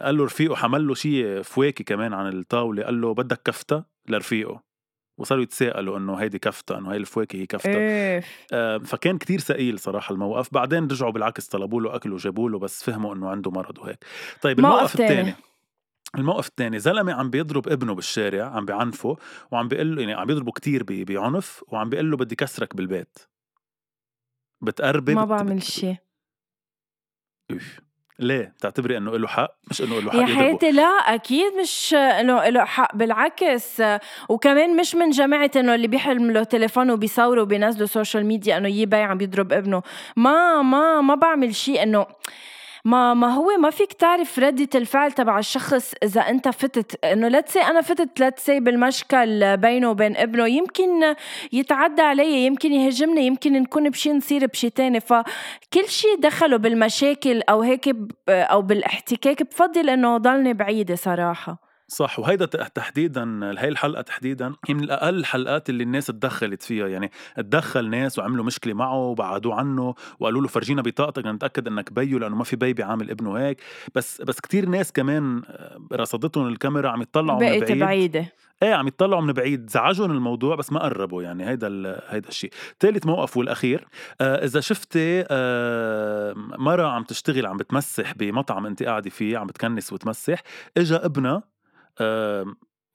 قال 0.00 0.16
له 0.16 0.24
رفيقه 0.24 0.54
حمل 0.54 0.86
له 0.86 0.94
شيء 0.94 1.42
فواكه 1.42 1.84
كمان 1.84 2.12
عن 2.12 2.26
الطاولة 2.28 2.82
قال 2.82 3.00
له 3.00 3.14
بدك 3.14 3.40
كفتة 3.44 3.84
لرفيقه. 4.08 4.62
وصاروا 5.18 5.42
يتساءلوا 5.42 5.98
إنه 5.98 6.14
هيدي 6.14 6.38
كفتة 6.38 6.78
إنه 6.78 6.90
هاي 6.90 6.96
الفواكه 6.96 7.36
هي 7.36 7.46
كفتة. 7.46 7.76
إيه. 7.76 8.24
آه، 8.52 8.78
فكان 8.78 9.18
كتير 9.18 9.40
ثقيل 9.40 9.78
صراحة 9.78 10.12
الموقف. 10.12 10.54
بعدين 10.54 10.84
رجعوا 10.84 11.12
بالعكس 11.12 11.46
طلبوا 11.46 11.80
له 11.80 11.94
أكل 11.94 12.12
وجابوا 12.12 12.50
له 12.50 12.58
بس 12.58 12.84
فهموا 12.84 13.14
إنه 13.14 13.28
عنده 13.28 13.50
مرض 13.50 13.78
وهيك. 13.78 14.04
طيب 14.42 14.60
موقف 14.60 14.74
الموقف. 14.74 15.00
الثاني. 15.00 15.34
الموقف 16.18 16.48
الثاني 16.48 16.78
زلمة 16.78 17.12
عم 17.12 17.30
بيضرب 17.30 17.68
ابنه 17.68 17.94
بالشارع 17.94 18.44
عم 18.44 18.64
بعنفه 18.64 19.16
وعم 19.50 19.68
بيقول 19.68 19.96
له 19.96 20.02
يعني 20.02 20.14
عم 20.14 20.26
بيضربه 20.26 20.52
كتير 20.52 20.84
بعنف 20.88 21.64
وعم 21.68 21.88
بيقول 21.88 22.10
له 22.10 22.16
بدي 22.16 22.34
كسرك 22.34 22.76
بالبيت. 22.76 23.18
بتقربي 24.64 25.14
ما 25.14 25.22
بت- 25.24 25.30
بعمل 25.30 25.56
بت- 25.56 25.62
شيء. 25.62 25.96
ليه؟ 28.18 28.52
بتعتبري 28.58 28.96
إنه 28.96 29.16
له 29.18 29.28
حق؟ 29.28 29.50
مش 29.70 29.82
إنه 29.82 30.00
له 30.00 30.10
حق 30.10 30.18
يا 30.18 30.26
حياتي 30.26 30.70
لا 30.70 30.82
أكيد 30.82 31.52
مش 31.62 31.94
إنه 31.94 32.48
له 32.48 32.64
حق 32.64 32.96
بالعكس. 32.96 33.82
وكمان 34.28 34.76
مش 34.76 34.94
من 34.94 35.10
جماعة 35.10 35.50
إنه 35.56 35.74
اللي 35.74 35.88
بيحملوا 35.88 36.42
تليفون 36.44 36.90
وبيصوروا 36.90 37.42
وبينزلوا 37.42 37.86
social 37.86 38.26
media 38.26 38.56
إنه 38.56 38.68
يبي 38.68 38.96
عم 38.96 39.18
بيضرب 39.18 39.52
ابنه. 39.52 39.82
ما 40.16 40.62
ما 40.62 41.00
ما 41.00 41.14
بعمل 41.14 41.54
شيء 41.54 41.82
إنه 41.82 42.06
ما 42.86 43.14
ما 43.14 43.34
هو 43.34 43.50
ما 43.58 43.70
فيك 43.70 43.92
تعرف 43.92 44.38
ردة 44.38 44.68
الفعل 44.74 45.12
تبع 45.12 45.38
الشخص 45.38 45.94
إذا 46.02 46.20
أنت 46.20 46.48
فتت. 46.48 47.04
إنه 47.04 47.28
let's 47.28 47.48
say 47.48 47.60
أنا 47.60 47.80
فتت 47.80 48.20
let's 48.20 48.45
say 48.45 48.60
بالمشكل 48.60 49.56
بينه 49.56 49.90
وبين 49.90 50.16
ابنه 50.16 50.46
يمكن 50.46 51.14
يتعدى 51.52 52.02
علي 52.02 52.46
يمكن 52.46 52.72
يهاجمني 52.72 53.26
يمكن 53.26 53.52
نكون 53.52 53.90
بشي 53.90 54.12
نصير 54.12 54.46
بشي 54.46 54.70
تاني. 54.70 55.00
فكل 55.00 55.88
شي 55.88 56.08
دخله 56.18 56.56
بالمشاكل 56.56 57.42
أو 57.42 57.62
هيك 57.62 57.96
أو 58.28 58.62
بالإحتكاك 58.62 59.42
بفضل 59.42 59.90
إنه 59.90 60.16
ضلني 60.16 60.54
بعيدة 60.54 60.94
صراحة. 60.94 61.63
صح 61.94 62.18
وهيدا 62.18 62.46
تحديدا 62.46 63.40
هي 63.58 63.68
الحلقة 63.68 64.02
تحديدا 64.02 64.52
هي 64.68 64.74
من 64.74 64.90
أقل 64.90 65.14
الحلقات 65.18 65.70
اللي 65.70 65.82
الناس 65.84 66.06
تدخلت 66.06 66.62
فيها. 66.62 66.88
يعني 66.88 67.10
تدخل 67.36 67.90
ناس 67.90 68.18
وعملوا 68.18 68.44
مشكلة 68.44 68.74
معه 68.74 68.96
وبعدوه 68.96 69.54
عنه 69.54 69.94
وقالوا 70.20 70.42
له 70.42 70.48
فرجينا 70.48 70.82
بطاقتك 70.82 71.26
نتاكد 71.26 71.68
إنك 71.68 71.92
بيو 71.92 72.18
لأنه 72.18 72.36
ما 72.36 72.44
في 72.44 72.56
بي 72.56 72.72
بيعامل 72.72 73.10
ابنه 73.10 73.34
هيك. 73.34 73.60
بس 73.94 74.22
بس 74.22 74.40
كتير 74.40 74.68
ناس 74.68 74.92
كمان 74.92 75.42
آه، 75.46 75.80
رصدتهم 75.92 76.48
الكاميرا 76.48 76.90
عم 76.90 77.02
يطلعوا 77.02 77.40
من 77.40 77.60
بعيد. 77.60 77.78
بعيدة. 77.78 78.32
إيه 78.62 78.74
عم 78.74 78.86
يطلعوا 78.86 79.22
من 79.22 79.32
بعيد. 79.32 79.70
زعجهم 79.70 80.10
الموضوع 80.10 80.56
بس 80.56 80.72
ما 80.72 80.82
قربوا. 80.82 81.22
يعني 81.22 81.48
هيدا 81.48 82.00
هيدا 82.08 82.28
الشيء 82.28 82.50
ثالث 82.80 83.06
موقف 83.06 83.36
والأخير 83.36 83.86
آه 84.20 84.44
إذا 84.44 84.60
شفتي 84.60 85.24
آه 85.30 86.34
مرة 86.36 86.86
عم 86.86 87.02
تشتغل 87.04 87.46
عم 87.46 87.56
بتمسح 87.56 88.14
بمطعم 88.14 88.66
أنت 88.66 88.82
قاعدة 88.82 89.10
فيه 89.10 89.38
عم 89.38 89.46
بتكنس 89.46 89.92
وتمسح 89.92 90.42
إجا 90.76 91.04
ابنها 91.04 91.53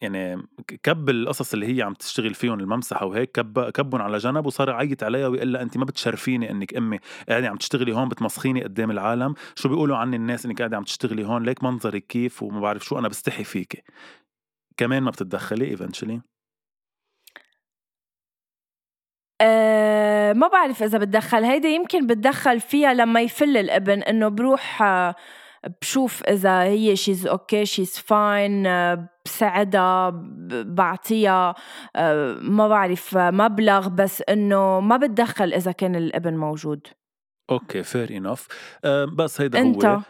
يعني 0.01 0.43
كب 0.83 1.09
القصص 1.09 1.53
اللي 1.53 1.77
هي 1.77 1.81
عم 1.81 1.93
تشتغل 1.93 2.33
فيهم 2.33 2.59
الممسحة 2.59 3.05
وهيك 3.05 3.31
كب 3.31 3.69
كبهم 3.69 4.01
على 4.01 4.17
جنب 4.17 4.45
وصار 4.45 4.69
يعيط 4.69 5.03
عليها 5.03 5.27
ويقول 5.27 5.53
لها 5.53 5.61
انت 5.61 5.77
ما 5.77 5.85
بتشرفيني 5.85 6.51
إنك 6.51 6.75
أمي 6.77 6.99
قاعدة 7.29 7.47
عم 7.49 7.57
تشتغلي 7.57 7.93
هون 7.95 8.09
بتمسخيني 8.09 8.63
قدام 8.63 8.91
العالم 8.91 9.33
شو 9.55 9.69
بيقولوا 9.69 9.97
عني 9.97 10.15
الناس 10.15 10.45
إنك 10.45 10.57
قاعدة 10.57 10.77
عم 10.77 10.83
تشتغلي 10.83 11.25
هون؟ 11.25 11.43
ليك 11.43 11.63
منظرك 11.63 12.07
كيف؟ 12.07 12.43
وما 12.43 12.59
بعرف 12.59 12.85
شو 12.85 12.99
أنا 12.99 13.07
بستحي 13.07 13.43
فيكي. 13.43 13.81
كمان 14.77 15.03
ما 15.03 15.11
بتتدخلي 15.11 15.65
eventually 15.65 16.21
أه 19.41 20.33
ما 20.33 20.47
بعرف 20.47 20.83
إذا 20.83 20.97
بتدخل. 20.97 21.43
هيدا 21.43 21.69
يمكن 21.69 22.07
بتدخل 22.07 22.59
فيها 22.59 22.93
لما 22.93 23.21
يفل 23.21 23.57
الابن 23.57 24.01
إنه 24.01 24.27
بروح 24.27 24.81
آه، 24.81 25.15
بشوف 25.81 26.23
إذا 26.23 26.63
هي 26.63 26.95
she's 26.95 27.27
okay 27.27 27.65
she's 27.65 27.97
fine 27.97 28.63
بساعدها 29.25 30.09
بعطيها 30.65 31.55
آه، 31.95 32.33
ما 32.41 32.67
بعرف 32.67 33.17
مبلغ 33.17 33.87
بس 33.87 34.23
إنه 34.29 34.79
ما 34.79 34.97
بتدخل 34.97 35.53
إذا 35.53 35.71
كان 35.71 35.95
الابن 35.95 36.37
موجود. 36.37 36.87
okay 37.51 37.83
fair 37.83 38.17
enough 38.17 38.47
بس 39.15 39.41
هيدا 39.41 39.59
أنت؟ 39.61 39.85
هو 39.85 40.01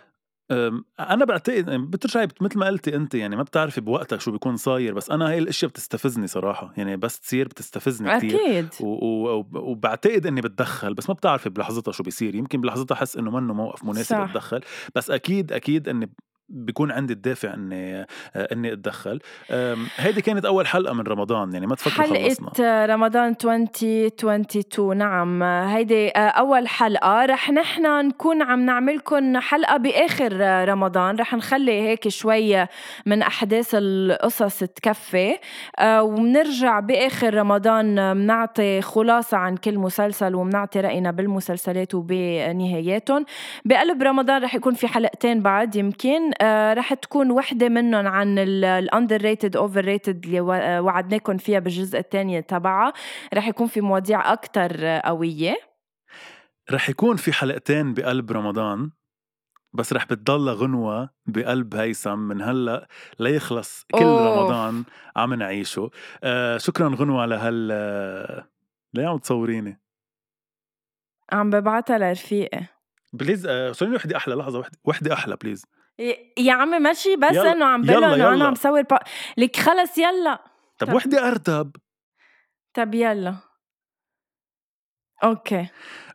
أنا 1.00 1.26
بعتقد 1.26 1.70
بترجعي 1.70 2.28
بت- 2.28 2.42
مثل 2.42 2.60
ما 2.60 2.66
قلتي 2.68 2.96
انت 2.96 3.16
يعني 3.16 3.36
ما 3.36 3.44
بتعرفي 3.44 3.82
بوقتك 3.82 4.22
شو 4.22 4.32
بيكون 4.32 4.58
صاير 4.58 4.94
بس 4.94 5.10
أنا 5.12 5.30
هاي 5.30 5.38
الأشياء 5.38 5.72
بتستفزني 5.72 6.28
صراحة 6.28 6.74
يعني 6.78 6.98
بس 6.98 7.20
تصير 7.20 7.48
بتستفزني 7.48 8.18
كثير 8.18 8.36
أكيد 8.36 8.70
و- 8.82 9.06
و- 9.06 9.38
وب- 9.40 9.56
وبعتقد 9.56 10.26
إني 10.26 10.42
بتدخل 10.42 10.94
بس 10.94 11.10
ما 11.10 11.16
بتعرفي 11.16 11.50
بلحظتها 11.50 11.92
شو 11.92 12.04
بيصير 12.04 12.36
يمكن 12.36 12.62
بلحظتها 12.62 12.96
احس 12.96 13.18
إنه 13.18 13.32
منه 13.32 13.54
موقف 13.54 13.84
مناسب 13.84 14.04
صح. 14.16 14.18
اتدخل 14.18 14.62
بس 14.96 15.12
أكيد 15.12 15.52
أكيد 15.54 15.90
إني 15.90 16.10
بيكون 16.50 16.92
عندي 16.92 17.14
الدافع 17.14 17.54
إني 17.54 18.02
آه، 18.02 18.08
إني 18.36 18.74
أتدخل. 18.74 19.20
هيدي 19.96 20.22
كانت 20.22 20.46
أول 20.46 20.68
حلقة 20.68 20.94
من 20.94 21.02
رمضان 21.02 21.54
يعني 21.54 21.68
ما 21.68 21.76
تفكروا 21.76 22.08
خلصنا. 22.08 22.50
حلقة 22.58 22.86
رمضان 22.86 23.36
2022 23.42 24.98
نعم. 24.98 25.44
هيدي 25.44 26.10
أول 26.10 26.68
حلقة. 26.68 27.26
رح 27.26 27.52
نحن 27.52 28.08
نكون 28.08 28.42
عم 28.42 28.66
نعملكن 28.66 29.40
حلقة 29.40 29.78
بآخر 29.78 30.34
رمضان. 30.70 31.16
رح 31.16 31.34
نخلي 31.34 31.82
هيك 31.82 32.08
شوي 32.08 32.66
من 33.06 33.22
أحداث 33.22 33.70
القصص 33.74 34.60
تكفي. 34.60 35.38
آه، 35.80 36.04
وبنرجع 36.04 36.80
بآخر 36.80 37.34
رمضان 37.34 38.14
بنعطي 38.14 38.82
خلاصة 38.82 39.38
عن 39.38 39.58
كل 39.58 39.78
مسلسل 39.78 40.36
وبنعطي 40.36 40.80
رأينا 40.80 41.12
بالمسلسلات 41.12 41.96
وبنهاياتهم. 41.96 43.26
بقلب 43.66 44.04
رمضان 44.04 44.44
رح 44.44 44.56
يكون 44.56 44.74
في 44.74 44.88
حلقتين 44.88 45.42
بعد 45.42 45.76
يمكن. 45.76 46.32
آه، 46.39 46.39
رح 46.74 46.94
تكون 46.94 47.32
وحدة 47.32 47.70
منهم 47.70 48.08
عن 48.08 48.40
ال 48.40 48.47
underrated 48.47 49.22
overrated 49.22 50.26
اللي 50.26 50.40
و- 50.42 50.84
وعدناكم 50.84 51.38
فيها 51.38 51.60
بالجزء 51.60 52.00
الثاني 52.00 52.42
تبعها. 52.42 52.94
رح 53.34 53.48
يكون 53.48 53.68
في 53.68 53.82
مواضيع 53.82 54.34
أكتر 54.34 54.86
قوية. 55.06 55.58
رح 56.72 56.90
يكون 56.90 57.16
في 57.16 57.34
حلقتين 57.34 57.94
بقلب 57.94 58.32
رمضان 58.32 58.92
بس 59.74 59.94
رح 59.94 60.06
بتضل 60.06 60.50
غنوة 60.50 61.10
بقلب 61.26 61.76
هيثم 61.76 62.20
من 62.20 62.42
هلا 62.42 62.88
ليخلص 63.20 63.86
كل 63.92 64.04
of. 64.04 64.22
رمضان 64.40 64.84
عم 65.16 65.34
نعيشه. 65.34 65.90
آه 66.24 66.58
شكرا 66.58 66.96
غنوة 66.96 67.26
لهال 67.26 67.70
آه، 67.72 68.48
ليه 68.94 69.08
عم 69.08 69.18
تصوريني؟ 69.18 69.82
عم 71.34 71.50
ببعتها 71.50 71.98
لرفيقي. 71.98 72.62
please 73.14 73.46
آه 73.48 73.72
خليني 73.72 73.96
وحدة 73.96 74.18
أحلى؟ 74.18 74.36
لحظة 74.36 74.60
وحدة 74.60 74.78
وحدة 74.86 75.14
أحلى 75.14 75.36
please. 75.36 75.66
يا 76.38 76.54
عمي 76.54 76.80
ماشي 76.80 77.16
بس 77.16 77.32
يلا، 77.32 77.52
إنه 77.52 77.66
عم 77.66 77.82
بقول 77.82 78.04
إنه. 78.04 78.34
أنا 78.34 78.48
عم 78.48 78.56
صور 78.56 78.82
با... 78.82 79.00
لك 79.38 79.56
خلص 79.56 79.98
يلا 79.98 80.40
طب 80.78 80.88
طب. 80.88 80.94
وحدة 80.94 81.28
أرتب 81.28 81.76
طب 82.74 82.96
يلا 82.96 83.36
okay. 85.24 85.68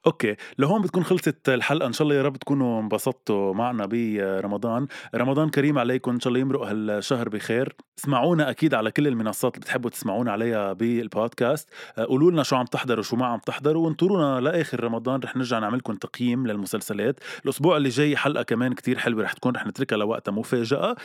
okay. 0.06 0.36
لهون 0.58 0.82
بتكون 0.82 1.04
خلصت 1.04 1.48
الحلقة 1.48 1.86
إن 1.86 1.92
شاء 1.92 2.02
الله 2.02 2.14
يا 2.14 2.22
رب 2.22 2.36
تكونوا 2.36 2.80
انبسطتوا 2.80 3.54
معنا 3.54 3.86
برمضان. 3.86 4.86
رمضان 5.14 5.48
كريم 5.48 5.78
عليكم 5.78 6.10
إن 6.10 6.20
شاء 6.20 6.28
الله 6.28 6.40
يمرق 6.40 6.62
هالشهر 6.62 7.28
بخير. 7.28 7.76
اسمعونا 7.98 8.50
أكيد 8.50 8.74
على 8.74 8.90
كل 8.90 9.06
المنصات 9.08 9.54
اللي 9.54 9.64
بتحبوا 9.64 9.90
تسمعونا 9.90 10.32
عليها 10.32 10.72
بالبودكاست. 10.72 11.70
آه، 11.98 12.04
قولوا 12.04 12.30
لنا 12.30 12.42
شو 12.42 12.56
عم 12.56 12.64
تحضروا 12.64 13.02
شو 13.02 13.16
ما 13.16 13.26
عم 13.26 13.38
تحضروا 13.38 13.86
وانطرونا 13.86 14.40
لآخر 14.40 14.84
رمضان 14.84 15.20
رح 15.20 15.36
نرجع 15.36 15.58
نعمل 15.58 15.78
لكم 15.78 15.94
تقييم 15.96 16.46
للمسلسلات. 16.46 17.20
الأسبوع 17.44 17.76
اللي 17.76 17.88
جاي 17.88 18.16
حلقة 18.16 18.42
كمان 18.42 18.72
كتير 18.72 18.98
حلوة 18.98 19.24
رح 19.24 19.32
تكون 19.32 19.56
رح 19.56 19.66
نتركها 19.66 19.96
لوقتها 19.96 20.32
مفاجأة. 20.32 20.96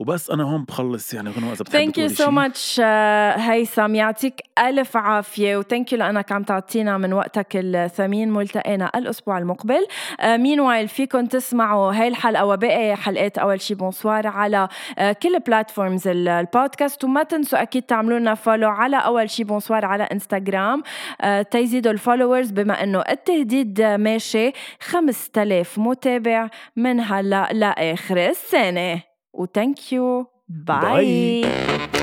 وبس 0.00 0.30
أنا 0.30 0.42
هون 0.42 0.64
بخلص 0.64 1.14
يعني 1.14 1.30
غنوة 1.30 1.52
إذا 1.52 1.64
thank 1.64 1.98
you 1.98 2.08
so. 2.08 2.30
much 2.30 2.80
هيثم. 3.36 3.94
يعطيك 3.94 4.40
ألف 4.58 4.96
عافية 4.96 5.56
و 5.56 5.62
thank 5.62 5.92
you 5.92 5.98
لأنك 5.98 6.32
عم 6.32 6.42
تعطينا 6.42 6.98
من 6.98 7.12
وقتك 7.12 7.46
الثمين 7.54 8.30
ملتقينا 8.30 8.90
الأسبوع 8.94 9.38
المقبل. 9.38 9.86
meanwhile 10.24 10.88
فيكم 10.88 11.26
تسمعوا 11.26 11.92
هاي 11.92 12.08
الحلقة 12.08 12.46
وباقي 12.46 12.96
حلقات 12.96 13.38
أول 13.38 13.60
شي 13.60 13.74
بونسوار 13.74 14.26
على 14.26 14.68
آه، 14.98 15.12
كل 15.12 15.38
platforms 15.38 16.08
البودكاست 16.08 17.04
وما 17.04 17.22
تنسوا 17.22 17.62
أكيد 17.62 17.82
تعملوا 17.82 18.18
لنا 18.18 18.34
follow 18.34 18.68
على 18.68 18.96
أول 18.96 19.30
شي 19.30 19.44
بونسوار 19.44 19.84
على 19.84 20.02
انستغرام 20.02 20.82
تيزيدوا 21.50 21.92
ال 21.92 21.98
followers 21.98 22.50
بما 22.50 22.82
إنه 22.82 23.00
التهديد 23.00 23.82
ماشي 23.82 24.52
5000 24.80 25.78
متابع 25.78 26.48
من 26.76 27.00
هلا 27.00 27.48
لآخر 27.52 28.28
السنة. 28.28 29.09
وثانك 29.32 29.92
يو 29.92 30.26
باي. 30.48 31.42
باي 31.42 31.99